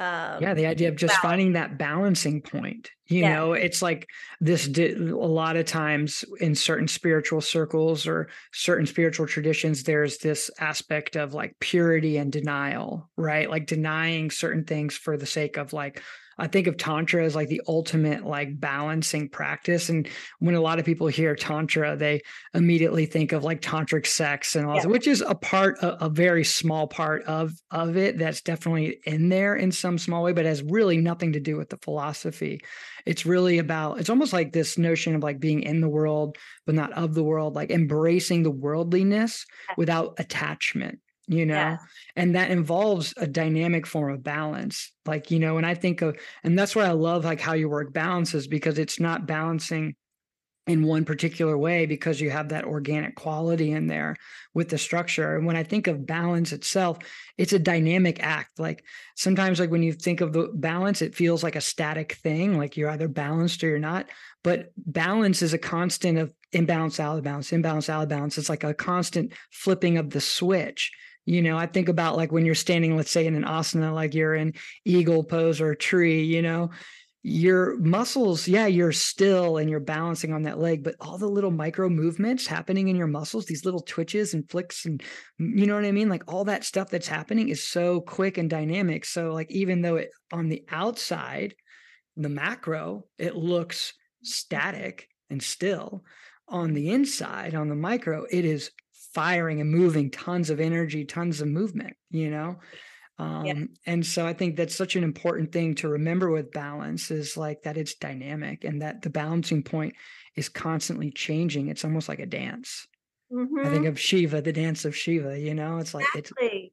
um, 0.00 0.42
yeah 0.42 0.54
the 0.54 0.66
idea 0.66 0.88
of 0.88 0.96
just 0.96 1.14
finding 1.18 1.52
that 1.52 1.78
balancing 1.78 2.42
point 2.42 2.90
you 3.06 3.20
yeah. 3.20 3.34
know 3.34 3.52
it's 3.52 3.80
like 3.80 4.08
this 4.40 4.66
di- 4.66 4.92
a 4.92 5.14
lot 5.14 5.56
of 5.56 5.66
times 5.66 6.24
in 6.40 6.54
certain 6.54 6.88
spiritual 6.88 7.40
circles 7.40 8.06
or 8.06 8.28
certain 8.52 8.86
spiritual 8.86 9.26
traditions 9.26 9.84
there's 9.84 10.18
this 10.18 10.50
aspect 10.58 11.14
of 11.14 11.32
like 11.32 11.54
purity 11.60 12.16
and 12.16 12.32
denial 12.32 13.08
right 13.16 13.48
like 13.48 13.66
denying 13.66 14.30
certain 14.30 14.64
things 14.64 14.96
for 14.96 15.16
the 15.16 15.26
sake 15.26 15.56
of 15.56 15.72
like 15.72 16.02
I 16.38 16.46
think 16.46 16.66
of 16.66 16.76
tantra 16.76 17.24
as 17.24 17.34
like 17.34 17.48
the 17.48 17.62
ultimate 17.68 18.24
like 18.24 18.58
balancing 18.58 19.28
practice. 19.28 19.88
And 19.88 20.08
when 20.38 20.54
a 20.54 20.60
lot 20.60 20.78
of 20.78 20.84
people 20.84 21.06
hear 21.06 21.34
tantra, 21.34 21.96
they 21.96 22.22
immediately 22.54 23.06
think 23.06 23.32
of 23.32 23.44
like 23.44 23.60
tantric 23.60 24.06
sex 24.06 24.56
and 24.56 24.66
all 24.66 24.76
yeah. 24.76 24.82
that, 24.82 24.88
which 24.88 25.06
is 25.06 25.22
a 25.26 25.34
part, 25.34 25.78
a, 25.82 26.04
a, 26.04 26.08
very 26.08 26.44
small 26.44 26.86
part 26.86 27.24
of 27.24 27.52
of 27.70 27.96
it. 27.96 28.18
That's 28.18 28.40
definitely 28.40 28.98
in 29.04 29.28
there 29.28 29.56
in 29.56 29.72
some 29.72 29.98
small 29.98 30.22
way, 30.22 30.32
but 30.32 30.44
has 30.44 30.62
really 30.62 30.98
nothing 30.98 31.32
to 31.32 31.40
do 31.40 31.56
with 31.56 31.70
the 31.70 31.78
philosophy. 31.78 32.60
It's 33.06 33.26
really 33.26 33.58
about. 33.58 34.00
It's 34.00 34.10
almost 34.10 34.32
like 34.32 34.52
this 34.52 34.78
notion 34.78 35.14
of 35.14 35.22
like 35.22 35.40
being 35.40 35.62
in 35.62 35.80
the 35.80 35.88
world, 35.88 36.38
but 36.66 36.74
not 36.74 36.92
of 36.92 37.14
the 37.14 37.24
world, 37.24 37.54
like 37.54 37.70
embracing 37.70 38.42
the 38.42 38.50
worldliness 38.50 39.44
without 39.76 40.14
attachment 40.18 41.00
you 41.26 41.46
know 41.46 41.54
yeah. 41.54 41.76
and 42.16 42.34
that 42.34 42.50
involves 42.50 43.14
a 43.16 43.26
dynamic 43.26 43.86
form 43.86 44.12
of 44.12 44.22
balance 44.22 44.92
like 45.06 45.30
you 45.30 45.38
know 45.38 45.56
and 45.56 45.66
i 45.66 45.74
think 45.74 46.02
of 46.02 46.16
and 46.42 46.58
that's 46.58 46.76
why 46.76 46.84
i 46.84 46.92
love 46.92 47.24
like 47.24 47.40
how 47.40 47.54
your 47.54 47.68
work 47.68 47.92
balances 47.92 48.46
because 48.46 48.78
it's 48.78 49.00
not 49.00 49.26
balancing 49.26 49.94
in 50.66 50.82
one 50.82 51.04
particular 51.04 51.58
way 51.58 51.84
because 51.84 52.20
you 52.20 52.30
have 52.30 52.48
that 52.48 52.64
organic 52.64 53.14
quality 53.16 53.72
in 53.72 53.86
there 53.86 54.16
with 54.54 54.70
the 54.70 54.78
structure 54.78 55.36
and 55.36 55.46
when 55.46 55.56
i 55.56 55.62
think 55.62 55.86
of 55.86 56.06
balance 56.06 56.52
itself 56.52 56.98
it's 57.36 57.52
a 57.52 57.58
dynamic 57.58 58.22
act 58.22 58.58
like 58.58 58.82
sometimes 59.14 59.60
like 59.60 59.70
when 59.70 59.82
you 59.82 59.92
think 59.92 60.22
of 60.22 60.32
the 60.32 60.48
balance 60.54 61.02
it 61.02 61.14
feels 61.14 61.42
like 61.42 61.56
a 61.56 61.60
static 61.60 62.14
thing 62.14 62.56
like 62.56 62.76
you're 62.76 62.90
either 62.90 63.08
balanced 63.08 63.62
or 63.62 63.68
you're 63.68 63.78
not 63.78 64.06
but 64.42 64.72
balance 64.76 65.42
is 65.42 65.52
a 65.52 65.58
constant 65.58 66.16
of 66.16 66.32
imbalance 66.52 66.98
out 66.98 67.18
of 67.18 67.24
balance 67.24 67.52
imbalance 67.52 67.90
out 67.90 68.02
of 68.02 68.08
balance 68.08 68.38
it's 68.38 68.48
like 68.48 68.64
a 68.64 68.72
constant 68.72 69.32
flipping 69.50 69.98
of 69.98 70.10
the 70.10 70.20
switch 70.20 70.92
you 71.26 71.42
know, 71.42 71.56
I 71.56 71.66
think 71.66 71.88
about 71.88 72.16
like 72.16 72.32
when 72.32 72.44
you're 72.44 72.54
standing, 72.54 72.96
let's 72.96 73.10
say 73.10 73.26
in 73.26 73.34
an 73.34 73.44
asana, 73.44 73.94
like 73.94 74.14
you're 74.14 74.34
in 74.34 74.54
eagle 74.84 75.24
pose 75.24 75.60
or 75.60 75.74
tree, 75.74 76.22
you 76.22 76.42
know, 76.42 76.70
your 77.26 77.78
muscles, 77.78 78.46
yeah, 78.46 78.66
you're 78.66 78.92
still 78.92 79.56
and 79.56 79.70
you're 79.70 79.80
balancing 79.80 80.34
on 80.34 80.42
that 80.42 80.58
leg, 80.58 80.84
but 80.84 80.94
all 81.00 81.16
the 81.16 81.26
little 81.26 81.50
micro 81.50 81.88
movements 81.88 82.46
happening 82.46 82.88
in 82.88 82.96
your 82.96 83.06
muscles, 83.06 83.46
these 83.46 83.64
little 83.64 83.80
twitches 83.80 84.34
and 84.34 84.48
flicks, 84.50 84.84
and 84.84 85.02
you 85.38 85.66
know 85.66 85.74
what 85.74 85.86
I 85.86 85.92
mean? 85.92 86.10
Like 86.10 86.24
all 86.30 86.44
that 86.44 86.64
stuff 86.64 86.90
that's 86.90 87.08
happening 87.08 87.48
is 87.48 87.66
so 87.66 88.02
quick 88.02 88.36
and 88.36 88.50
dynamic. 88.50 89.06
So, 89.06 89.32
like, 89.32 89.50
even 89.50 89.80
though 89.80 89.96
it 89.96 90.10
on 90.34 90.50
the 90.50 90.64
outside, 90.70 91.54
the 92.14 92.28
macro, 92.28 93.04
it 93.18 93.34
looks 93.34 93.94
static 94.22 95.08
and 95.30 95.42
still, 95.42 96.04
on 96.46 96.74
the 96.74 96.90
inside, 96.90 97.54
on 97.54 97.70
the 97.70 97.74
micro, 97.74 98.26
it 98.30 98.44
is 98.44 98.70
firing 99.14 99.60
and 99.60 99.70
moving 99.70 100.10
tons 100.10 100.50
of 100.50 100.60
energy, 100.60 101.04
tons 101.04 101.40
of 101.40 101.48
movement, 101.48 101.96
you 102.10 102.30
know? 102.30 102.58
Um, 103.18 103.44
yeah. 103.46 103.54
And 103.86 104.04
so 104.04 104.26
I 104.26 104.32
think 104.32 104.56
that's 104.56 104.74
such 104.74 104.96
an 104.96 105.04
important 105.04 105.52
thing 105.52 105.76
to 105.76 105.88
remember 105.88 106.30
with 106.30 106.50
balance 106.50 107.10
is 107.10 107.36
like 107.36 107.62
that 107.62 107.76
it's 107.76 107.94
dynamic 107.94 108.64
and 108.64 108.82
that 108.82 109.02
the 109.02 109.10
balancing 109.10 109.62
point 109.62 109.94
is 110.34 110.48
constantly 110.48 111.12
changing. 111.12 111.68
It's 111.68 111.84
almost 111.84 112.08
like 112.08 112.18
a 112.18 112.26
dance. 112.26 112.86
Mm-hmm. 113.32 113.60
I 113.60 113.64
think 113.64 113.74
mm-hmm. 113.74 113.86
of 113.86 114.00
Shiva, 114.00 114.42
the 114.42 114.52
dance 114.52 114.84
of 114.84 114.96
Shiva, 114.96 115.38
you 115.38 115.54
know, 115.54 115.78
it's 115.78 115.94
like 115.94 116.06
exactly. 116.14 116.48
it's 116.48 116.63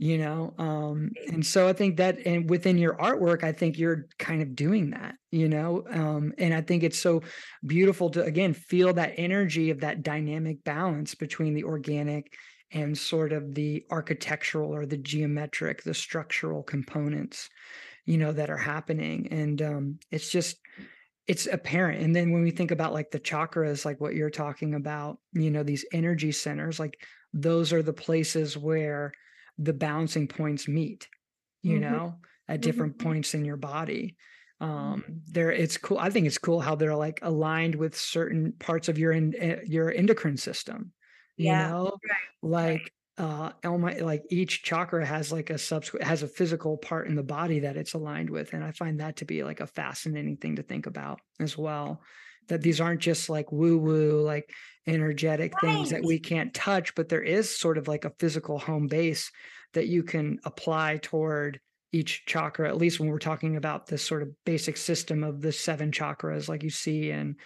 you 0.00 0.16
know 0.16 0.54
um 0.56 1.10
and 1.28 1.44
so 1.44 1.68
i 1.68 1.74
think 1.74 1.98
that 1.98 2.18
and 2.24 2.48
within 2.48 2.78
your 2.78 2.96
artwork 2.96 3.44
i 3.44 3.52
think 3.52 3.76
you're 3.78 4.06
kind 4.18 4.40
of 4.40 4.56
doing 4.56 4.90
that 4.90 5.14
you 5.30 5.46
know 5.46 5.84
um 5.90 6.32
and 6.38 6.54
i 6.54 6.60
think 6.62 6.82
it's 6.82 6.98
so 6.98 7.20
beautiful 7.66 8.08
to 8.08 8.22
again 8.22 8.54
feel 8.54 8.94
that 8.94 9.12
energy 9.18 9.68
of 9.68 9.80
that 9.80 10.02
dynamic 10.02 10.64
balance 10.64 11.14
between 11.14 11.52
the 11.52 11.64
organic 11.64 12.32
and 12.72 12.96
sort 12.96 13.30
of 13.30 13.54
the 13.54 13.84
architectural 13.90 14.74
or 14.74 14.86
the 14.86 14.96
geometric 14.96 15.82
the 15.82 15.92
structural 15.92 16.62
components 16.62 17.50
you 18.06 18.16
know 18.16 18.32
that 18.32 18.48
are 18.48 18.56
happening 18.56 19.28
and 19.30 19.60
um 19.60 19.98
it's 20.10 20.30
just 20.30 20.56
it's 21.26 21.46
apparent 21.46 22.00
and 22.00 22.16
then 22.16 22.32
when 22.32 22.42
we 22.42 22.50
think 22.50 22.70
about 22.70 22.94
like 22.94 23.10
the 23.10 23.20
chakras 23.20 23.84
like 23.84 24.00
what 24.00 24.14
you're 24.14 24.30
talking 24.30 24.74
about 24.74 25.18
you 25.34 25.50
know 25.50 25.62
these 25.62 25.84
energy 25.92 26.32
centers 26.32 26.80
like 26.80 27.06
those 27.34 27.70
are 27.70 27.82
the 27.82 27.92
places 27.92 28.56
where 28.56 29.12
the 29.60 29.72
balancing 29.72 30.26
points 30.26 30.66
meet 30.66 31.06
you 31.62 31.78
mm-hmm. 31.78 31.92
know 31.92 32.14
at 32.48 32.60
different 32.60 32.96
mm-hmm. 32.96 33.08
points 33.08 33.34
in 33.34 33.44
your 33.44 33.56
body 33.56 34.16
um 34.60 35.02
mm-hmm. 35.02 35.12
there 35.28 35.52
it's 35.52 35.76
cool 35.76 35.98
i 35.98 36.10
think 36.10 36.26
it's 36.26 36.38
cool 36.38 36.60
how 36.60 36.74
they're 36.74 36.96
like 36.96 37.20
aligned 37.22 37.74
with 37.74 37.96
certain 37.96 38.52
parts 38.58 38.88
of 38.88 38.98
your 38.98 39.12
in, 39.12 39.34
eh, 39.38 39.60
your 39.66 39.92
endocrine 39.92 40.36
system 40.36 40.92
you 41.36 41.46
yeah. 41.46 41.68
know 41.68 41.98
right. 42.08 42.18
like 42.42 42.92
uh 43.18 43.52
Elma, 43.62 43.98
like 44.00 44.22
each 44.30 44.62
chakra 44.62 45.04
has 45.04 45.30
like 45.30 45.50
a 45.50 45.58
subsequent 45.58 46.06
has 46.06 46.22
a 46.22 46.28
physical 46.28 46.78
part 46.78 47.06
in 47.06 47.14
the 47.14 47.22
body 47.22 47.60
that 47.60 47.76
it's 47.76 47.94
aligned 47.94 48.30
with 48.30 48.54
and 48.54 48.64
i 48.64 48.72
find 48.72 49.00
that 49.00 49.16
to 49.16 49.24
be 49.26 49.44
like 49.44 49.60
a 49.60 49.66
fascinating 49.66 50.36
thing 50.36 50.56
to 50.56 50.62
think 50.62 50.86
about 50.86 51.20
as 51.38 51.56
well 51.56 52.00
that 52.50 52.62
these 52.62 52.80
aren't 52.80 53.00
just 53.00 53.30
like 53.30 53.50
woo 53.50 53.78
woo 53.78 54.20
like 54.20 54.50
energetic 54.86 55.54
right. 55.54 55.72
things 55.72 55.90
that 55.90 56.04
we 56.04 56.18
can't 56.18 56.52
touch, 56.52 56.94
but 56.94 57.08
there 57.08 57.22
is 57.22 57.54
sort 57.54 57.78
of 57.78 57.88
like 57.88 58.04
a 58.04 58.12
physical 58.18 58.58
home 58.58 58.86
base 58.86 59.30
that 59.72 59.86
you 59.86 60.02
can 60.02 60.38
apply 60.44 60.98
toward 61.00 61.60
each 61.92 62.24
chakra, 62.26 62.68
at 62.68 62.76
least 62.76 63.00
when 63.00 63.08
we're 63.08 63.18
talking 63.18 63.56
about 63.56 63.86
this 63.86 64.02
sort 64.02 64.22
of 64.22 64.28
basic 64.44 64.76
system 64.76 65.24
of 65.24 65.40
the 65.40 65.52
seven 65.52 65.90
chakras, 65.90 66.48
like 66.48 66.62
you 66.62 66.70
see 66.70 67.10
in 67.10 67.36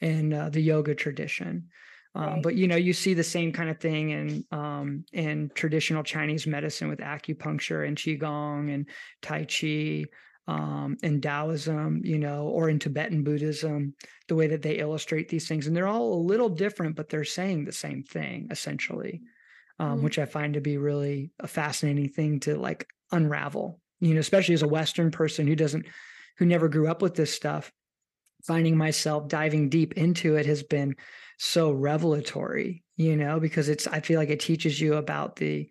in 0.00 0.32
uh, 0.32 0.50
the 0.50 0.60
yoga 0.60 0.94
tradition. 0.94 1.68
Um, 2.14 2.24
right. 2.24 2.42
But 2.42 2.54
you 2.54 2.68
know, 2.68 2.76
you 2.76 2.92
see 2.92 3.14
the 3.14 3.24
same 3.24 3.52
kind 3.52 3.70
of 3.70 3.80
thing 3.80 4.10
in 4.10 4.44
um, 4.50 5.04
in 5.12 5.50
traditional 5.54 6.02
Chinese 6.02 6.46
medicine 6.46 6.88
with 6.88 7.00
acupuncture 7.00 7.86
and 7.86 7.96
qigong 7.96 8.72
and 8.72 8.88
tai 9.22 9.44
chi 9.44 10.04
um, 10.46 10.96
in 11.02 11.20
Taoism, 11.20 12.02
you 12.04 12.18
know, 12.18 12.48
or 12.48 12.68
in 12.68 12.78
Tibetan 12.78 13.24
Buddhism, 13.24 13.94
the 14.28 14.34
way 14.34 14.46
that 14.48 14.62
they 14.62 14.78
illustrate 14.78 15.28
these 15.28 15.48
things. 15.48 15.66
And 15.66 15.76
they're 15.76 15.88
all 15.88 16.14
a 16.14 16.26
little 16.26 16.50
different, 16.50 16.96
but 16.96 17.08
they're 17.08 17.24
saying 17.24 17.64
the 17.64 17.72
same 17.72 18.02
thing 18.02 18.48
essentially, 18.50 19.22
um, 19.78 19.94
mm-hmm. 19.94 20.04
which 20.04 20.18
I 20.18 20.26
find 20.26 20.54
to 20.54 20.60
be 20.60 20.76
really 20.76 21.30
a 21.40 21.48
fascinating 21.48 22.10
thing 22.10 22.40
to 22.40 22.56
like 22.56 22.86
unravel, 23.10 23.80
you 24.00 24.14
know, 24.14 24.20
especially 24.20 24.54
as 24.54 24.62
a 24.62 24.68
Western 24.68 25.10
person 25.10 25.46
who 25.46 25.56
doesn't, 25.56 25.86
who 26.38 26.46
never 26.46 26.68
grew 26.68 26.88
up 26.88 27.00
with 27.00 27.14
this 27.14 27.32
stuff. 27.32 27.72
Finding 28.46 28.76
myself 28.76 29.28
diving 29.28 29.70
deep 29.70 29.94
into 29.94 30.36
it 30.36 30.44
has 30.44 30.62
been 30.62 30.96
so 31.38 31.72
revelatory, 31.72 32.84
you 32.96 33.16
know, 33.16 33.40
because 33.40 33.70
it's, 33.70 33.86
I 33.86 34.00
feel 34.00 34.20
like 34.20 34.28
it 34.28 34.40
teaches 34.40 34.78
you 34.78 34.94
about 34.94 35.36
the, 35.36 35.70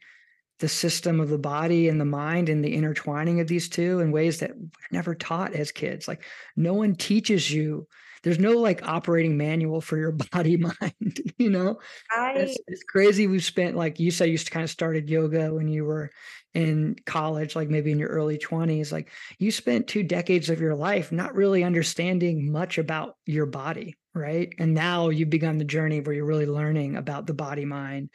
the 0.60 0.70
system 0.70 1.20
of 1.20 1.30
the 1.30 1.38
body 1.38 1.89
and 1.89 1.99
the 1.99 2.06
mind 2.06 2.49
and 2.49 2.64
the 2.64 2.74
intertwining 2.74 3.39
of 3.39 3.47
these 3.47 3.70
two 3.70 3.99
in 3.99 4.12
ways 4.12 4.39
that 4.39 4.56
we're 4.56 4.70
never 4.91 5.16
taught 5.16 5.54
as 5.54 5.72
kids. 5.72 6.08
Like 6.08 6.24
no 6.56 6.74
one 6.74 6.95
teaches 6.95 7.51
you 7.51 7.88
there's 8.24 8.39
no 8.39 8.54
like 8.54 8.88
operating 8.88 9.38
manual 9.38 9.82
for 9.82 9.97
your 9.97 10.12
body 10.32 10.58
mind 10.58 11.22
you 11.38 11.49
know? 11.49 11.80
I, 12.10 12.34
it's, 12.34 12.58
it's 12.68 12.84
crazy 12.84 13.28
we've 13.28 13.43
spent 13.43 13.76
like 13.76 13.99
you 13.99 14.12
said 14.12 14.30
you 14.30 14.39
kind 14.39 14.64
of 14.64 14.70
started 14.70 15.10
yoga 15.10 15.54
when 15.54 15.68
you 15.68 15.86
were 15.86 16.10
in 16.54 16.95
college 17.06 17.56
like 17.56 17.70
maybe 17.70 17.91
in 17.91 17.99
your 17.99 18.10
early 18.10 18.38
20s 18.38 18.91
like 18.91 19.12
you 19.39 19.51
spent 19.51 19.88
two 19.88 20.04
decades 20.04 20.49
of 20.49 20.62
your 20.62 20.76
life 20.76 21.12
not 21.12 21.36
really 21.36 21.64
understanding 21.64 22.51
much 22.51 22.78
about 22.78 23.18
your 23.26 23.45
body 23.45 23.95
right? 24.16 24.54
And 24.60 24.76
now 24.76 25.10
you've 25.10 25.32
begun 25.32 25.58
the 25.58 25.66
journey 25.66 25.99
where 25.99 26.14
you're 26.14 26.24
really 26.24 26.45
learning 26.45 26.95
about 26.95 27.26
the 27.26 27.34
body 27.34 27.66
mind 27.66 28.10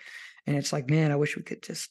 and 0.46 0.56
it's 0.56 0.72
like 0.72 0.88
man 0.88 1.12
i 1.12 1.16
wish 1.16 1.36
we 1.36 1.42
could 1.42 1.62
just 1.62 1.90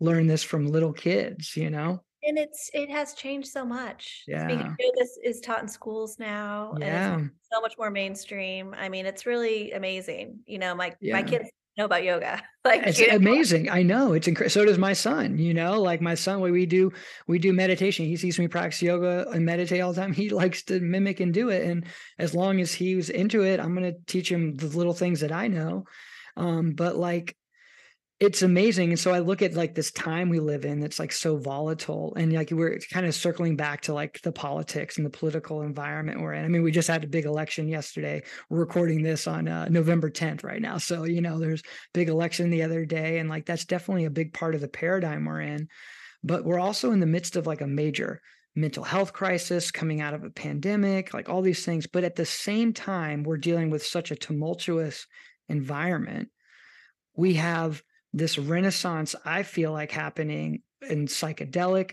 learn 0.00 0.26
this 0.26 0.42
from 0.42 0.66
little 0.66 0.92
kids 0.92 1.56
you 1.56 1.70
know 1.70 2.02
and 2.26 2.38
it's 2.38 2.70
it 2.74 2.90
has 2.90 3.14
changed 3.14 3.48
so 3.48 3.64
much. 3.64 4.24
Yeah. 4.26 4.48
yoga 4.50 5.06
is 5.22 5.40
taught 5.40 5.62
in 5.62 5.68
schools 5.68 6.18
now, 6.18 6.74
Yeah. 6.78 7.14
and 7.14 7.26
it's 7.26 7.48
so 7.52 7.60
much 7.60 7.74
more 7.78 7.90
mainstream. 7.90 8.74
I 8.76 8.88
mean, 8.88 9.06
it's 9.06 9.26
really 9.26 9.72
amazing. 9.72 10.40
You 10.44 10.58
know, 10.58 10.74
my 10.74 10.92
my 11.02 11.22
kids 11.22 11.48
know 11.78 11.84
about 11.84 12.04
yoga. 12.04 12.42
Like, 12.64 12.84
It's 12.84 12.98
you 12.98 13.06
know, 13.06 13.14
amazing. 13.14 13.70
I 13.70 13.84
know 13.84 14.12
it's 14.12 14.26
incredible. 14.26 14.50
So 14.50 14.64
does 14.64 14.76
my 14.76 14.92
son. 14.92 15.38
You 15.38 15.54
know, 15.54 15.80
like 15.80 16.00
my 16.00 16.16
son, 16.16 16.40
when 16.40 16.50
we 16.50 16.66
do 16.66 16.92
we 17.28 17.38
do 17.38 17.52
meditation. 17.52 18.06
He 18.06 18.16
sees 18.16 18.40
me 18.40 18.48
practice 18.48 18.82
yoga 18.82 19.28
and 19.30 19.46
meditate 19.46 19.80
all 19.80 19.92
the 19.92 20.00
time. 20.00 20.12
He 20.22 20.30
likes 20.30 20.64
to 20.64 20.80
mimic 20.80 21.20
and 21.20 21.32
do 21.32 21.50
it. 21.50 21.62
And 21.64 21.84
as 22.18 22.34
long 22.34 22.60
as 22.60 22.74
he's 22.74 23.08
into 23.08 23.44
it, 23.44 23.60
I'm 23.60 23.72
going 23.76 23.92
to 23.92 24.00
teach 24.06 24.32
him 24.32 24.56
the 24.56 24.66
little 24.66 24.94
things 24.94 25.20
that 25.20 25.30
I 25.30 25.46
know. 25.46 25.84
Um, 26.36 26.72
but 26.72 26.96
like 26.96 27.36
it's 28.18 28.40
amazing. 28.40 28.90
And 28.90 28.98
so 28.98 29.12
I 29.12 29.18
look 29.18 29.42
at 29.42 29.54
like 29.54 29.74
this 29.74 29.90
time 29.90 30.30
we 30.30 30.40
live 30.40 30.64
in 30.64 30.80
that's 30.80 30.98
like 30.98 31.12
so 31.12 31.36
volatile. 31.36 32.14
And 32.16 32.32
like 32.32 32.50
we're 32.50 32.78
kind 32.90 33.04
of 33.04 33.14
circling 33.14 33.56
back 33.56 33.82
to 33.82 33.94
like 33.94 34.22
the 34.22 34.32
politics 34.32 34.96
and 34.96 35.04
the 35.04 35.10
political 35.10 35.60
environment 35.60 36.22
we're 36.22 36.32
in. 36.32 36.44
I 36.44 36.48
mean, 36.48 36.62
we 36.62 36.72
just 36.72 36.88
had 36.88 37.04
a 37.04 37.08
big 37.08 37.26
election 37.26 37.68
yesterday. 37.68 38.22
We're 38.48 38.60
recording 38.60 39.02
this 39.02 39.26
on 39.26 39.48
uh, 39.48 39.68
November 39.68 40.10
10th 40.10 40.44
right 40.44 40.62
now. 40.62 40.78
So, 40.78 41.04
you 41.04 41.20
know, 41.20 41.38
there's 41.38 41.62
big 41.92 42.08
election 42.08 42.48
the 42.48 42.62
other 42.62 42.86
day. 42.86 43.18
And 43.18 43.28
like 43.28 43.44
that's 43.44 43.66
definitely 43.66 44.06
a 44.06 44.10
big 44.10 44.32
part 44.32 44.54
of 44.54 44.62
the 44.62 44.68
paradigm 44.68 45.26
we're 45.26 45.42
in. 45.42 45.68
But 46.24 46.44
we're 46.44 46.58
also 46.58 46.92
in 46.92 47.00
the 47.00 47.06
midst 47.06 47.36
of 47.36 47.46
like 47.46 47.60
a 47.60 47.66
major 47.66 48.22
mental 48.54 48.82
health 48.82 49.12
crisis 49.12 49.70
coming 49.70 50.00
out 50.00 50.14
of 50.14 50.24
a 50.24 50.30
pandemic, 50.30 51.12
like 51.12 51.28
all 51.28 51.42
these 51.42 51.66
things. 51.66 51.86
But 51.86 52.04
at 52.04 52.16
the 52.16 52.24
same 52.24 52.72
time, 52.72 53.24
we're 53.24 53.36
dealing 53.36 53.68
with 53.68 53.84
such 53.84 54.10
a 54.10 54.16
tumultuous 54.16 55.06
environment. 55.50 56.30
We 57.14 57.34
have 57.34 57.82
this 58.16 58.38
renaissance 58.38 59.14
I 59.24 59.42
feel 59.42 59.72
like 59.72 59.92
happening 59.92 60.62
in 60.88 61.06
psychedelic 61.06 61.92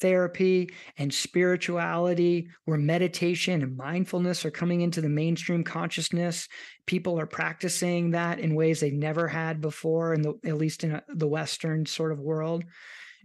therapy 0.00 0.68
and 0.98 1.12
spirituality, 1.12 2.48
where 2.66 2.76
meditation 2.76 3.62
and 3.62 3.76
mindfulness 3.76 4.44
are 4.44 4.50
coming 4.50 4.82
into 4.82 5.00
the 5.00 5.08
mainstream 5.08 5.64
consciousness. 5.64 6.48
People 6.84 7.18
are 7.18 7.26
practicing 7.26 8.10
that 8.10 8.38
in 8.38 8.54
ways 8.54 8.80
they 8.80 8.90
never 8.90 9.26
had 9.26 9.62
before, 9.62 10.12
in 10.12 10.20
the, 10.20 10.34
at 10.44 10.58
least 10.58 10.84
in 10.84 10.92
a, 10.92 11.02
the 11.08 11.26
Western 11.26 11.86
sort 11.86 12.12
of 12.12 12.20
world 12.20 12.64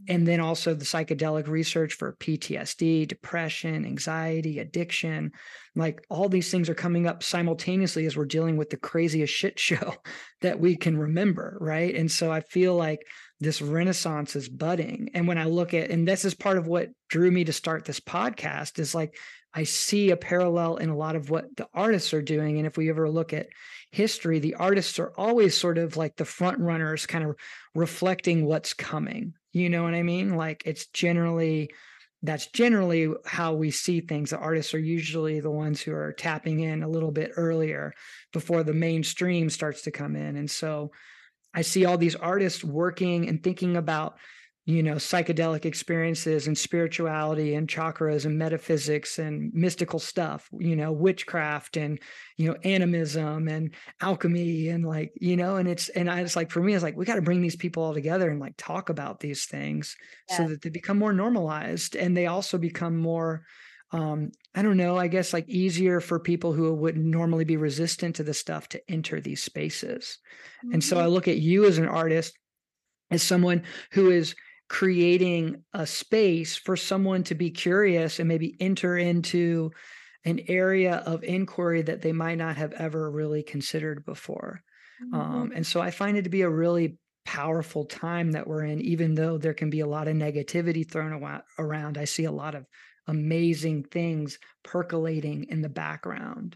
and 0.07 0.27
then 0.27 0.39
also 0.39 0.73
the 0.73 0.85
psychedelic 0.85 1.47
research 1.47 1.93
for 1.93 2.15
PTSD, 2.19 3.07
depression, 3.07 3.85
anxiety, 3.85 4.59
addiction. 4.59 5.31
Like 5.75 6.03
all 6.09 6.29
these 6.29 6.49
things 6.49 6.69
are 6.69 6.75
coming 6.75 7.07
up 7.07 7.23
simultaneously 7.23 8.05
as 8.05 8.17
we're 8.17 8.25
dealing 8.25 8.57
with 8.57 8.69
the 8.69 8.77
craziest 8.77 9.33
shit 9.33 9.59
show 9.59 9.95
that 10.41 10.59
we 10.59 10.75
can 10.75 10.97
remember. 10.97 11.57
Right. 11.59 11.95
And 11.95 12.11
so 12.11 12.31
I 12.31 12.41
feel 12.41 12.75
like 12.75 13.05
this 13.39 13.61
renaissance 13.61 14.35
is 14.35 14.49
budding. 14.49 15.09
And 15.13 15.27
when 15.27 15.37
I 15.37 15.45
look 15.45 15.73
at, 15.73 15.89
and 15.89 16.07
this 16.07 16.25
is 16.25 16.33
part 16.33 16.57
of 16.57 16.67
what 16.67 16.89
drew 17.09 17.31
me 17.31 17.43
to 17.45 17.53
start 17.53 17.85
this 17.85 17.99
podcast, 17.99 18.79
is 18.79 18.93
like 18.93 19.17
I 19.53 19.63
see 19.63 20.11
a 20.11 20.17
parallel 20.17 20.77
in 20.77 20.89
a 20.89 20.97
lot 20.97 21.15
of 21.15 21.29
what 21.29 21.55
the 21.57 21.67
artists 21.73 22.13
are 22.13 22.21
doing. 22.21 22.57
And 22.57 22.67
if 22.67 22.77
we 22.77 22.89
ever 22.89 23.09
look 23.09 23.33
at 23.33 23.47
history, 23.91 24.39
the 24.39 24.55
artists 24.55 24.97
are 24.99 25.11
always 25.17 25.57
sort 25.57 25.77
of 25.77 25.97
like 25.97 26.15
the 26.15 26.25
front 26.25 26.59
runners, 26.59 27.05
kind 27.05 27.25
of 27.25 27.35
reflecting 27.75 28.45
what's 28.45 28.73
coming. 28.73 29.33
You 29.51 29.69
know 29.69 29.83
what 29.83 29.93
I 29.93 30.03
mean? 30.03 30.35
Like 30.35 30.63
it's 30.65 30.87
generally 30.87 31.71
that's 32.23 32.47
generally 32.47 33.11
how 33.25 33.53
we 33.53 33.71
see 33.71 33.99
things. 33.99 34.29
The 34.29 34.37
artists 34.37 34.73
are 34.75 34.79
usually 34.79 35.39
the 35.39 35.49
ones 35.49 35.81
who 35.81 35.91
are 35.93 36.13
tapping 36.13 36.59
in 36.59 36.83
a 36.83 36.87
little 36.87 37.11
bit 37.11 37.31
earlier 37.35 37.93
before 38.31 38.63
the 38.63 38.73
mainstream 38.73 39.49
starts 39.49 39.81
to 39.83 39.91
come 39.91 40.15
in. 40.15 40.35
And 40.35 40.49
so 40.49 40.91
I 41.53 41.63
see 41.63 41.85
all 41.85 41.97
these 41.97 42.15
artists 42.15 42.63
working 42.63 43.27
and 43.27 43.43
thinking 43.43 43.75
about 43.75 44.17
you 44.65 44.83
know 44.83 44.95
psychedelic 44.95 45.65
experiences 45.65 46.45
and 46.45 46.55
spirituality 46.55 47.55
and 47.55 47.67
chakras 47.67 48.25
and 48.25 48.37
metaphysics 48.37 49.17
and 49.17 49.51
mystical 49.53 49.97
stuff 49.97 50.47
you 50.59 50.75
know 50.75 50.91
witchcraft 50.91 51.77
and 51.77 51.99
you 52.37 52.47
know 52.47 52.55
animism 52.63 53.47
and 53.47 53.73
alchemy 54.01 54.69
and 54.69 54.85
like 54.85 55.11
you 55.19 55.35
know 55.35 55.55
and 55.55 55.67
it's 55.67 55.89
and 55.89 56.09
i 56.09 56.21
was 56.21 56.35
like 56.35 56.51
for 56.51 56.61
me 56.61 56.73
it's 56.73 56.83
like 56.83 56.95
we 56.95 57.05
got 57.05 57.15
to 57.15 57.21
bring 57.23 57.41
these 57.41 57.55
people 57.55 57.81
all 57.81 57.93
together 57.93 58.29
and 58.29 58.39
like 58.39 58.53
talk 58.55 58.89
about 58.89 59.19
these 59.19 59.45
things 59.45 59.95
yeah. 60.29 60.37
so 60.37 60.47
that 60.47 60.61
they 60.61 60.69
become 60.69 60.97
more 60.97 61.13
normalized 61.13 61.95
and 61.95 62.15
they 62.15 62.27
also 62.27 62.59
become 62.59 62.95
more 62.95 63.43
um 63.93 64.31
i 64.53 64.61
don't 64.61 64.77
know 64.77 64.95
i 64.95 65.07
guess 65.07 65.33
like 65.33 65.49
easier 65.49 65.99
for 65.99 66.19
people 66.19 66.53
who 66.53 66.71
would 66.71 66.97
normally 66.97 67.45
be 67.45 67.57
resistant 67.57 68.15
to 68.15 68.23
the 68.23 68.33
stuff 68.33 68.69
to 68.69 68.81
enter 68.87 69.19
these 69.19 69.41
spaces 69.41 70.19
mm-hmm. 70.63 70.75
and 70.75 70.83
so 70.83 70.99
i 70.99 71.07
look 71.07 71.27
at 71.27 71.37
you 71.37 71.65
as 71.65 71.79
an 71.79 71.87
artist 71.87 72.37
as 73.09 73.23
someone 73.23 73.63
who 73.91 74.11
is 74.11 74.35
creating 74.71 75.61
a 75.73 75.85
space 75.85 76.55
for 76.55 76.77
someone 76.77 77.23
to 77.23 77.35
be 77.35 77.51
curious 77.51 78.19
and 78.19 78.29
maybe 78.29 78.55
enter 78.61 78.97
into 78.97 79.69
an 80.23 80.39
area 80.47 81.03
of 81.05 81.25
inquiry 81.25 81.81
that 81.81 82.01
they 82.01 82.13
might 82.13 82.37
not 82.37 82.55
have 82.55 82.71
ever 82.71 83.11
really 83.11 83.43
considered 83.43 84.05
before. 84.05 84.63
Mm-hmm. 85.03 85.13
Um, 85.13 85.51
and 85.53 85.67
so 85.67 85.81
I 85.81 85.91
find 85.91 86.15
it 86.15 86.21
to 86.21 86.29
be 86.29 86.43
a 86.43 86.49
really 86.49 86.97
powerful 87.25 87.83
time 87.83 88.31
that 88.31 88.47
we're 88.47 88.63
in, 88.63 88.79
even 88.79 89.13
though 89.13 89.37
there 89.37 89.53
can 89.53 89.69
be 89.69 89.81
a 89.81 89.87
lot 89.87 90.07
of 90.07 90.15
negativity 90.15 90.89
thrown 90.89 91.41
around. 91.59 91.97
I 91.97 92.05
see 92.05 92.23
a 92.23 92.31
lot 92.31 92.55
of 92.55 92.65
amazing 93.07 93.83
things 93.83 94.39
percolating 94.63 95.47
in 95.49 95.61
the 95.61 95.67
background. 95.67 96.55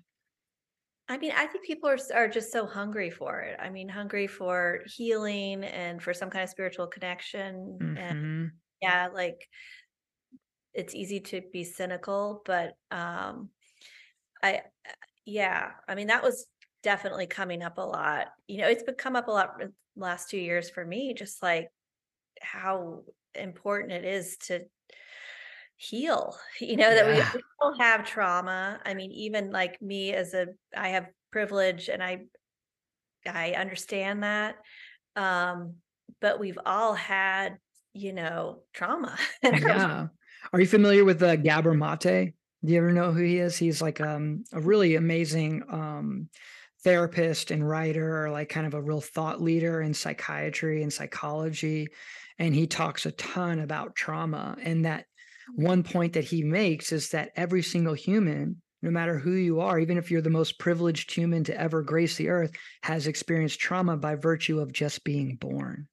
I 1.07 1.17
mean, 1.17 1.31
I 1.35 1.45
think 1.47 1.65
people 1.65 1.89
are 1.89 1.97
are 2.13 2.27
just 2.27 2.51
so 2.51 2.65
hungry 2.65 3.11
for 3.11 3.39
it. 3.41 3.59
I 3.59 3.69
mean, 3.69 3.89
hungry 3.89 4.27
for 4.27 4.81
healing 4.87 5.63
and 5.63 6.01
for 6.01 6.13
some 6.13 6.29
kind 6.31 6.43
of 6.43 6.49
spiritual 6.49 6.87
connection. 6.87 7.91
And 7.95 8.15
Mhm. 8.15 8.61
yeah, 8.81 9.09
like 9.13 9.49
it's 10.73 10.93
easy 10.95 11.19
to 11.19 11.41
be 11.53 11.63
cynical, 11.63 12.41
but 12.45 12.77
um 12.91 13.49
I 14.43 14.57
uh, 14.59 14.93
yeah, 15.25 15.73
I 15.87 15.95
mean 15.95 16.07
that 16.09 16.23
was 16.23 16.47
definitely 16.83 17.27
coming 17.27 17.63
up 17.63 17.77
a 17.79 17.81
lot. 17.83 18.29
You 18.47 18.59
know, 18.59 18.69
it's 18.69 18.83
become 18.83 19.15
up 19.15 19.27
a 19.29 19.31
lot 19.31 19.59
the 19.59 19.73
last 19.97 20.29
2 20.29 20.39
years 20.39 20.69
for 20.69 20.85
me 20.85 21.13
just 21.15 21.43
like 21.43 21.69
how 22.41 23.05
important 23.35 23.93
it 23.93 24.05
is 24.05 24.37
to 24.37 24.65
heal 25.77 26.37
you 26.61 26.77
know 26.77 26.89
that 26.93 27.05
we, 27.05 27.13
we 27.13 27.43
all 27.61 27.77
have 27.77 28.05
trauma 28.05 28.79
i 28.85 28.93
mean 28.93 29.11
even 29.11 29.51
like 29.51 29.81
me 29.81 30.13
as 30.13 30.33
a 30.33 30.47
i 30.75 30.89
have 30.89 31.07
privilege 31.31 31.89
and 31.89 32.01
i 32.01 32.21
i 33.27 33.51
understand 33.51 34.23
that 34.23 34.55
um 35.15 35.75
but 36.21 36.39
we've 36.39 36.59
all 36.65 36.93
had 36.93 37.57
you 37.93 38.13
know 38.13 38.63
trauma 38.73 39.17
Yeah. 39.43 40.07
Are 40.53 40.59
you 40.59 40.67
familiar 40.67 41.03
with 41.03 41.21
uh, 41.23 41.35
Gabor 41.35 41.73
Mate? 41.73 42.33
Do 42.63 42.71
you 42.73 42.77
ever 42.77 42.91
know 42.91 43.11
who 43.11 43.23
he 43.23 43.37
is? 43.37 43.57
He's 43.57 43.81
like 43.81 44.01
um, 44.01 44.43
a 44.53 44.59
really 44.59 44.95
amazing 44.95 45.63
um, 45.69 46.29
therapist 46.83 47.51
and 47.51 47.67
writer, 47.67 48.25
or 48.25 48.31
like 48.31 48.49
kind 48.49 48.65
of 48.67 48.73
a 48.73 48.81
real 48.81 49.01
thought 49.01 49.41
leader 49.41 49.81
in 49.81 49.93
psychiatry 49.93 50.83
and 50.83 50.91
psychology. 50.91 51.87
And 52.39 52.53
he 52.53 52.67
talks 52.67 53.05
a 53.05 53.11
ton 53.11 53.59
about 53.59 53.95
trauma. 53.95 54.57
And 54.61 54.85
that 54.85 55.05
one 55.53 55.83
point 55.83 56.13
that 56.13 56.23
he 56.23 56.43
makes 56.43 56.91
is 56.91 57.09
that 57.09 57.31
every 57.35 57.61
single 57.61 57.93
human, 57.93 58.61
no 58.81 58.91
matter 58.91 59.17
who 59.17 59.31
you 59.31 59.59
are, 59.61 59.79
even 59.79 59.97
if 59.97 60.11
you're 60.11 60.21
the 60.21 60.29
most 60.29 60.59
privileged 60.59 61.11
human 61.11 61.43
to 61.45 61.59
ever 61.59 61.81
grace 61.81 62.17
the 62.17 62.29
earth, 62.29 62.51
has 62.83 63.07
experienced 63.07 63.59
trauma 63.59 63.97
by 63.97 64.15
virtue 64.15 64.59
of 64.59 64.73
just 64.73 65.03
being 65.03 65.35
born. 65.35 65.87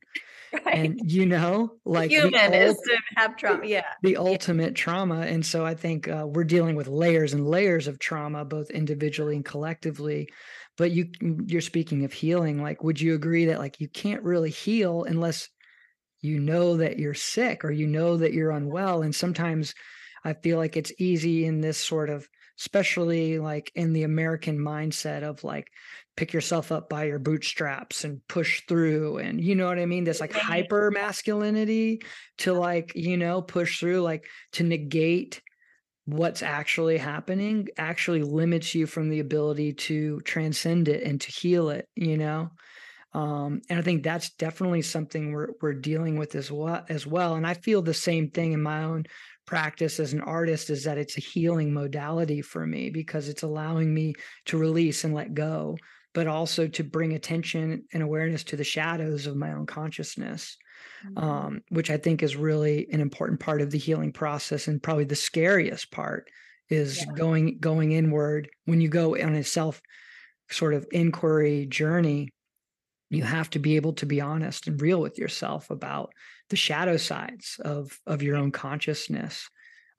right 0.52 0.74
And 0.74 1.10
you 1.10 1.26
know, 1.26 1.78
like 1.84 2.10
human 2.10 2.54
is 2.54 2.70
ult- 2.70 2.84
to 2.84 2.98
have 3.16 3.36
trauma 3.36 3.66
yeah 3.66 3.84
the 4.02 4.16
ultimate 4.16 4.74
trauma. 4.74 5.20
And 5.20 5.44
so 5.44 5.64
I 5.64 5.74
think 5.74 6.08
uh, 6.08 6.26
we're 6.28 6.44
dealing 6.44 6.76
with 6.76 6.88
layers 6.88 7.32
and 7.32 7.46
layers 7.46 7.86
of 7.86 7.98
trauma, 7.98 8.44
both 8.44 8.70
individually 8.70 9.36
and 9.36 9.44
collectively. 9.44 10.28
But 10.76 10.90
you 10.90 11.10
you're 11.46 11.60
speaking 11.60 12.04
of 12.04 12.12
healing. 12.12 12.62
Like, 12.62 12.82
would 12.82 13.00
you 13.00 13.14
agree 13.14 13.46
that 13.46 13.58
like 13.58 13.80
you 13.80 13.88
can't 13.88 14.22
really 14.22 14.50
heal 14.50 15.04
unless 15.04 15.48
you 16.22 16.40
know 16.40 16.78
that 16.78 16.98
you're 16.98 17.14
sick 17.14 17.64
or 17.64 17.70
you 17.70 17.86
know 17.86 18.16
that 18.16 18.32
you're 18.32 18.52
unwell? 18.52 19.02
And 19.02 19.14
sometimes 19.14 19.74
I 20.24 20.32
feel 20.34 20.56
like 20.56 20.76
it's 20.76 20.92
easy 20.98 21.44
in 21.44 21.60
this 21.60 21.78
sort 21.78 22.08
of, 22.08 22.28
especially 22.58 23.38
like 23.38 23.70
in 23.74 23.92
the 23.92 24.04
American 24.04 24.58
mindset 24.58 25.22
of 25.22 25.42
like 25.44 25.68
pick 26.16 26.32
yourself 26.32 26.70
up 26.70 26.88
by 26.88 27.04
your 27.04 27.18
bootstraps 27.18 28.04
and 28.04 28.20
push 28.28 28.62
through 28.68 29.16
and 29.18 29.40
you 29.40 29.54
know 29.54 29.66
what 29.66 29.78
i 29.78 29.86
mean? 29.86 30.04
This 30.04 30.20
like 30.20 30.32
hyper 30.32 30.90
masculinity 30.90 32.02
to 32.38 32.52
like 32.52 32.92
you 32.94 33.16
know 33.16 33.42
push 33.42 33.80
through 33.80 34.02
like 34.02 34.26
to 34.52 34.62
negate 34.62 35.40
what's 36.04 36.42
actually 36.42 36.98
happening 36.98 37.68
actually 37.78 38.22
limits 38.22 38.74
you 38.74 38.86
from 38.86 39.08
the 39.08 39.20
ability 39.20 39.72
to 39.72 40.20
transcend 40.20 40.88
it 40.88 41.04
and 41.04 41.20
to 41.20 41.30
heal 41.30 41.70
it 41.70 41.88
you 41.94 42.18
know 42.18 42.50
um, 43.14 43.60
and 43.68 43.78
i 43.78 43.82
think 43.82 44.02
that's 44.02 44.30
definitely 44.34 44.82
something 44.82 45.32
we're, 45.32 45.50
we're 45.60 45.72
dealing 45.74 46.16
with 46.16 46.34
as 46.34 46.50
well 46.50 46.84
as 46.88 47.06
well 47.06 47.34
and 47.34 47.46
i 47.46 47.54
feel 47.54 47.82
the 47.82 47.94
same 47.94 48.30
thing 48.30 48.52
in 48.52 48.62
my 48.62 48.82
own 48.84 49.04
practice 49.46 49.98
as 49.98 50.12
an 50.12 50.20
artist 50.20 50.70
is 50.70 50.84
that 50.84 50.98
it's 50.98 51.16
a 51.16 51.20
healing 51.20 51.72
modality 51.72 52.40
for 52.40 52.66
me 52.66 52.90
because 52.90 53.28
it's 53.28 53.42
allowing 53.42 53.92
me 53.92 54.14
to 54.46 54.56
release 54.56 55.04
and 55.04 55.14
let 55.14 55.34
go 55.34 55.76
but 56.14 56.26
also 56.26 56.68
to 56.68 56.84
bring 56.84 57.14
attention 57.14 57.84
and 57.92 58.02
awareness 58.02 58.44
to 58.44 58.56
the 58.56 58.64
shadows 58.64 59.26
of 59.26 59.36
my 59.36 59.52
own 59.52 59.66
consciousness 59.66 60.56
mm-hmm. 61.04 61.18
um, 61.18 61.62
which 61.70 61.90
I 61.90 61.96
think 61.96 62.22
is 62.22 62.36
really 62.36 62.88
an 62.92 63.00
important 63.00 63.40
part 63.40 63.60
of 63.60 63.70
the 63.70 63.78
healing 63.78 64.12
process 64.12 64.68
and 64.68 64.82
probably 64.82 65.04
the 65.04 65.16
scariest 65.16 65.90
part 65.90 66.28
is 66.68 66.98
yeah. 66.98 67.12
going 67.14 67.58
going 67.58 67.92
inward 67.92 68.48
when 68.64 68.80
you 68.80 68.88
go 68.88 69.16
on 69.16 69.34
a 69.34 69.44
self 69.44 69.80
sort 70.50 70.74
of 70.74 70.86
inquiry 70.92 71.66
journey 71.66 72.30
you 73.12 73.22
have 73.22 73.50
to 73.50 73.58
be 73.58 73.76
able 73.76 73.92
to 73.94 74.06
be 74.06 74.20
honest 74.20 74.66
and 74.66 74.80
real 74.80 75.00
with 75.00 75.18
yourself 75.18 75.70
about 75.70 76.12
the 76.50 76.56
shadow 76.56 76.96
sides 76.96 77.60
of 77.64 77.98
of 78.06 78.22
your 78.22 78.36
own 78.36 78.50
consciousness 78.50 79.48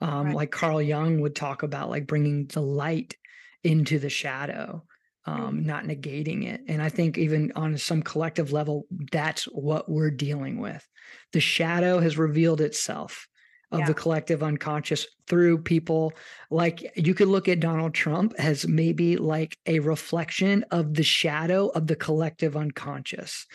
um, 0.01 0.27
right. 0.27 0.35
like 0.35 0.51
carl 0.51 0.81
jung 0.81 1.21
would 1.21 1.35
talk 1.35 1.63
about 1.63 1.89
like 1.89 2.07
bringing 2.07 2.45
the 2.47 2.61
light 2.61 3.15
into 3.63 3.99
the 3.99 4.09
shadow 4.09 4.83
um, 5.25 5.59
mm. 5.59 5.65
not 5.65 5.85
negating 5.85 6.45
it. 6.45 6.61
And 6.67 6.81
I 6.81 6.89
think 6.89 7.17
even 7.17 7.51
on 7.55 7.77
some 7.77 8.01
collective 8.01 8.51
level, 8.51 8.85
that's 9.11 9.45
what 9.45 9.89
we're 9.89 10.11
dealing 10.11 10.59
with. 10.59 10.85
The 11.31 11.39
shadow 11.39 11.99
has 11.99 12.17
revealed 12.17 12.61
itself 12.61 13.27
of 13.73 13.79
yeah. 13.79 13.87
the 13.87 13.93
collective 13.93 14.43
unconscious 14.43 15.05
through 15.27 15.57
people 15.57 16.13
like 16.49 16.91
you 16.95 17.13
could 17.13 17.27
look 17.27 17.47
at 17.47 17.59
Donald 17.59 17.93
Trump 17.93 18.33
as 18.37 18.67
maybe 18.67 19.17
like 19.17 19.57
a 19.65 19.79
reflection 19.79 20.63
of 20.71 20.93
the 20.93 21.03
shadow 21.03 21.67
of 21.67 21.87
the 21.87 21.95
collective 21.95 22.55
unconscious. 22.55 23.45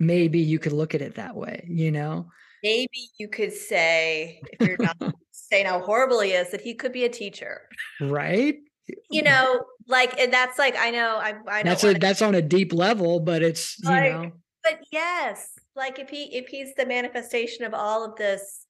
Maybe 0.00 0.40
you 0.40 0.58
could 0.58 0.72
look 0.72 0.94
at 0.94 1.02
it 1.02 1.14
that 1.14 1.36
way, 1.36 1.66
you 1.68 1.92
know? 1.92 2.30
Maybe 2.62 3.08
you 3.18 3.28
could 3.28 3.52
say, 3.52 4.40
if 4.52 4.66
you're 4.66 4.78
not 4.78 4.96
saying 5.30 5.66
how 5.66 5.80
horrible 5.80 6.20
he 6.20 6.32
is, 6.32 6.50
that 6.50 6.60
he 6.60 6.74
could 6.74 6.92
be 6.92 7.04
a 7.04 7.08
teacher. 7.08 7.62
Right? 8.00 8.56
you 9.10 9.22
know, 9.22 9.64
like 9.86 10.18
and 10.18 10.32
that's 10.32 10.58
like 10.58 10.76
I 10.78 10.90
know 10.90 11.16
I 11.16 11.34
I 11.48 11.62
that's 11.62 11.84
a, 11.84 11.94
that's 11.94 12.22
on 12.22 12.34
a 12.34 12.42
deep 12.42 12.72
level, 12.72 13.20
but 13.20 13.42
it's 13.42 13.78
you 13.82 13.90
like, 13.90 14.12
know. 14.12 14.32
But 14.62 14.80
yes, 14.90 15.50
like 15.76 15.98
if 15.98 16.08
he 16.08 16.24
if 16.36 16.48
he's 16.48 16.74
the 16.74 16.86
manifestation 16.86 17.64
of 17.64 17.74
all 17.74 18.04
of 18.04 18.16
this, 18.16 18.63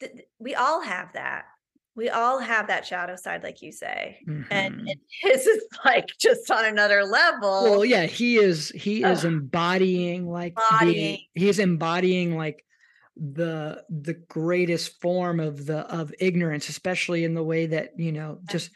th- 0.00 0.12
we 0.38 0.54
all 0.54 0.80
have 0.80 1.12
that. 1.14 1.44
We 1.94 2.10
all 2.10 2.38
have 2.38 2.68
that 2.68 2.86
shadow 2.86 3.16
side, 3.16 3.42
like 3.42 3.60
you 3.60 3.72
say, 3.72 4.20
mm-hmm. 4.24 4.42
and, 4.52 4.74
and 4.88 5.00
his 5.20 5.46
is 5.46 5.64
like 5.84 6.06
just 6.20 6.48
on 6.48 6.64
another 6.64 7.04
level. 7.04 7.64
Well, 7.64 7.84
yeah, 7.84 8.06
he 8.06 8.36
is. 8.36 8.68
He 8.70 9.02
is 9.02 9.24
embodying 9.24 10.28
like 10.28 10.56
embodying. 10.56 11.18
The, 11.34 11.40
he's 11.40 11.58
embodying 11.58 12.36
like 12.36 12.64
the 13.18 13.82
the 13.88 14.14
greatest 14.28 15.00
form 15.00 15.40
of 15.40 15.66
the 15.66 15.78
of 15.92 16.14
ignorance 16.20 16.68
especially 16.68 17.24
in 17.24 17.34
the 17.34 17.42
way 17.42 17.66
that 17.66 17.90
you 17.98 18.12
know 18.12 18.38
just 18.48 18.70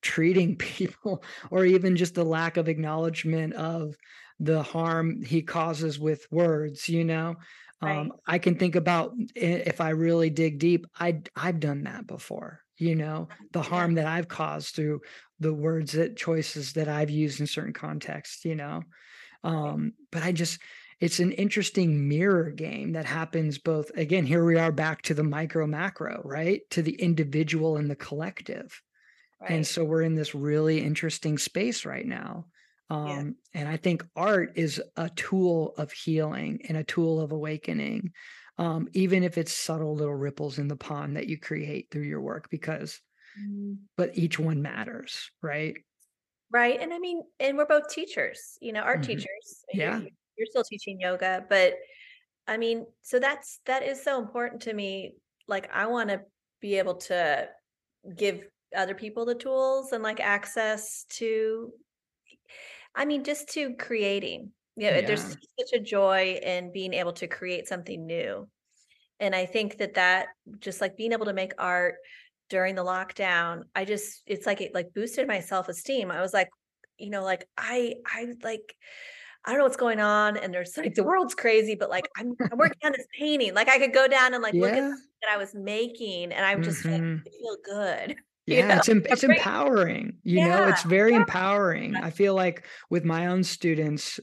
treating 0.00 0.56
people 0.56 1.22
or 1.50 1.64
even 1.64 1.96
just 1.96 2.14
the 2.14 2.24
lack 2.24 2.56
of 2.56 2.68
acknowledgement 2.68 3.52
of 3.54 3.94
the 4.40 4.62
harm 4.62 5.22
he 5.22 5.42
causes 5.42 5.98
with 5.98 6.26
words 6.30 6.88
you 6.88 7.04
know 7.04 7.36
right. 7.82 7.96
um, 7.98 8.12
i 8.26 8.38
can 8.38 8.56
think 8.56 8.76
about 8.76 9.12
if 9.34 9.80
i 9.80 9.90
really 9.90 10.30
dig 10.30 10.58
deep 10.58 10.86
i 10.98 11.20
i've 11.36 11.60
done 11.60 11.84
that 11.84 12.06
before 12.06 12.60
you 12.78 12.94
know 12.94 13.28
the 13.52 13.62
harm 13.62 13.94
that 13.94 14.06
i've 14.06 14.28
caused 14.28 14.74
through 14.74 15.00
the 15.40 15.52
words 15.52 15.92
that 15.92 16.16
choices 16.16 16.72
that 16.74 16.88
i've 16.88 17.10
used 17.10 17.40
in 17.40 17.46
certain 17.46 17.72
contexts 17.72 18.44
you 18.44 18.54
know 18.54 18.82
um, 19.44 19.92
but 20.10 20.22
i 20.22 20.32
just 20.32 20.60
it's 20.98 21.20
an 21.20 21.32
interesting 21.32 22.08
mirror 22.08 22.50
game 22.50 22.92
that 22.92 23.04
happens 23.04 23.58
both 23.58 23.90
again 23.96 24.24
here 24.24 24.44
we 24.44 24.58
are 24.58 24.72
back 24.72 25.02
to 25.02 25.14
the 25.14 25.24
micro 25.24 25.66
macro 25.66 26.20
right 26.24 26.62
to 26.70 26.82
the 26.82 26.94
individual 26.94 27.76
and 27.76 27.90
the 27.90 27.96
collective 27.96 28.82
Right. 29.40 29.50
And 29.50 29.66
so 29.66 29.84
we're 29.84 30.02
in 30.02 30.14
this 30.14 30.34
really 30.34 30.82
interesting 30.82 31.38
space 31.38 31.84
right 31.84 32.06
now. 32.06 32.46
Um, 32.88 33.36
yeah. 33.52 33.60
And 33.60 33.68
I 33.68 33.76
think 33.76 34.04
art 34.14 34.52
is 34.54 34.80
a 34.96 35.08
tool 35.10 35.74
of 35.76 35.90
healing 35.90 36.60
and 36.68 36.78
a 36.78 36.84
tool 36.84 37.20
of 37.20 37.32
awakening, 37.32 38.12
um, 38.58 38.88
even 38.92 39.24
if 39.24 39.38
it's 39.38 39.52
subtle 39.52 39.96
little 39.96 40.14
ripples 40.14 40.58
in 40.58 40.68
the 40.68 40.76
pond 40.76 41.16
that 41.16 41.26
you 41.26 41.38
create 41.38 41.88
through 41.90 42.04
your 42.04 42.20
work, 42.20 42.48
because, 42.48 43.00
mm. 43.40 43.76
but 43.96 44.16
each 44.16 44.38
one 44.38 44.62
matters, 44.62 45.30
right? 45.42 45.74
Right. 46.52 46.80
And 46.80 46.94
I 46.94 47.00
mean, 47.00 47.22
and 47.40 47.58
we're 47.58 47.66
both 47.66 47.88
teachers, 47.88 48.56
you 48.60 48.72
know, 48.72 48.82
art 48.82 49.00
mm-hmm. 49.00 49.08
teachers. 49.08 49.64
Yeah. 49.74 49.98
You're, 49.98 50.10
you're 50.38 50.46
still 50.46 50.64
teaching 50.64 51.00
yoga, 51.00 51.44
but 51.50 51.74
I 52.46 52.56
mean, 52.56 52.86
so 53.02 53.18
that's, 53.18 53.58
that 53.66 53.82
is 53.82 54.04
so 54.04 54.20
important 54.20 54.62
to 54.62 54.72
me. 54.72 55.16
Like, 55.48 55.68
I 55.72 55.86
want 55.86 56.10
to 56.10 56.20
be 56.60 56.78
able 56.78 56.94
to 56.94 57.48
give 58.16 58.46
other 58.76 58.94
people 58.94 59.24
the 59.24 59.34
tools 59.34 59.92
and 59.92 60.04
like 60.04 60.20
access 60.20 61.04
to 61.08 61.72
i 62.96 63.04
mean 63.04 63.24
just 63.24 63.48
to 63.48 63.74
creating 63.74 64.50
you 64.78 64.90
know, 64.90 64.96
yeah. 64.96 65.06
there's 65.06 65.22
such 65.22 65.72
a 65.74 65.80
joy 65.80 66.38
in 66.42 66.70
being 66.72 66.92
able 66.92 67.12
to 67.12 67.26
create 67.26 67.68
something 67.68 68.06
new 68.06 68.48
and 69.20 69.34
i 69.34 69.46
think 69.46 69.78
that 69.78 69.94
that 69.94 70.28
just 70.58 70.80
like 70.80 70.96
being 70.96 71.12
able 71.12 71.26
to 71.26 71.32
make 71.32 71.52
art 71.58 71.96
during 72.48 72.74
the 72.74 72.84
lockdown 72.84 73.62
i 73.74 73.84
just 73.84 74.22
it's 74.26 74.46
like 74.46 74.60
it 74.60 74.74
like 74.74 74.92
boosted 74.94 75.26
my 75.26 75.40
self-esteem 75.40 76.10
i 76.10 76.20
was 76.20 76.32
like 76.32 76.48
you 76.98 77.10
know 77.10 77.22
like 77.22 77.46
i 77.56 77.94
i 78.06 78.26
like 78.42 78.74
I 79.46 79.50
don't 79.50 79.58
know 79.58 79.64
what's 79.64 79.76
going 79.76 80.00
on, 80.00 80.36
and 80.36 80.52
there's 80.52 80.76
like 80.76 80.94
the 80.94 81.04
world's 81.04 81.34
crazy, 81.36 81.76
but 81.76 81.88
like 81.88 82.08
I'm, 82.16 82.34
I'm 82.50 82.58
working 82.58 82.80
on 82.84 82.92
this 82.92 83.06
painting. 83.16 83.54
Like 83.54 83.68
I 83.68 83.78
could 83.78 83.92
go 83.92 84.08
down 84.08 84.34
and 84.34 84.42
like 84.42 84.54
yeah. 84.54 84.60
look 84.60 84.72
at 84.72 84.90
that 85.22 85.30
I 85.30 85.36
was 85.36 85.54
making, 85.54 86.32
and 86.32 86.44
I'm 86.44 86.64
just 86.64 86.82
mm-hmm. 86.82 87.14
like 87.14 87.32
feel 87.32 87.56
good. 87.64 88.16
Yeah 88.46 88.68
know? 88.68 88.74
it's 88.76 88.88
it's 88.88 89.24
empowering 89.24 90.14
you 90.22 90.38
yeah. 90.38 90.48
know 90.48 90.68
it's 90.68 90.82
very 90.82 91.12
yeah. 91.12 91.18
empowering 91.18 91.96
i 91.96 92.10
feel 92.10 92.34
like 92.34 92.64
with 92.90 93.04
my 93.04 93.26
own 93.26 93.42
students 93.42 94.20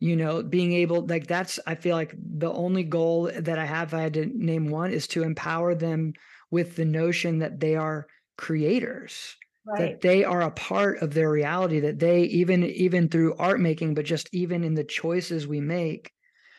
you 0.00 0.16
know 0.16 0.42
being 0.42 0.72
able 0.72 1.06
like 1.06 1.26
that's 1.26 1.60
i 1.66 1.74
feel 1.74 1.96
like 1.96 2.14
the 2.16 2.52
only 2.52 2.82
goal 2.82 3.30
that 3.38 3.58
i 3.58 3.64
have 3.64 3.94
i 3.94 4.00
had 4.00 4.14
to 4.14 4.26
name 4.26 4.68
one 4.68 4.92
is 4.92 5.06
to 5.06 5.22
empower 5.22 5.74
them 5.74 6.12
with 6.50 6.76
the 6.76 6.84
notion 6.84 7.38
that 7.38 7.60
they 7.60 7.76
are 7.76 8.06
creators 8.36 9.36
right. 9.64 9.78
that 9.78 10.00
they 10.00 10.24
are 10.24 10.42
a 10.42 10.50
part 10.50 10.98
of 10.98 11.14
their 11.14 11.30
reality 11.30 11.80
that 11.80 11.98
they 11.98 12.22
even 12.22 12.64
even 12.64 13.08
through 13.08 13.34
art 13.36 13.60
making 13.60 13.94
but 13.94 14.04
just 14.04 14.28
even 14.32 14.64
in 14.64 14.74
the 14.74 14.84
choices 14.84 15.46
we 15.46 15.60
make 15.60 16.12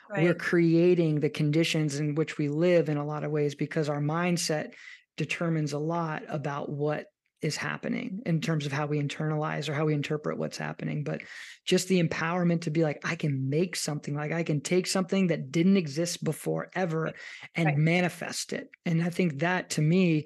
right. 0.10 0.24
we're 0.24 0.34
creating 0.34 1.20
the 1.20 1.30
conditions 1.30 2.00
in 2.00 2.16
which 2.16 2.38
we 2.38 2.48
live 2.48 2.88
in 2.88 2.98
a 2.98 3.06
lot 3.06 3.24
of 3.24 3.32
ways 3.32 3.56
because 3.56 3.90
our 3.90 4.02
mindset 4.02 4.72
determines 5.18 5.74
a 5.74 5.80
lot 5.80 6.24
about 6.28 6.70
what 6.70 7.08
is 7.44 7.58
happening 7.58 8.22
in 8.26 8.40
terms 8.40 8.66
of 8.66 8.72
how 8.72 8.86
we 8.86 9.02
internalize 9.02 9.68
or 9.68 9.74
how 9.74 9.86
we 9.86 9.94
interpret 9.94 10.38
what's 10.38 10.58
happening 10.58 11.04
but 11.04 11.22
just 11.66 11.88
the 11.88 12.02
empowerment 12.02 12.62
to 12.62 12.72
be 12.72 12.84
like 12.84 13.02
i 13.04 13.16
can 13.16 13.50
make 13.50 13.76
something 13.76 14.16
like 14.16 14.32
i 14.32 14.44
can 14.44 14.62
take 14.62 14.88
something 14.88 15.28
that 15.28 15.52
didn't 15.52 15.78
exist 15.78 16.24
before 16.24 16.70
ever 16.74 17.12
and 17.56 17.66
right. 17.66 17.78
manifest 17.78 18.54
it 18.54 18.70
and 18.86 19.04
i 19.04 19.10
think 19.10 19.40
that 19.40 19.70
to 19.70 19.82
me 19.82 20.26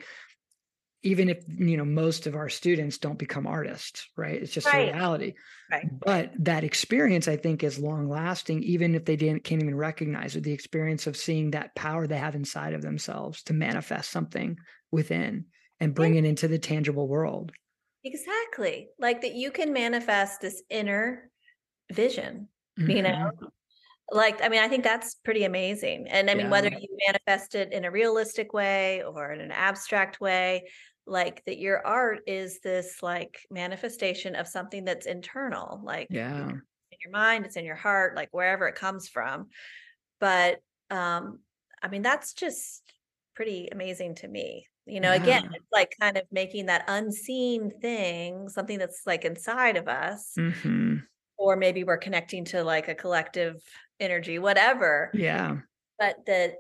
even 1.03 1.29
if 1.29 1.43
you 1.47 1.77
know 1.77 1.85
most 1.85 2.27
of 2.27 2.35
our 2.35 2.49
students 2.49 2.97
don't 2.97 3.19
become 3.19 3.47
artists 3.47 4.09
right 4.15 4.41
it's 4.41 4.51
just 4.51 4.67
right. 4.67 4.89
a 4.89 4.93
reality 4.93 5.33
right. 5.71 5.85
but 5.99 6.31
that 6.37 6.63
experience 6.63 7.27
i 7.27 7.35
think 7.35 7.63
is 7.63 7.79
long 7.79 8.09
lasting 8.09 8.61
even 8.63 8.93
if 8.93 9.05
they 9.05 9.15
didn't 9.15 9.43
can't 9.43 9.61
even 9.61 9.75
recognize 9.75 10.35
it 10.35 10.43
the 10.43 10.51
experience 10.51 11.07
of 11.07 11.15
seeing 11.15 11.51
that 11.51 11.73
power 11.75 12.07
they 12.07 12.17
have 12.17 12.35
inside 12.35 12.73
of 12.73 12.81
themselves 12.81 13.43
to 13.43 13.53
manifest 13.53 14.11
something 14.11 14.57
within 14.91 15.45
and 15.79 15.93
bring 15.93 16.13
yeah. 16.13 16.19
it 16.19 16.25
into 16.25 16.47
the 16.47 16.59
tangible 16.59 17.07
world. 17.07 17.51
Exactly. 18.03 18.89
Like 18.99 19.21
that 19.21 19.35
you 19.35 19.51
can 19.51 19.73
manifest 19.73 20.41
this 20.41 20.63
inner 20.69 21.29
vision, 21.91 22.47
mm-hmm. 22.79 22.89
you 22.89 23.01
know? 23.01 23.09
Mm-hmm. 23.09 23.45
Like, 24.09 24.41
I 24.41 24.47
mean, 24.47 24.61
I 24.61 24.69
think 24.69 24.85
that's 24.85 25.15
pretty 25.15 25.43
amazing. 25.43 26.07
And 26.07 26.29
I 26.29 26.33
mean, 26.33 26.45
yeah. 26.45 26.51
whether 26.51 26.69
you 26.69 26.97
manifest 27.07 27.55
it 27.55 27.73
in 27.73 27.83
a 27.83 27.91
realistic 27.91 28.53
way 28.53 29.03
or 29.03 29.33
in 29.33 29.41
an 29.41 29.51
abstract 29.51 30.21
way, 30.21 30.63
like 31.05 31.43
that 31.45 31.57
your 31.57 31.85
art 31.85 32.19
is 32.25 32.59
this 32.61 33.03
like 33.03 33.39
manifestation 33.51 34.35
of 34.35 34.47
something 34.47 34.85
that's 34.85 35.05
internal, 35.05 35.81
like 35.83 36.07
yeah. 36.09 36.47
in 36.47 36.97
your 37.03 37.11
mind, 37.11 37.45
it's 37.45 37.57
in 37.57 37.65
your 37.65 37.75
heart, 37.75 38.15
like 38.15 38.29
wherever 38.31 38.65
it 38.67 38.75
comes 38.75 39.09
from. 39.09 39.47
But 40.21 40.59
um, 40.89 41.39
I 41.83 41.89
mean, 41.89 42.01
that's 42.01 42.33
just 42.33 42.81
pretty 43.35 43.67
amazing 43.71 44.15
to 44.15 44.27
me 44.27 44.67
you 44.87 44.99
know 44.99 45.13
yeah. 45.13 45.21
again 45.21 45.49
it's 45.53 45.71
like 45.71 45.95
kind 45.99 46.17
of 46.17 46.23
making 46.31 46.65
that 46.67 46.83
unseen 46.87 47.71
thing 47.81 48.49
something 48.49 48.79
that's 48.79 49.01
like 49.05 49.25
inside 49.25 49.77
of 49.77 49.87
us 49.87 50.33
mm-hmm. 50.37 50.97
or 51.37 51.55
maybe 51.55 51.83
we're 51.83 51.97
connecting 51.97 52.45
to 52.45 52.63
like 52.63 52.87
a 52.87 52.95
collective 52.95 53.61
energy 53.99 54.39
whatever 54.39 55.11
yeah 55.13 55.57
but 55.99 56.17
that 56.25 56.55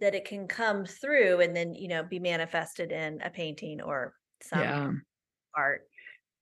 that 0.00 0.14
it 0.14 0.24
can 0.24 0.48
come 0.48 0.84
through 0.84 1.40
and 1.40 1.54
then 1.54 1.74
you 1.74 1.88
know 1.88 2.02
be 2.02 2.18
manifested 2.18 2.92
in 2.92 3.20
a 3.22 3.30
painting 3.30 3.80
or 3.80 4.14
some 4.42 4.60
Yeah. 4.60 4.92
art 5.56 5.82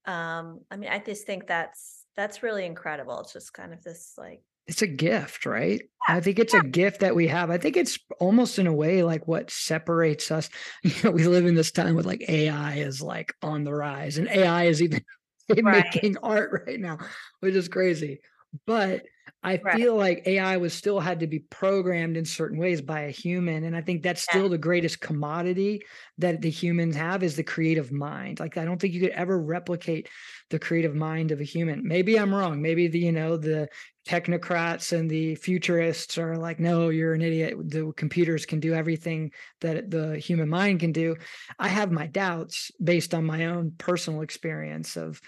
um 0.07 0.61
i 0.71 0.77
mean 0.77 0.91
i 0.91 0.99
just 0.99 1.27
think 1.27 1.47
that's 1.47 2.05
that's 2.17 2.43
really 2.43 2.65
incredible 2.65 3.21
it's 3.21 3.33
just 3.33 3.53
kind 3.53 3.73
of 3.73 3.83
this 3.83 4.15
like 4.17 4.43
It's 4.67 4.83
a 4.83 4.87
gift, 4.87 5.47
right? 5.47 5.83
yeah 6.09 6.17
I 6.17 6.21
think 6.21 6.39
it's 6.39 6.55
a 6.55 6.63
gift 6.63 7.01
that 7.01 7.15
we 7.15 7.29
have. 7.29 7.51
I 7.51 7.59
think 7.59 7.77
it's 7.77 7.99
almost 8.19 8.59
in 8.59 8.67
a 8.67 8.73
way 8.73 9.03
like 9.03 9.29
what 9.29 9.51
separates 9.51 10.31
us. 10.31 10.49
You 10.83 10.93
know, 11.05 11.11
we 11.11 11.27
live 11.27 11.47
in 11.47 11.55
this 11.55 11.71
time 11.71 11.95
with 11.95 12.07
like 12.07 12.29
AI 12.29 12.77
is 12.77 13.01
like 13.03 13.35
on 13.43 13.65
the 13.65 13.75
rise, 13.75 14.19
and 14.19 14.29
AI 14.29 14.65
is 14.65 14.83
even 14.83 15.05
right 15.63 15.85
making 15.95 16.17
art 16.23 16.65
right 16.67 16.81
now, 16.81 16.99
which 17.41 17.55
is 17.55 17.69
crazy. 17.69 18.21
But 18.67 19.03
I 19.43 19.61
right 19.63 19.77
feel 19.77 19.97
like 19.97 20.27
AI 20.27 20.57
was 20.57 20.75
still 20.75 21.01
had 21.01 21.21
to 21.21 21.27
be 21.27 21.39
programmed 21.39 22.17
in 22.17 22.25
certain 22.25 22.59
ways 22.59 22.83
by 22.83 23.03
a 23.03 23.11
human. 23.11 23.65
And 23.65 23.77
I 23.77 23.81
think 23.81 24.03
that's 24.03 24.23
yeah 24.33 24.41
still 24.41 24.49
the 24.49 24.59
greatest 24.59 25.01
commodity 25.01 25.83
that 26.19 26.43
the 26.43 26.51
humans 26.51 26.97
have 26.97 27.23
is 27.23 27.37
the 27.37 27.43
creative 27.43 27.93
mind. 27.93 28.41
Like 28.41 28.57
I 28.57 28.65
don't 28.65 28.81
think 28.81 28.93
you 28.93 29.01
could 29.01 29.11
ever 29.11 29.41
replicate 29.41 30.09
the 30.51 30.59
creative 30.59 30.95
mind 30.95 31.31
of 31.31 31.41
a 31.41 31.45
human. 31.45 31.87
Maybe 31.87 32.19
I'm 32.19 32.35
wrong. 32.35 32.61
Maybe 32.61 32.89
the, 32.89 32.99
you 32.99 33.13
know, 33.13 33.37
the 33.37 33.69
technocrats 34.07 34.97
and 34.97 35.11
the 35.11 35.35
futurists 35.37 36.19
are 36.19 36.37
like, 36.37 36.59
no, 36.59 36.89
you're 36.89 37.15
an 37.15 37.23
idiot. 37.23 37.57
The 37.59 37.93
computers 37.97 38.47
can 38.47 38.61
do 38.61 38.75
everything 38.75 39.31
that 39.61 39.91
the 39.91 40.19
human 40.19 40.49
mind 40.49 40.81
can 40.81 40.93
do. 40.93 41.17
I 41.59 41.69
have 41.69 41.93
my 41.93 42.07
doubts 42.07 42.71
based 42.83 43.15
on 43.15 43.25
my 43.25 43.47
own 43.47 43.73
personal 43.79 44.23
experience 44.23 44.97
of, 44.97 45.21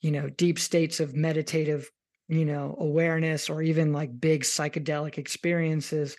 you 0.00 0.10
know, 0.10 0.28
deep 0.28 0.58
states 0.58 1.00
of 1.00 1.16
meditative, 1.16 1.90
you 2.28 2.44
know, 2.44 2.76
awareness 2.78 3.48
or 3.48 3.62
even 3.62 3.92
like 3.92 4.20
big 4.20 4.42
psychedelic 4.42 5.18
experiences 5.18 6.16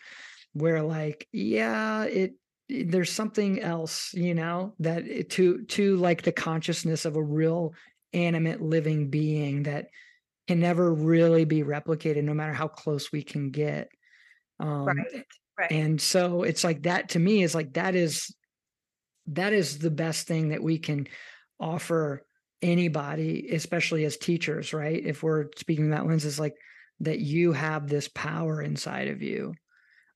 where 0.53 0.82
like, 0.82 1.28
yeah, 1.32 2.03
it 2.03 2.34
there's 2.70 3.12
something 3.12 3.62
else, 3.62 4.14
you 4.14 4.36
know, 4.36 4.74
that 4.80 5.07
it, 5.07 5.30
to 5.32 5.64
to 5.66 5.95
like 5.97 6.22
the 6.22 6.32
consciousness 6.32 7.05
of 7.05 7.16
a 7.16 7.24
real 7.24 7.74
animate 8.14 8.62
living 8.62 9.10
being 9.10 9.64
that 9.64 9.88
can 10.49 10.59
never 10.59 10.91
really 10.91 11.45
be 11.45 11.61
replicated 11.61 12.23
no 12.23 12.33
matter 12.33 12.53
how 12.53 12.67
close 12.67 13.11
we 13.11 13.21
can 13.21 13.51
get 13.51 13.87
um 14.59 14.87
right 14.87 15.23
right. 15.59 15.71
and 15.71 16.01
so 16.01 16.41
it's 16.41 16.63
like 16.63 16.81
that 16.81 17.09
to 17.09 17.19
me 17.19 17.43
is 17.43 17.53
like 17.53 17.71
that 17.73 17.93
is 17.93 18.35
that 19.27 19.53
is 19.53 19.77
the 19.77 19.91
best 19.91 20.25
thing 20.25 20.49
that 20.49 20.63
we 20.63 20.79
can 20.79 21.07
offer 21.59 22.25
anybody 22.63 23.47
especially 23.51 24.05
as 24.05 24.17
teachers 24.17 24.73
right? 24.73 25.05
If 25.05 25.21
we're 25.21 25.49
speaking 25.55 25.91
that 25.91 26.07
lens 26.07 26.25
is 26.25 26.39
like 26.39 26.55
that 27.01 27.19
you 27.19 27.53
have 27.53 27.87
this 27.87 28.07
power 28.07 28.59
inside 28.59 29.07
of 29.09 29.21
you 29.21 29.53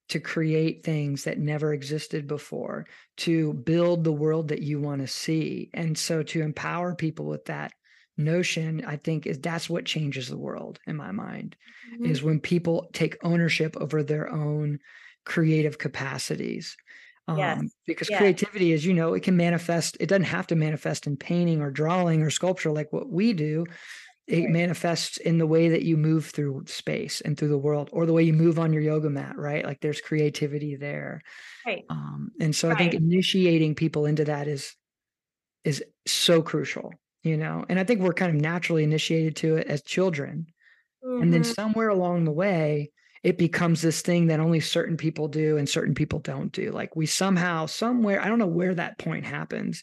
to 0.10 0.20
create 0.20 0.84
things 0.84 1.26
that 1.26 1.38
never 1.38 1.76
existed 1.76 2.26
before 2.26 2.88
to 3.18 3.54
build 3.54 4.04
the 4.04 4.12
world 4.12 4.48
that 4.48 4.64
you 4.64 4.82
want 4.82 5.02
to 5.02 5.08
see 5.08 5.70
and 5.76 5.96
so 5.96 6.24
to 6.24 6.42
empower 6.42 6.96
people 6.96 7.28
with 7.28 7.46
that 7.46 7.72
notion 8.18 8.84
i 8.86 8.96
think 8.96 9.26
is 9.26 9.40
that's 9.40 9.70
what 9.70 9.86
changes 9.86 10.28
the 10.30 10.38
world 10.38 10.80
in 10.88 10.96
my 10.96 11.12
mind 11.12 11.56
Mhm. 11.84 12.04
is 12.04 12.24
when 12.24 12.40
people 12.40 12.90
take 12.94 13.18
ownership 13.24 13.76
over 13.78 14.04
their 14.04 14.30
own 14.30 14.78
creative 15.26 15.78
capacities. 15.78 16.76
yes 17.34 17.60
Um, 17.60 17.72
because 17.88 18.10
yes 18.10 18.10
creativity, 18.10 18.74
as 18.74 18.86
you 18.86 18.94
know, 18.94 19.14
it 19.14 19.24
can 19.24 19.38
manifest, 19.38 19.96
it 20.02 20.08
doesn't 20.10 20.24
have 20.26 20.46
to 20.48 20.56
manifest 20.56 21.08
in 21.08 21.16
painting 21.16 21.62
or 21.62 21.72
drawing 21.72 22.22
or 22.22 22.30
sculpture 22.30 22.72
like 22.72 22.92
what 22.92 23.10
we 23.10 23.32
do. 23.32 23.66
It 24.28 24.48
right 24.48 24.50
manifests 24.50 25.18
in 25.18 25.38
the 25.38 25.48
way 25.48 25.70
that 25.70 25.84
you 25.84 25.98
move 25.98 26.28
through 26.28 26.66
space 26.68 27.22
and 27.22 27.38
through 27.38 27.50
the 27.50 27.58
world, 27.58 27.90
or 27.94 28.06
the 28.06 28.14
way 28.14 28.24
you 28.24 28.34
move 28.34 28.60
on 28.60 28.74
your 28.74 28.82
yoga 28.82 29.10
mat, 29.10 29.38
right? 29.38 29.66
Like 29.66 29.82
there's 29.82 30.02
creativity 30.02 30.76
there. 30.78 31.22
right 31.66 31.86
Um, 31.90 32.32
and 32.40 32.56
so 32.56 32.70
I 32.70 32.76
think 32.76 32.94
initiating 32.94 33.76
people 33.76 34.06
into 34.06 34.26
that 34.26 34.48
is 34.48 34.76
is 35.64 35.84
so 36.08 36.42
crucial, 36.42 36.92
you 37.24 37.38
know. 37.38 37.66
And 37.70 37.80
I 37.80 37.84
think 37.84 38.02
we're 38.02 38.14
kind 38.14 38.36
of 38.36 38.42
naturally 38.42 38.84
initiated 38.84 39.36
to 39.38 39.58
it 39.58 39.68
as 39.68 39.82
children 39.82 40.48
and 41.20 41.34
then 41.34 41.44
hmm 41.44 41.54
somewhere 41.56 41.90
along 41.90 42.26
the 42.26 42.32
way, 42.32 42.92
it 43.24 43.38
becomes 43.38 43.82
this 43.82 44.02
thing 44.02 44.28
that 44.28 44.40
only 44.40 44.60
certain 44.60 44.98
people 44.98 45.28
do 45.28 45.58
and 45.58 45.70
certain 45.70 45.96
people 45.96 46.20
don't 46.20 46.52
do. 46.52 46.72
Like 46.72 46.96
we 46.96 47.06
somehow, 47.06 47.68
somewhere, 47.68 48.22
I 48.22 48.28
don't 48.28 48.40
know 48.40 48.48
where 48.48 48.76
that 48.76 49.00
point 49.00 49.26
happens. 49.26 49.82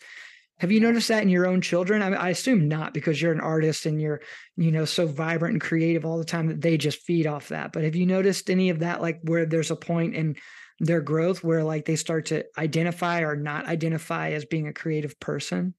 Have 0.58 0.70
you 0.70 0.80
noticed 0.80 1.08
that 1.08 1.22
in 1.22 1.30
your 1.30 1.46
own 1.46 1.62
children? 1.62 2.02
I, 2.02 2.10
mean, 2.10 2.18
I 2.18 2.28
assume 2.28 2.68
not 2.68 2.92
because 2.92 3.20
you're 3.20 3.32
an 3.32 3.40
artist 3.40 3.86
and 3.86 4.00
you're, 4.00 4.20
you 4.56 4.70
know, 4.70 4.84
so 4.84 5.06
vibrant 5.06 5.54
and 5.54 5.60
creative 5.60 6.04
all 6.04 6.18
the 6.18 6.24
time 6.24 6.48
that 6.48 6.60
they 6.60 6.76
just 6.76 7.00
feed 7.00 7.26
off 7.26 7.48
that. 7.48 7.72
But 7.72 7.84
have 7.84 7.96
you 7.96 8.04
noticed 8.06 8.50
any 8.50 8.68
of 8.68 8.80
that, 8.80 9.00
like 9.00 9.20
where 9.22 9.46
there's 9.46 9.70
a 9.70 9.76
point 9.76 10.14
in 10.14 10.36
their 10.78 11.00
growth 11.00 11.42
where 11.42 11.64
like 11.64 11.86
they 11.86 11.96
start 11.96 12.26
to 12.26 12.44
identify 12.58 13.22
or 13.22 13.36
not 13.36 13.66
identify 13.66 14.30
as 14.30 14.44
being 14.44 14.68
a 14.68 14.74
creative 14.74 15.18
person? 15.18 15.74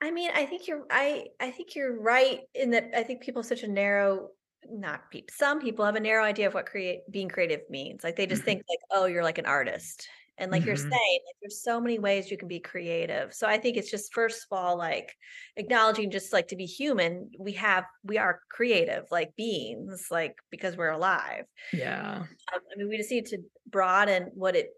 I 0.00 0.10
mean, 0.10 0.30
I 0.34 0.44
think 0.46 0.66
you're 0.68 0.86
I 0.90 1.28
I 1.40 1.50
think 1.50 1.74
you're 1.74 1.98
right 2.00 2.40
in 2.54 2.70
that 2.70 2.90
I 2.94 3.02
think 3.02 3.22
people 3.22 3.42
have 3.42 3.48
such 3.48 3.62
a 3.62 3.68
narrow 3.68 4.30
not 4.68 5.10
people 5.10 5.32
some 5.32 5.60
people 5.60 5.84
have 5.84 5.94
a 5.96 6.00
narrow 6.00 6.24
idea 6.24 6.46
of 6.48 6.54
what 6.54 6.66
create 6.66 7.00
being 7.10 7.28
creative 7.28 7.62
means. 7.70 8.04
Like 8.04 8.16
they 8.16 8.26
just 8.26 8.44
Mhm. 8.44 8.44
think 8.44 8.62
like, 8.68 8.80
oh, 8.90 9.06
you're 9.06 9.22
like 9.22 9.38
an 9.38 9.46
artist. 9.46 10.08
And 10.38 10.50
like 10.50 10.66
you're 10.66 10.76
saying, 10.76 10.90
Mhm. 10.90 11.06
like 11.26 11.36
there's 11.40 11.62
so 11.62 11.80
many 11.80 11.98
ways 11.98 12.30
you 12.30 12.36
can 12.36 12.48
be 12.48 12.60
creative. 12.60 13.32
So 13.32 13.46
I 13.46 13.56
think 13.58 13.76
it's 13.78 13.90
just 13.90 14.12
first 14.12 14.46
of 14.50 14.58
all 14.58 14.76
like 14.76 15.14
acknowledging 15.56 16.10
just 16.10 16.32
like 16.32 16.48
to 16.48 16.56
be 16.56 16.66
human, 16.66 17.30
we 17.38 17.52
have 17.52 17.84
we 18.04 18.18
are 18.18 18.42
creative 18.50 19.06
like 19.10 19.34
beings, 19.36 20.08
like 20.10 20.36
because 20.50 20.76
we're 20.76 20.90
alive. 20.90 21.46
Yeah. 21.72 22.26
Um, 22.52 22.60
I 22.72 22.76
mean, 22.76 22.88
we 22.88 22.96
just 22.96 23.10
need 23.10 23.26
to 23.26 23.38
broaden 23.66 24.30
what 24.34 24.56
it 24.56 24.70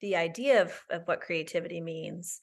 the 0.00 0.16
idea 0.16 0.62
of, 0.62 0.82
of 0.90 1.06
what 1.06 1.20
creativity 1.20 1.80
means. 1.80 2.40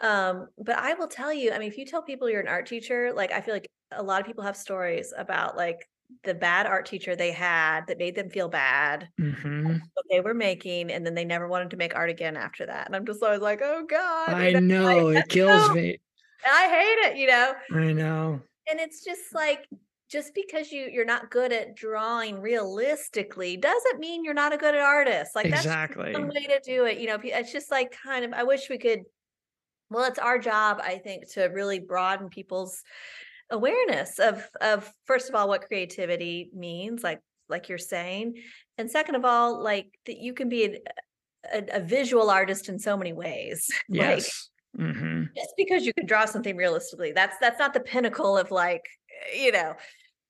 Um, 0.00 0.48
but 0.58 0.76
I 0.78 0.94
will 0.94 1.08
tell 1.08 1.32
you, 1.32 1.52
I 1.52 1.58
mean, 1.58 1.68
if 1.68 1.78
you 1.78 1.84
tell 1.86 2.02
people 2.02 2.28
you're 2.30 2.40
an 2.40 2.48
art 2.48 2.66
teacher, 2.66 3.12
like 3.12 3.32
I 3.32 3.40
feel 3.40 3.54
like 3.54 3.68
a 3.92 4.02
lot 4.02 4.20
of 4.20 4.26
people 4.26 4.44
have 4.44 4.56
stories 4.56 5.12
about 5.16 5.56
like 5.56 5.88
the 6.24 6.34
bad 6.34 6.66
art 6.66 6.86
teacher 6.86 7.14
they 7.16 7.32
had 7.32 7.86
that 7.88 7.98
made 7.98 8.14
them 8.16 8.30
feel 8.30 8.48
bad 8.48 9.08
hmm 9.18 9.90
what 9.94 10.06
they 10.10 10.20
were 10.20 10.34
making, 10.34 10.90
and 10.92 11.06
then 11.06 11.14
they 11.14 11.24
never 11.24 11.48
wanted 11.48 11.70
to 11.70 11.76
make 11.76 11.94
art 11.94 12.10
again 12.10 12.36
after 12.36 12.66
that. 12.66 12.86
And 12.86 12.96
I'm 12.96 13.06
just 13.06 13.22
always 13.22 13.40
like, 13.40 13.60
oh 13.62 13.84
God, 13.86 14.38
you 14.38 14.48
I 14.48 14.54
know, 14.54 15.08
like 15.08 15.08
it 15.08 15.28
kills 15.28 15.68
so 15.70 15.74
me. 15.74 15.98
I 16.46 16.68
hate 16.68 17.10
it, 17.12 17.18
you 17.18 17.26
know. 17.28 17.54
I 17.72 17.92
know. 17.94 18.42
And 18.70 18.80
it's 18.80 19.04
just 19.04 19.34
like 19.34 19.68
just 20.10 20.34
because 20.34 20.72
you 20.72 20.88
you're 20.92 21.04
not 21.04 21.30
good 21.30 21.52
at 21.52 21.74
drawing 21.76 22.40
realistically 22.40 23.56
doesn't 23.56 23.98
mean 24.00 24.24
you're 24.24 24.34
not 24.34 24.52
a 24.52 24.56
good 24.58 24.74
artist. 24.74 25.34
Like 25.34 25.50
that's 25.50 25.74
Exactly. 25.74 26.14
one 26.14 26.28
way 26.28 26.46
to 26.46 26.60
do 26.64 26.84
it. 26.86 26.98
You 26.98 27.08
know, 27.08 27.18
it's 27.22 27.52
just 27.52 27.70
like 27.70 27.92
kind 27.92 28.24
of 28.24 28.32
I 28.32 28.42
wish 28.44 28.68
we 28.68 28.78
could 28.78 29.00
well, 29.90 30.04
it's 30.04 30.18
our 30.18 30.38
job, 30.38 30.80
I 30.82 30.98
think, 30.98 31.30
to 31.32 31.44
really 31.44 31.80
broaden 31.80 32.28
people's 32.28 32.82
awareness 33.50 34.20
of 34.20 34.48
of 34.60 34.90
first 35.06 35.28
of 35.28 35.34
all 35.34 35.48
what 35.48 35.66
creativity 35.66 36.50
means, 36.54 37.02
like 37.02 37.20
like 37.48 37.68
you're 37.68 37.78
saying, 37.78 38.34
and 38.78 38.90
second 38.90 39.16
of 39.16 39.24
all, 39.24 39.62
like 39.62 39.98
that 40.06 40.18
you 40.18 40.32
can 40.32 40.48
be 40.48 40.64
an, 40.64 40.76
a, 41.52 41.78
a 41.78 41.80
visual 41.80 42.30
artist 42.30 42.68
in 42.68 42.78
so 42.78 42.96
many 42.96 43.12
ways. 43.12 43.68
like 43.90 44.18
Yes. 44.18 44.50
hmm 44.76 45.24
just 45.36 45.54
because 45.56 45.86
you 45.86 45.92
can 45.94 46.06
draw 46.06 46.24
something 46.24 46.56
realistically, 46.56 47.12
that's 47.12 47.36
that's 47.40 47.58
not 47.58 47.74
the 47.74 47.80
pinnacle 47.80 48.38
of 48.38 48.50
like 48.50 48.84
you 49.36 49.52
know. 49.52 49.74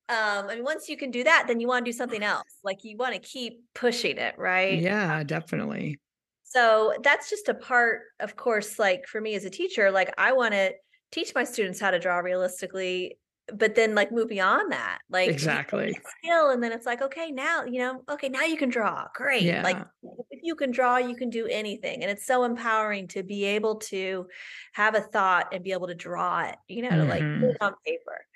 Um, 0.08 0.48
and 0.48 0.64
once 0.64 0.88
you 0.88 0.96
can 0.96 1.12
do 1.12 1.22
that, 1.22 1.44
then 1.46 1.60
you 1.60 1.68
want 1.68 1.84
to 1.84 1.92
do 1.92 1.96
something 1.96 2.22
else. 2.22 2.48
Like 2.64 2.82
you 2.82 2.96
want 2.96 3.14
to 3.14 3.20
keep 3.20 3.60
pushing 3.74 4.16
it, 4.16 4.34
right? 4.38 4.82
Yeah, 4.82 5.22
definitely. 5.22 6.00
So 6.50 6.94
that's 7.04 7.30
just 7.30 7.48
a 7.48 7.54
part, 7.54 8.00
of 8.18 8.34
course, 8.34 8.76
like 8.76 9.06
for 9.06 9.20
me 9.20 9.36
as 9.36 9.44
a 9.44 9.50
teacher, 9.50 9.92
like 9.92 10.12
I 10.18 10.32
want 10.32 10.52
to 10.52 10.72
teach 11.12 11.32
my 11.32 11.44
students 11.44 11.78
how 11.80 11.92
to 11.92 12.00
draw 12.00 12.18
realistically, 12.18 13.18
but 13.54 13.76
then 13.76 13.94
like 13.94 14.10
move 14.10 14.28
beyond 14.28 14.72
that. 14.72 14.98
Like 15.08 15.28
Exactly. 15.28 15.96
skill, 16.18 16.50
and 16.50 16.60
then 16.60 16.72
it's 16.72 16.86
like, 16.86 17.02
okay, 17.02 17.30
now, 17.30 17.64
you 17.64 17.78
know, 17.78 18.02
okay, 18.10 18.28
now 18.28 18.42
you 18.42 18.56
can 18.56 18.68
draw. 18.68 19.06
Great. 19.14 19.62
Like 19.62 19.78
if 20.30 20.40
you 20.42 20.56
can 20.56 20.72
draw, 20.72 20.96
you 20.96 21.14
can 21.14 21.30
do 21.30 21.46
anything. 21.46 22.02
And 22.02 22.10
it's 22.10 22.26
so 22.26 22.42
empowering 22.42 23.06
to 23.08 23.22
be 23.22 23.44
able 23.44 23.76
to 23.76 24.26
have 24.72 24.96
a 24.96 25.00
thought 25.00 25.54
and 25.54 25.62
be 25.62 25.70
able 25.70 25.86
to 25.86 25.94
draw 25.94 26.40
it, 26.40 26.56
you 26.66 26.82
know, 26.82 26.90
to 26.90 27.04
like 27.04 27.22
put 27.22 27.50
it 27.50 27.56
on 27.60 27.74
paper. 27.86 28.26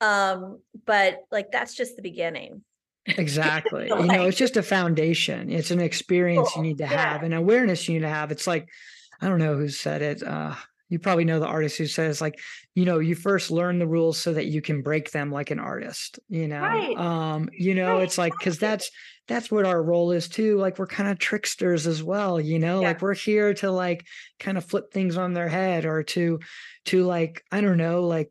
Um, 0.00 0.60
but 0.86 1.24
like 1.32 1.50
that's 1.50 1.74
just 1.74 1.96
the 1.96 2.02
beginning. 2.02 2.62
Exactly. 3.16 3.90
So, 3.90 3.96
You 3.98 4.10
know, 4.10 4.26
it's 4.26 4.38
just 4.38 4.56
a 4.56 4.62
foundation. 4.62 5.50
It's 5.50 5.70
an 5.70 5.80
experience 5.80 6.54
you 6.56 6.62
need 6.62 6.78
to 6.78 6.86
Yeah. 6.88 6.96
have, 6.96 7.22
an 7.22 7.32
awareness 7.32 7.88
you 7.88 7.94
need 7.94 8.00
to 8.00 8.08
have. 8.08 8.30
It's 8.30 8.46
like, 8.46 8.68
I 9.20 9.28
don't 9.28 9.38
know 9.38 9.56
who 9.56 9.68
said 9.68 10.02
it. 10.02 10.22
Uh, 10.22 10.54
you 10.90 10.98
probably 10.98 11.24
know 11.24 11.38
the 11.40 11.46
artist 11.46 11.76
who 11.78 11.86
says, 11.86 12.20
like, 12.20 12.38
you 12.74 12.84
know, 12.84 12.98
you 12.98 13.14
first 13.14 13.50
learn 13.50 13.78
the 13.78 13.86
rules 13.86 14.18
so 14.18 14.32
that 14.32 14.46
you 14.46 14.62
can 14.62 14.82
break 14.82 15.10
them 15.10 15.30
like 15.30 15.50
an 15.50 15.58
artist. 15.58 16.18
You 16.28 16.48
know, 16.48 16.88
Right. 16.88 16.96
um, 16.96 17.50
you 17.52 17.74
know, 17.74 17.98
Right. 17.98 18.00
it's 18.00 18.16
like 18.18 18.38
because 18.38 18.58
that's 18.58 18.90
that's 19.26 19.50
what 19.50 19.66
our 19.66 19.82
role 19.82 20.12
is 20.12 20.28
too. 20.28 20.56
Like 20.56 20.78
we're 20.78 20.86
kind 20.86 21.10
of 21.10 21.18
tricksters 21.18 21.86
as 21.86 22.02
well. 22.02 22.40
You 22.40 22.58
know, 22.58 22.80
Yeah. 22.80 22.88
like 22.88 23.02
we're 23.02 23.14
here 23.14 23.52
to 23.54 23.70
like 23.70 24.06
kind 24.40 24.56
of 24.56 24.64
flip 24.64 24.90
things 24.92 25.16
on 25.18 25.34
their 25.34 25.48
head 25.48 25.84
or 25.84 26.02
to 26.04 26.38
to 26.86 27.04
like 27.04 27.42
I 27.52 27.60
don't 27.60 27.76
know, 27.76 28.04
like 28.06 28.30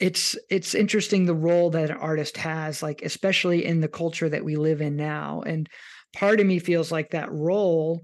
it's 0.00 0.36
it's 0.50 0.74
interesting 0.74 1.24
the 1.24 1.34
role 1.34 1.70
that 1.70 1.90
an 1.90 1.96
artist 1.96 2.36
has 2.36 2.82
like 2.82 3.02
especially 3.02 3.64
in 3.64 3.80
the 3.80 3.88
culture 3.88 4.28
that 4.28 4.44
we 4.44 4.56
live 4.56 4.80
in 4.80 4.96
now 4.96 5.42
and 5.46 5.68
part 6.14 6.40
of 6.40 6.46
me 6.46 6.58
feels 6.58 6.90
like 6.90 7.10
that 7.10 7.30
role 7.32 8.02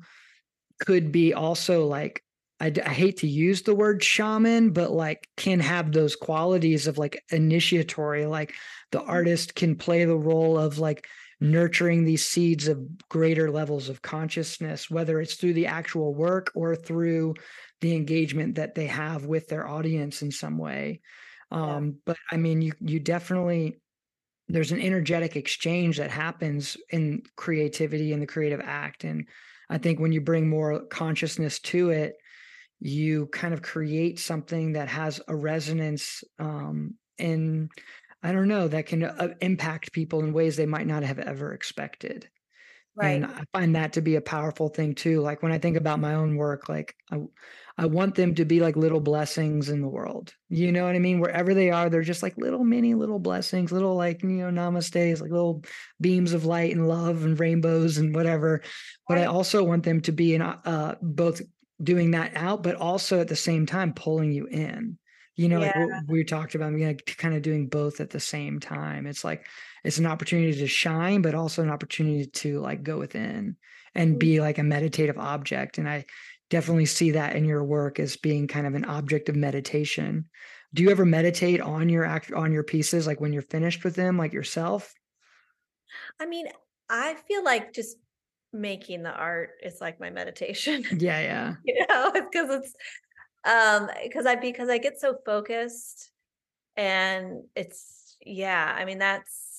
could 0.80 1.12
be 1.12 1.34
also 1.34 1.86
like 1.86 2.22
I, 2.61 2.72
I, 2.84 2.93
hate 2.93 3.18
to 3.18 3.26
use 3.26 3.62
the 3.62 3.74
word 3.74 4.05
shaman, 4.05 4.70
but 4.72 4.91
like 4.91 5.26
can 5.38 5.61
have 5.61 5.93
those 5.93 6.14
qualities 6.14 6.86
of 6.86 6.99
like 6.99 7.24
initiatory. 7.30 8.26
Like 8.26 8.55
the 8.93 8.99
mm-hmm. 8.99 9.11
artist 9.11 9.55
can 9.55 9.76
play 9.76 10.05
the 10.05 10.18
role 10.18 10.59
of 10.59 10.78
like 10.78 11.07
nurturing 11.41 12.05
these 12.05 12.28
seeds 12.28 12.68
of 12.68 13.09
greater 13.09 13.51
levels 13.51 13.88
of 13.88 14.03
consciousness, 14.03 14.91
whether 14.91 15.20
it's 15.20 15.34
through 15.34 15.55
the 15.55 15.66
actual 15.66 16.14
work 16.14 16.53
or 16.55 16.76
through 16.76 17.34
the 17.80 17.95
engagement 17.95 18.57
that 18.57 18.74
they 18.74 18.86
have 18.86 19.24
with 19.24 19.49
their 19.49 19.66
audience 19.66 20.20
in 20.20 20.30
some 20.30 20.59
way. 20.59 21.01
Um, 21.51 21.86
yeah. 21.86 21.92
But 22.07 22.16
I 22.30 22.36
mean, 22.36 22.62
you 22.62 22.72
you 22.80 23.01
definitely 23.01 23.80
there's 24.48 24.72
an 24.72 24.80
energetic 24.80 25.36
exchange 25.36 25.98
that 25.98 26.11
happens 26.11 26.76
in 26.90 27.22
creativity 27.36 28.12
and 28.12 28.20
the 28.22 28.26
creative 28.26 28.61
act, 28.62 29.05
and 29.05 29.28
I 29.68 29.78
think 29.78 30.01
when 30.01 30.12
you 30.12 30.20
bring 30.20 30.48
more 30.48 30.86
consciousness 30.86 31.61
to 31.61 31.90
it, 31.90 32.14
you 32.80 33.26
kind 33.28 33.55
of 33.55 33.62
create 33.62 34.18
something 34.18 34.72
that 34.72 34.88
has 34.88 35.20
a 35.28 35.36
resonance 35.36 36.24
um, 36.38 36.94
and 37.18 37.70
I 38.22 38.32
don't 38.32 38.48
know 38.48 38.68
that 38.68 38.86
can 38.86 39.05
uh, 39.05 39.34
impact 39.40 39.92
people 39.92 40.22
in 40.22 40.32
ways 40.32 40.57
they 40.57 40.66
might 40.66 40.86
not 40.86 41.03
have 41.03 41.18
ever 41.18 41.53
expected. 41.53 42.28
Right. 43.01 43.22
And 43.22 43.26
I 43.26 43.44
find 43.53 43.76
that 43.76 43.94
to 43.94 44.03
be 44.03 44.16
a 44.16 44.20
powerful 44.20 44.68
thing 44.68 44.94
too. 44.94 45.20
Like 45.20 45.42
when 45.42 45.53
I 45.53 45.59
think 45.59 45.76
about 45.76 46.01
my 46.01 46.14
own 46.14 46.36
work, 46.36 46.68
like 46.68 46.94
I, 47.11 47.20
I 47.78 47.86
want 47.86 48.14
them 48.14 48.34
to 48.34 48.44
be 48.44 48.61
like 48.61 48.76
little 48.76 49.01
blessings 49.01 49.70
in 49.70 49.80
the 49.80 49.88
world. 49.88 50.34
You 50.51 50.70
know 50.70 50.84
what 50.84 50.96
I 50.96 50.98
mean? 50.98 51.18
Wherever 51.18 51.55
they 51.55 51.70
are, 51.70 51.88
they're 51.88 52.03
just 52.03 52.22
like 52.22 52.36
little 52.36 52.62
mini 52.62 52.92
little 52.92 53.18
blessings, 53.18 53.72
little 53.72 53.96
like, 53.96 54.22
you 54.22 54.28
know, 54.28 54.51
namaste, 54.51 55.20
like 55.20 55.30
little 55.30 55.64
beams 56.01 56.34
of 56.34 56.44
light 56.44 56.76
and 56.76 56.88
love 56.88 57.24
and 57.24 57.40
rainbows 57.40 57.96
and 57.96 58.14
whatever. 58.14 58.61
But 59.09 59.18
I 59.18 59.24
also 59.24 59.64
want 59.64 59.84
them 59.84 60.03
to 60.03 60.12
be 60.12 60.34
in 60.34 60.42
uh, 60.42 60.96
both 61.01 61.40
doing 61.82 62.11
that 62.11 62.36
out, 62.36 62.62
but 62.62 62.74
also 62.76 63.20
at 63.20 63.28
the 63.28 63.36
same 63.36 63.64
time 63.64 63.94
pulling 63.94 64.32
you 64.32 64.46
in. 64.46 64.98
You 65.36 65.48
know, 65.48 65.61
yeah. 65.61 65.72
like 65.78 66.03
we 66.07 66.24
talked 66.24 66.55
about, 66.55 66.72
know, 66.74 66.94
kind 67.16 67.34
of 67.34 67.40
doing 67.40 67.68
both 67.68 68.01
at 68.01 68.11
the 68.11 68.20
same 68.20 68.61
time. 68.61 69.07
It's 69.07 69.24
like 69.24 69.46
it's 69.85 69.99
an 69.99 70.07
opportunity 70.07 70.59
to 70.59 70.66
shine, 70.66 71.22
but 71.22 71.35
also 71.35 71.62
an 71.62 71.70
opportunity 71.70 72.26
to 72.26 72.61
like 72.61 72.83
go 72.83 72.99
within 72.99 73.57
and 73.95 74.16
mm. 74.16 74.18
be 74.18 74.41
like 74.41 74.59
a 74.59 74.62
meditative 74.62 75.18
object. 75.18 75.78
And 75.78 75.89
I 75.89 76.05
definitely 76.51 76.87
see 76.87 77.12
that 77.12 77.37
in 77.37 77.45
your 77.45 77.64
work 77.64 77.99
as 77.99 78.16
being 78.16 78.49
kind 78.49 78.66
of 78.66 78.74
an 78.74 78.85
object 78.85 79.28
of 79.28 79.37
meditation. 79.37 80.26
Do 80.74 80.83
you 80.83 80.91
ever 80.91 81.05
meditate 81.05 81.61
on 81.61 81.89
your 81.89 82.05
act 82.05 82.33
on 82.33 82.53
your 82.53 82.62
pieces, 82.62 83.07
like 83.07 83.20
when 83.20 83.33
you're 83.33 83.43
finished 83.43 83.83
with 83.83 83.97
them, 83.97 84.16
like 84.16 84.33
yourself? 84.33 84.93
I 86.20 86.26
mean, 86.26 86.47
I 86.89 87.16
feel 87.26 87.45
like 87.45 87.72
just 87.72 87.97
making 88.53 89.03
the 89.03 89.12
art 89.12 89.51
is 89.62 89.81
like 89.81 90.01
my 90.01 90.11
meditation. 90.11 90.85
Yeah, 90.99 91.20
yeah. 91.20 91.55
you 91.64 91.87
know, 91.89 92.12
because 92.12 92.51
it's 92.51 92.74
um 93.45 93.89
because 94.03 94.26
I 94.26 94.37
because 94.37 94.68
I 94.68 94.78
get 94.78 95.01
so 95.01 95.16
focused 95.24 96.11
and 96.76 97.43
it's 97.57 98.16
yeah, 98.24 98.74
I 98.76 98.85
mean 98.85 98.99
that's 98.99 99.49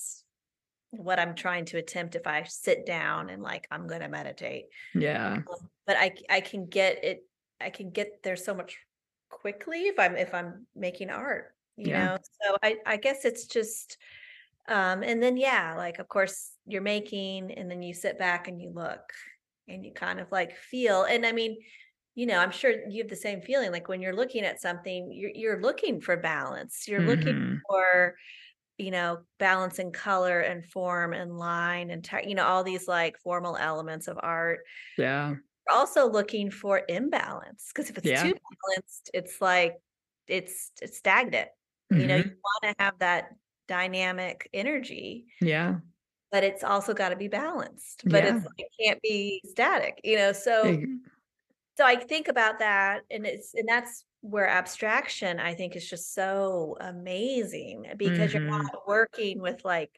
what 0.92 1.18
I'm 1.18 1.34
trying 1.34 1.64
to 1.66 1.78
attempt 1.78 2.14
if 2.14 2.26
I 2.26 2.44
sit 2.44 2.84
down 2.84 3.30
and 3.30 3.42
like 3.42 3.66
I'm 3.70 3.86
going 3.86 4.02
to 4.02 4.08
meditate. 4.08 4.66
Yeah. 4.94 5.32
Um, 5.32 5.44
but 5.86 5.96
I 5.96 6.12
I 6.30 6.40
can 6.40 6.66
get 6.66 7.02
it 7.02 7.26
I 7.60 7.70
can 7.70 7.90
get 7.90 8.22
there 8.22 8.36
so 8.36 8.54
much 8.54 8.78
quickly 9.30 9.84
if 9.84 9.98
I'm 9.98 10.16
if 10.16 10.34
I'm 10.34 10.66
making 10.76 11.10
art, 11.10 11.54
you 11.76 11.90
yeah. 11.90 12.04
know. 12.04 12.18
So 12.42 12.56
I 12.62 12.76
I 12.84 12.96
guess 12.98 13.24
it's 13.24 13.46
just 13.46 13.96
um 14.68 15.02
and 15.02 15.22
then 15.22 15.38
yeah, 15.38 15.74
like 15.76 15.98
of 15.98 16.08
course 16.08 16.50
you're 16.66 16.82
making 16.82 17.52
and 17.52 17.70
then 17.70 17.82
you 17.82 17.94
sit 17.94 18.18
back 18.18 18.46
and 18.46 18.60
you 18.60 18.70
look 18.70 19.00
and 19.68 19.84
you 19.84 19.92
kind 19.92 20.20
of 20.20 20.30
like 20.30 20.56
feel 20.56 21.04
and 21.04 21.24
I 21.24 21.32
mean 21.32 21.56
you 22.14 22.26
know, 22.26 22.36
I'm 22.36 22.50
sure 22.50 22.74
you 22.90 23.02
have 23.02 23.08
the 23.08 23.16
same 23.16 23.40
feeling 23.40 23.72
like 23.72 23.88
when 23.88 24.02
you're 24.02 24.14
looking 24.14 24.44
at 24.44 24.60
something 24.60 25.10
you're 25.10 25.30
you're 25.34 25.62
looking 25.62 26.02
for 26.02 26.18
balance. 26.18 26.86
You're 26.86 27.00
mm-hmm. 27.00 27.08
looking 27.08 27.60
for 27.66 28.14
you 28.82 28.90
know, 28.90 29.20
balance 29.38 29.78
in 29.78 29.92
color 29.92 30.40
and 30.40 30.64
form 30.64 31.12
and 31.12 31.38
line 31.38 31.90
and 31.90 32.04
te- 32.04 32.28
you 32.28 32.34
know 32.34 32.44
all 32.44 32.64
these 32.64 32.88
like 32.88 33.18
formal 33.18 33.56
elements 33.56 34.08
of 34.08 34.18
art. 34.20 34.60
Yeah 34.98 35.34
also 35.70 36.10
looking 36.10 36.50
for 36.50 36.82
imbalance 36.88 37.70
because 37.72 37.90
if 37.90 37.98
it's 37.98 38.06
yeah. 38.06 38.22
too 38.22 38.34
balanced, 38.34 39.10
it's 39.14 39.40
like 39.40 39.76
it's 40.28 40.72
it's 40.80 40.98
stagnant. 40.98 41.48
Mm-hmm. 41.92 42.00
You 42.00 42.06
know, 42.06 42.16
you 42.16 42.24
mm-hmm. 42.24 42.64
want 42.64 42.78
to 42.78 42.84
have 42.84 42.98
that 42.98 43.30
dynamic 43.68 44.48
energy. 44.52 45.26
Yeah. 45.40 45.76
But 46.30 46.44
it's 46.44 46.64
also 46.64 46.94
got 46.94 47.10
to 47.10 47.16
be 47.16 47.28
balanced. 47.28 48.02
But 48.06 48.24
yeah. 48.24 48.36
it's 48.36 48.46
it 48.58 48.66
can't 48.80 49.02
be 49.02 49.42
static, 49.46 50.00
you 50.02 50.16
know. 50.16 50.32
So 50.32 50.82
so 51.76 51.84
I 51.84 51.96
think 51.96 52.28
about 52.28 52.58
that 52.58 53.02
and 53.10 53.26
it's 53.26 53.54
and 53.54 53.68
that's 53.68 54.04
where 54.22 54.48
abstraction 54.48 55.38
I 55.38 55.54
think 55.54 55.76
is 55.76 55.88
just 55.88 56.14
so 56.14 56.76
amazing 56.80 57.86
because 57.96 58.32
mm-hmm. 58.32 58.48
you're 58.48 58.58
not 58.62 58.86
working 58.88 59.40
with 59.40 59.64
like 59.64 59.90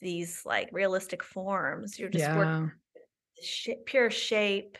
these 0.00 0.42
like 0.44 0.70
realistic 0.72 1.22
forms. 1.22 1.98
You're 1.98 2.08
just 2.08 2.24
yeah. 2.24 2.36
working 2.36 2.72
sh- 3.42 3.68
pure 3.84 4.10
shape 4.10 4.78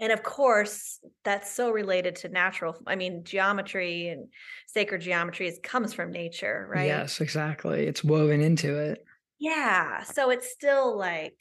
and 0.00 0.12
of 0.12 0.22
course 0.22 1.00
that's 1.24 1.50
so 1.50 1.70
related 1.70 2.16
to 2.16 2.28
natural 2.28 2.76
i 2.86 2.96
mean 2.96 3.24
geometry 3.24 4.08
and 4.08 4.28
sacred 4.66 5.00
geometry 5.00 5.46
is, 5.46 5.58
comes 5.62 5.92
from 5.92 6.10
nature 6.10 6.66
right 6.70 6.86
yes 6.86 7.20
exactly 7.20 7.86
it's 7.86 8.02
woven 8.02 8.40
into 8.40 8.76
it 8.76 9.04
yeah 9.38 10.02
so 10.02 10.30
it's 10.30 10.50
still 10.50 10.96
like 10.96 11.36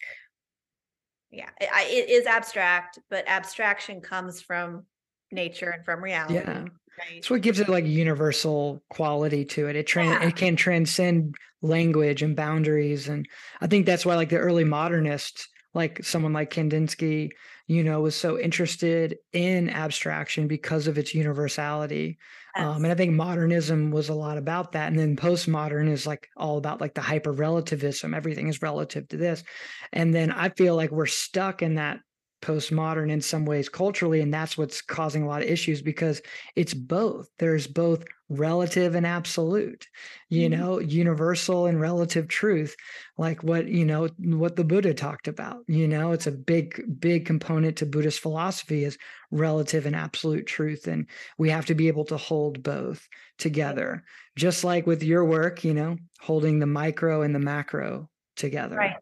yeah 1.32 1.50
it, 1.60 1.70
it 1.90 2.10
is 2.10 2.26
abstract 2.26 3.00
but 3.10 3.28
abstraction 3.28 4.02
comes 4.02 4.42
from 4.42 4.86
nature 5.34 5.70
and 5.70 5.84
from 5.86 6.04
reality 6.04 6.36
yeah 6.36 6.66
right? 6.98 7.16
That's 7.16 7.30
what 7.30 7.42
gives 7.42 7.60
it 7.60 7.70
like 7.70 7.86
a 7.86 7.90
universal 7.90 8.84
quality 8.90 9.46
to 9.46 9.68
it. 9.68 9.76
It 9.76 9.88
trans 9.88 10.22
yeah. 10.22 10.28
it 10.28 10.36
can 10.36 10.56
transcend 10.56 11.36
language 11.62 12.22
and 12.22 12.36
boundaries, 12.36 13.08
and 13.08 13.28
I 13.62 13.68
think 13.68 13.86
that's 13.86 14.06
why 14.06 14.16
like 14.16 14.30
the 14.30 14.38
early 14.38 14.64
modernists 14.64 15.48
like 15.74 16.04
someone 16.04 16.34
like 16.34 16.54
Kandinsky, 16.54 17.32
you 17.68 17.84
know, 17.84 18.02
was 18.02 18.16
so 18.16 18.40
interested 18.40 19.18
in 19.32 19.70
abstraction 19.70 20.48
because 20.48 20.88
of 20.88 20.98
its 20.98 21.16
universality. 21.16 22.18
Yes. 22.56 22.66
Um, 22.66 22.84
and 22.84 22.92
I 22.92 22.96
think 22.96 23.14
modernism 23.14 23.90
was 23.90 24.10
a 24.10 24.14
lot 24.14 24.38
about 24.38 24.74
that. 24.74 24.90
And 24.90 25.00
then 25.00 25.16
postmodern 25.16 25.90
is 25.90 26.06
like 26.06 26.30
all 26.38 26.58
about 26.58 26.80
like 26.80 26.94
the 26.94 27.02
hyper 27.02 27.32
relativism. 27.32 28.14
Everything 28.14 28.48
is 28.48 28.62
relative 28.62 29.08
to 29.08 29.18
this. 29.18 29.44
And 29.92 30.14
then 30.14 30.32
I 30.32 30.50
feel 30.50 30.76
like 30.76 30.92
we're 30.92 31.08
stuck 31.08 31.64
in 31.64 31.76
that 31.76 32.00
postmodern 32.44 33.10
in 33.10 33.22
some 33.22 33.46
ways 33.46 33.70
culturally 33.70 34.22
and 34.22 34.34
that's 34.34 34.58
what's 34.58 34.82
causing 34.82 35.24
a 35.24 35.28
lot 35.28 35.42
of 35.42 35.48
issues 35.48 35.82
because 35.82 36.22
it's 36.56 36.74
both. 36.74 37.28
There's 37.40 37.68
both 37.68 38.04
relative 38.30 38.96
and 38.96 39.06
absolute 39.06 39.86
you 40.30 40.50
mm-hmm. 40.50 40.60
know 40.60 40.80
universal 40.80 41.68
and 41.68 41.80
relative 41.80 42.28
truth 42.28 42.76
like 43.18 43.44
what 43.44 43.68
you 43.68 43.86
know 43.86 44.08
what 44.18 44.56
the 44.56 44.64
buddha 44.64 44.92
talked 44.94 45.28
about 45.28 45.58
you 45.68 45.88
know 45.88 46.14
it's 46.14 46.26
a 46.26 46.32
big 46.32 47.00
big 47.00 47.28
component 47.28 47.78
to 47.78 47.86
buddhist 47.86 48.22
philosophy 48.22 48.86
is 48.86 48.98
relative 49.30 49.86
and 49.86 49.96
absolute 49.96 50.48
truth 50.48 50.88
and 50.88 51.06
we 51.38 51.50
have 51.50 51.66
to 51.66 51.76
be 51.76 51.88
able 51.90 52.06
to 52.06 52.18
hold 52.18 52.64
both 52.64 53.08
together. 53.38 54.04
Just 54.36 54.64
like 54.64 54.88
with 54.88 55.04
your 55.04 55.26
work 55.26 55.64
you 55.64 55.74
know 55.74 55.98
holding 56.20 56.60
the 56.60 56.66
micro 56.66 57.22
and 57.22 57.36
the 57.36 57.40
macro 57.40 58.10
together. 58.36 58.76
Right 58.78 58.96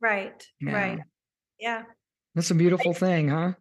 right 0.00 0.46
yeah. 0.60 0.72
right. 0.72 0.98
Yeah 1.58 1.82
that's 2.34 2.50
a 2.50 2.54
beautiful 2.54 2.94
thing, 2.94 3.28
huh? 3.28 3.52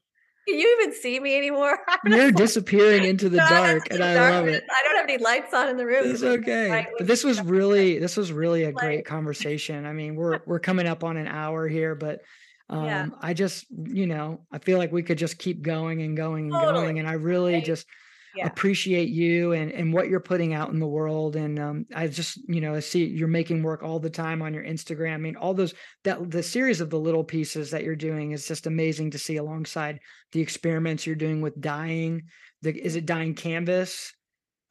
Can 0.47 0.59
you 0.59 0.77
even 0.81 0.93
see 0.93 1.19
me 1.19 1.37
anymore? 1.37 1.79
You're 2.05 2.31
disappearing 2.31 3.05
into 3.05 3.29
the 3.29 3.37
dark, 3.37 3.87
and 3.91 4.03
I 4.03 4.15
love 4.31 4.47
it. 4.47 4.63
I 4.69 4.83
don't 4.83 4.97
have 4.97 5.09
any 5.09 5.17
lights 5.17 5.53
on 5.53 5.69
in 5.69 5.77
the 5.77 5.85
room. 5.85 6.11
It's 6.11 6.21
okay. 6.21 6.87
But 6.97 7.07
this 7.07 7.23
was 7.23 7.41
really, 7.41 7.97
this 7.97 8.17
was 8.17 8.33
really 8.33 8.63
a 8.63 8.73
great 8.73 9.05
conversation. 9.05 9.85
I 9.85 9.93
mean, 9.93 10.15
we're 10.15 10.41
we're 10.45 10.59
coming 10.59 10.85
up 10.85 11.03
on 11.05 11.15
an 11.15 11.27
hour 11.27 11.67
here, 11.69 11.95
but 11.95 12.21
um, 12.69 12.85
yeah. 12.85 13.07
I 13.21 13.33
just, 13.33 13.65
you 13.69 14.05
know, 14.05 14.41
I 14.51 14.57
feel 14.59 14.79
like 14.79 14.91
we 14.91 15.03
could 15.03 15.17
just 15.17 15.37
keep 15.37 15.61
going 15.61 16.01
and 16.01 16.17
going 16.17 16.45
and 16.45 16.53
totally. 16.53 16.85
going, 16.85 16.99
and 16.99 17.07
I 17.07 17.13
really 17.13 17.53
right. 17.53 17.65
just 17.65 17.87
yeah. 18.35 18.47
appreciate 18.47 19.09
you 19.09 19.51
and 19.53 19.71
and 19.71 19.93
what 19.93 20.07
you're 20.07 20.19
putting 20.19 20.53
out 20.53 20.69
in 20.69 20.79
the 20.79 20.87
world 20.87 21.35
and 21.35 21.59
um, 21.59 21.85
i 21.95 22.07
just 22.07 22.37
you 22.47 22.61
know 22.61 22.75
I 22.75 22.79
see 22.79 23.05
you're 23.05 23.27
making 23.27 23.63
work 23.63 23.83
all 23.83 23.99
the 23.99 24.09
time 24.09 24.41
on 24.41 24.53
your 24.53 24.63
instagram. 24.63 25.13
I 25.13 25.17
mean 25.17 25.35
all 25.35 25.53
those 25.53 25.73
that 26.03 26.31
the 26.31 26.43
series 26.43 26.81
of 26.81 26.89
the 26.89 26.99
little 26.99 27.23
pieces 27.23 27.71
that 27.71 27.83
you're 27.83 27.95
doing 27.95 28.31
is 28.31 28.47
just 28.47 28.67
amazing 28.67 29.11
to 29.11 29.17
see 29.17 29.37
alongside 29.37 29.99
the 30.31 30.41
experiments 30.41 31.05
you're 31.05 31.15
doing 31.15 31.41
with 31.41 31.59
dyeing 31.59 32.23
the 32.61 32.75
is 32.75 32.95
it 32.95 33.05
dyeing 33.05 33.35
canvas 33.35 34.13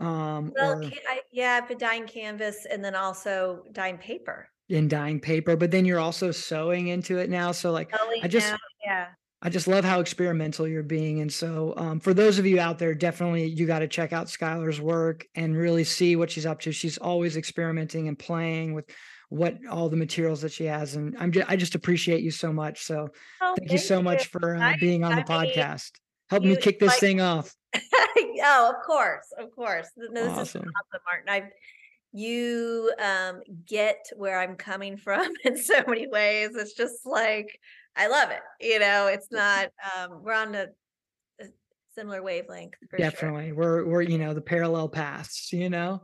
um 0.01 0.53
well, 0.57 0.79
or, 0.79 0.85
I, 0.85 1.21
yeah 1.33 1.61
but 1.67 1.79
dyeing 1.79 2.07
canvas 2.07 2.67
and 2.71 2.85
then 2.85 2.95
also 2.95 3.65
dyeing 3.73 3.99
paper. 3.99 4.49
In 4.69 4.89
dyeing 4.89 5.21
paper 5.21 5.57
but 5.57 5.71
then 5.71 5.85
you're 5.85 6.01
also 6.01 6.31
sewing 6.31 6.89
into 6.89 7.19
it 7.19 7.31
now 7.31 7.53
so 7.53 7.71
like 7.71 7.95
sewing 7.97 8.21
i 8.23 8.29
just 8.29 8.51
now, 8.51 8.59
yeah 8.85 9.07
I 9.45 9.49
just 9.49 9.67
love 9.67 9.85
how 9.85 9.99
experimental 9.99 10.69
you're 10.69 10.85
being. 10.85 11.21
And 11.21 11.33
so, 11.33 11.75
um, 11.77 11.99
for 11.99 12.15
those 12.15 12.39
of 12.39 12.47
you 12.47 12.61
out 12.61 12.79
there, 12.79 12.95
definitely 12.95 13.47
you 13.47 13.67
got 13.67 13.81
to 13.81 13.89
check 13.89 14.13
out 14.13 14.29
Skylar's 14.29 14.81
work 14.81 15.27
and 15.35 15.57
really 15.57 15.83
see 15.83 16.15
what 16.15 16.31
she's 16.31 16.47
up 16.47 16.61
to. 16.61 16.71
She's 16.71 16.97
always 16.97 17.37
experimenting 17.37 18.07
and 18.07 18.17
playing 18.17 18.73
with 18.73 18.89
what 19.31 19.59
all 19.69 19.89
the 19.89 19.97
materials 19.97 20.43
that 20.43 20.53
she 20.53 20.67
has. 20.67 20.95
And 20.95 21.17
I'm 21.19 21.33
just, 21.33 21.51
I 21.51 21.57
just 21.57 21.75
appreciate 21.75 22.23
you 22.23 22.31
so 22.31 22.53
much. 22.53 22.85
So 22.85 23.09
oh, 23.41 23.55
thank, 23.57 23.59
thank, 23.59 23.73
you 23.73 23.79
so 23.79 23.99
you. 23.99 24.05
much 24.05 24.29
for 24.29 24.55
uh, 24.55 24.75
being 24.79 25.03
on 25.03 25.17
the 25.17 25.23
I 25.23 25.47
podcast. 25.47 25.91
Help 26.31 26.45
me 26.45 26.57
kick 26.57 26.79
this 26.79 26.91
like, 26.91 27.01
thing 27.01 27.21
off. 27.21 27.53
oh, 27.75 28.73
of 28.75 28.87
course, 28.87 29.27
of 29.39 29.51
course. 29.55 29.89
No, 29.97 30.23
this 30.23 30.31
awesome. 30.31 30.63
is 30.63 30.69
awesome, 30.69 31.03
Martin. 31.05 31.29
I've 31.29 31.51
you 32.13 32.93
um, 33.03 33.41
get 33.67 34.07
where 34.17 34.39
I'm 34.39 34.57
coming 34.57 34.97
from 34.97 35.33
in 35.45 35.57
so 35.57 35.83
many 35.87 36.07
ways. 36.07 36.51
It's 36.55 36.75
just 36.75 37.07
like 37.07 37.59
I 37.97 38.09
love 38.09 38.31
it. 38.31 38.41
You 38.61 38.79
know, 38.79 39.07
it's 39.07 39.29
not 39.31 39.69
um, 39.97 40.23
we're 40.23 40.35
on 40.35 40.55
a, 40.55 40.67
a 41.41 41.45
similar 41.95 42.23
wavelength. 42.23 42.75
Definitely, 42.97 43.49
sure. 43.49 43.55
we're 43.57 43.85
we're 43.85 44.03
you 44.03 44.19
know 44.19 44.35
the 44.35 44.41
parallel 44.41 44.89
paths. 44.89 45.53
You 45.53 45.71
know. 45.71 46.03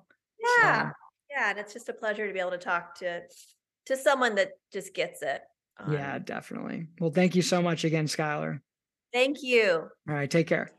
Yeah, 0.59 0.89
so. 0.89 0.93
yeah, 1.31 1.51
and 1.51 1.59
it's 1.59 1.73
just 1.73 1.89
a 1.89 1.95
pleasure 1.95 2.27
to 2.27 2.33
be 2.33 2.41
able 2.41 2.51
to 2.51 2.59
talk 2.59 2.99
to 3.01 3.23
to 3.87 3.97
someone 3.97 4.35
that 4.37 4.53
just 4.73 4.95
gets 4.95 5.23
it. 5.23 5.43
Um, 5.79 5.93
yeah, 5.93 6.19
definitely. 6.19 6.89
Well, 7.01 7.11
thank 7.11 7.35
you 7.35 7.43
so 7.43 7.63
much 7.63 7.85
again, 7.85 8.07
Skylar. 8.07 8.61
Thank 9.13 9.43
you. 9.43 9.89
All 10.09 10.15
right, 10.15 10.31
take 10.31 10.47
care. 10.47 10.71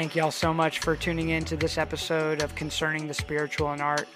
Thank 0.00 0.16
you 0.16 0.22
all 0.22 0.30
so 0.30 0.54
much 0.54 0.78
for 0.78 0.96
tuning 0.96 1.28
in 1.28 1.44
to 1.44 1.58
this 1.58 1.76
episode 1.76 2.40
of 2.40 2.54
Concerning 2.54 3.06
the 3.06 3.12
Spiritual 3.12 3.72
and 3.72 3.82
Art. 3.82 4.08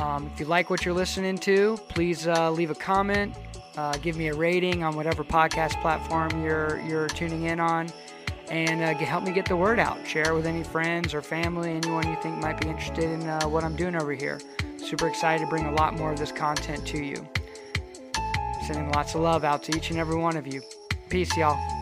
Um, 0.00 0.28
if 0.34 0.40
you 0.40 0.46
like 0.46 0.68
what 0.68 0.84
you're 0.84 0.94
listening 0.94 1.38
to, 1.38 1.78
please 1.90 2.26
uh, 2.26 2.50
leave 2.50 2.72
a 2.72 2.74
comment, 2.74 3.36
uh, 3.76 3.96
give 3.98 4.16
me 4.16 4.26
a 4.30 4.34
rating 4.34 4.82
on 4.82 4.96
whatever 4.96 5.22
podcast 5.22 5.80
platform 5.80 6.42
you're 6.42 6.80
you're 6.88 7.06
tuning 7.06 7.44
in 7.44 7.60
on, 7.60 7.86
and 8.50 8.82
uh, 8.82 8.98
help 9.04 9.22
me 9.22 9.30
get 9.30 9.46
the 9.46 9.54
word 9.54 9.78
out. 9.78 10.04
Share 10.04 10.32
it 10.32 10.34
with 10.34 10.44
any 10.44 10.64
friends 10.64 11.14
or 11.14 11.22
family, 11.22 11.70
anyone 11.70 12.08
you 12.08 12.16
think 12.20 12.38
might 12.38 12.60
be 12.60 12.66
interested 12.66 13.04
in 13.04 13.22
uh, 13.28 13.44
what 13.44 13.62
I'm 13.62 13.76
doing 13.76 13.94
over 13.94 14.12
here. 14.12 14.40
Super 14.76 15.06
excited 15.06 15.44
to 15.44 15.48
bring 15.48 15.66
a 15.66 15.72
lot 15.76 15.94
more 15.94 16.10
of 16.10 16.18
this 16.18 16.32
content 16.32 16.84
to 16.88 16.98
you. 16.98 17.24
Sending 18.66 18.90
lots 18.90 19.14
of 19.14 19.20
love 19.20 19.44
out 19.44 19.62
to 19.62 19.76
each 19.76 19.90
and 19.90 20.00
every 20.00 20.16
one 20.16 20.36
of 20.36 20.52
you. 20.52 20.62
Peace, 21.08 21.36
y'all. 21.36 21.81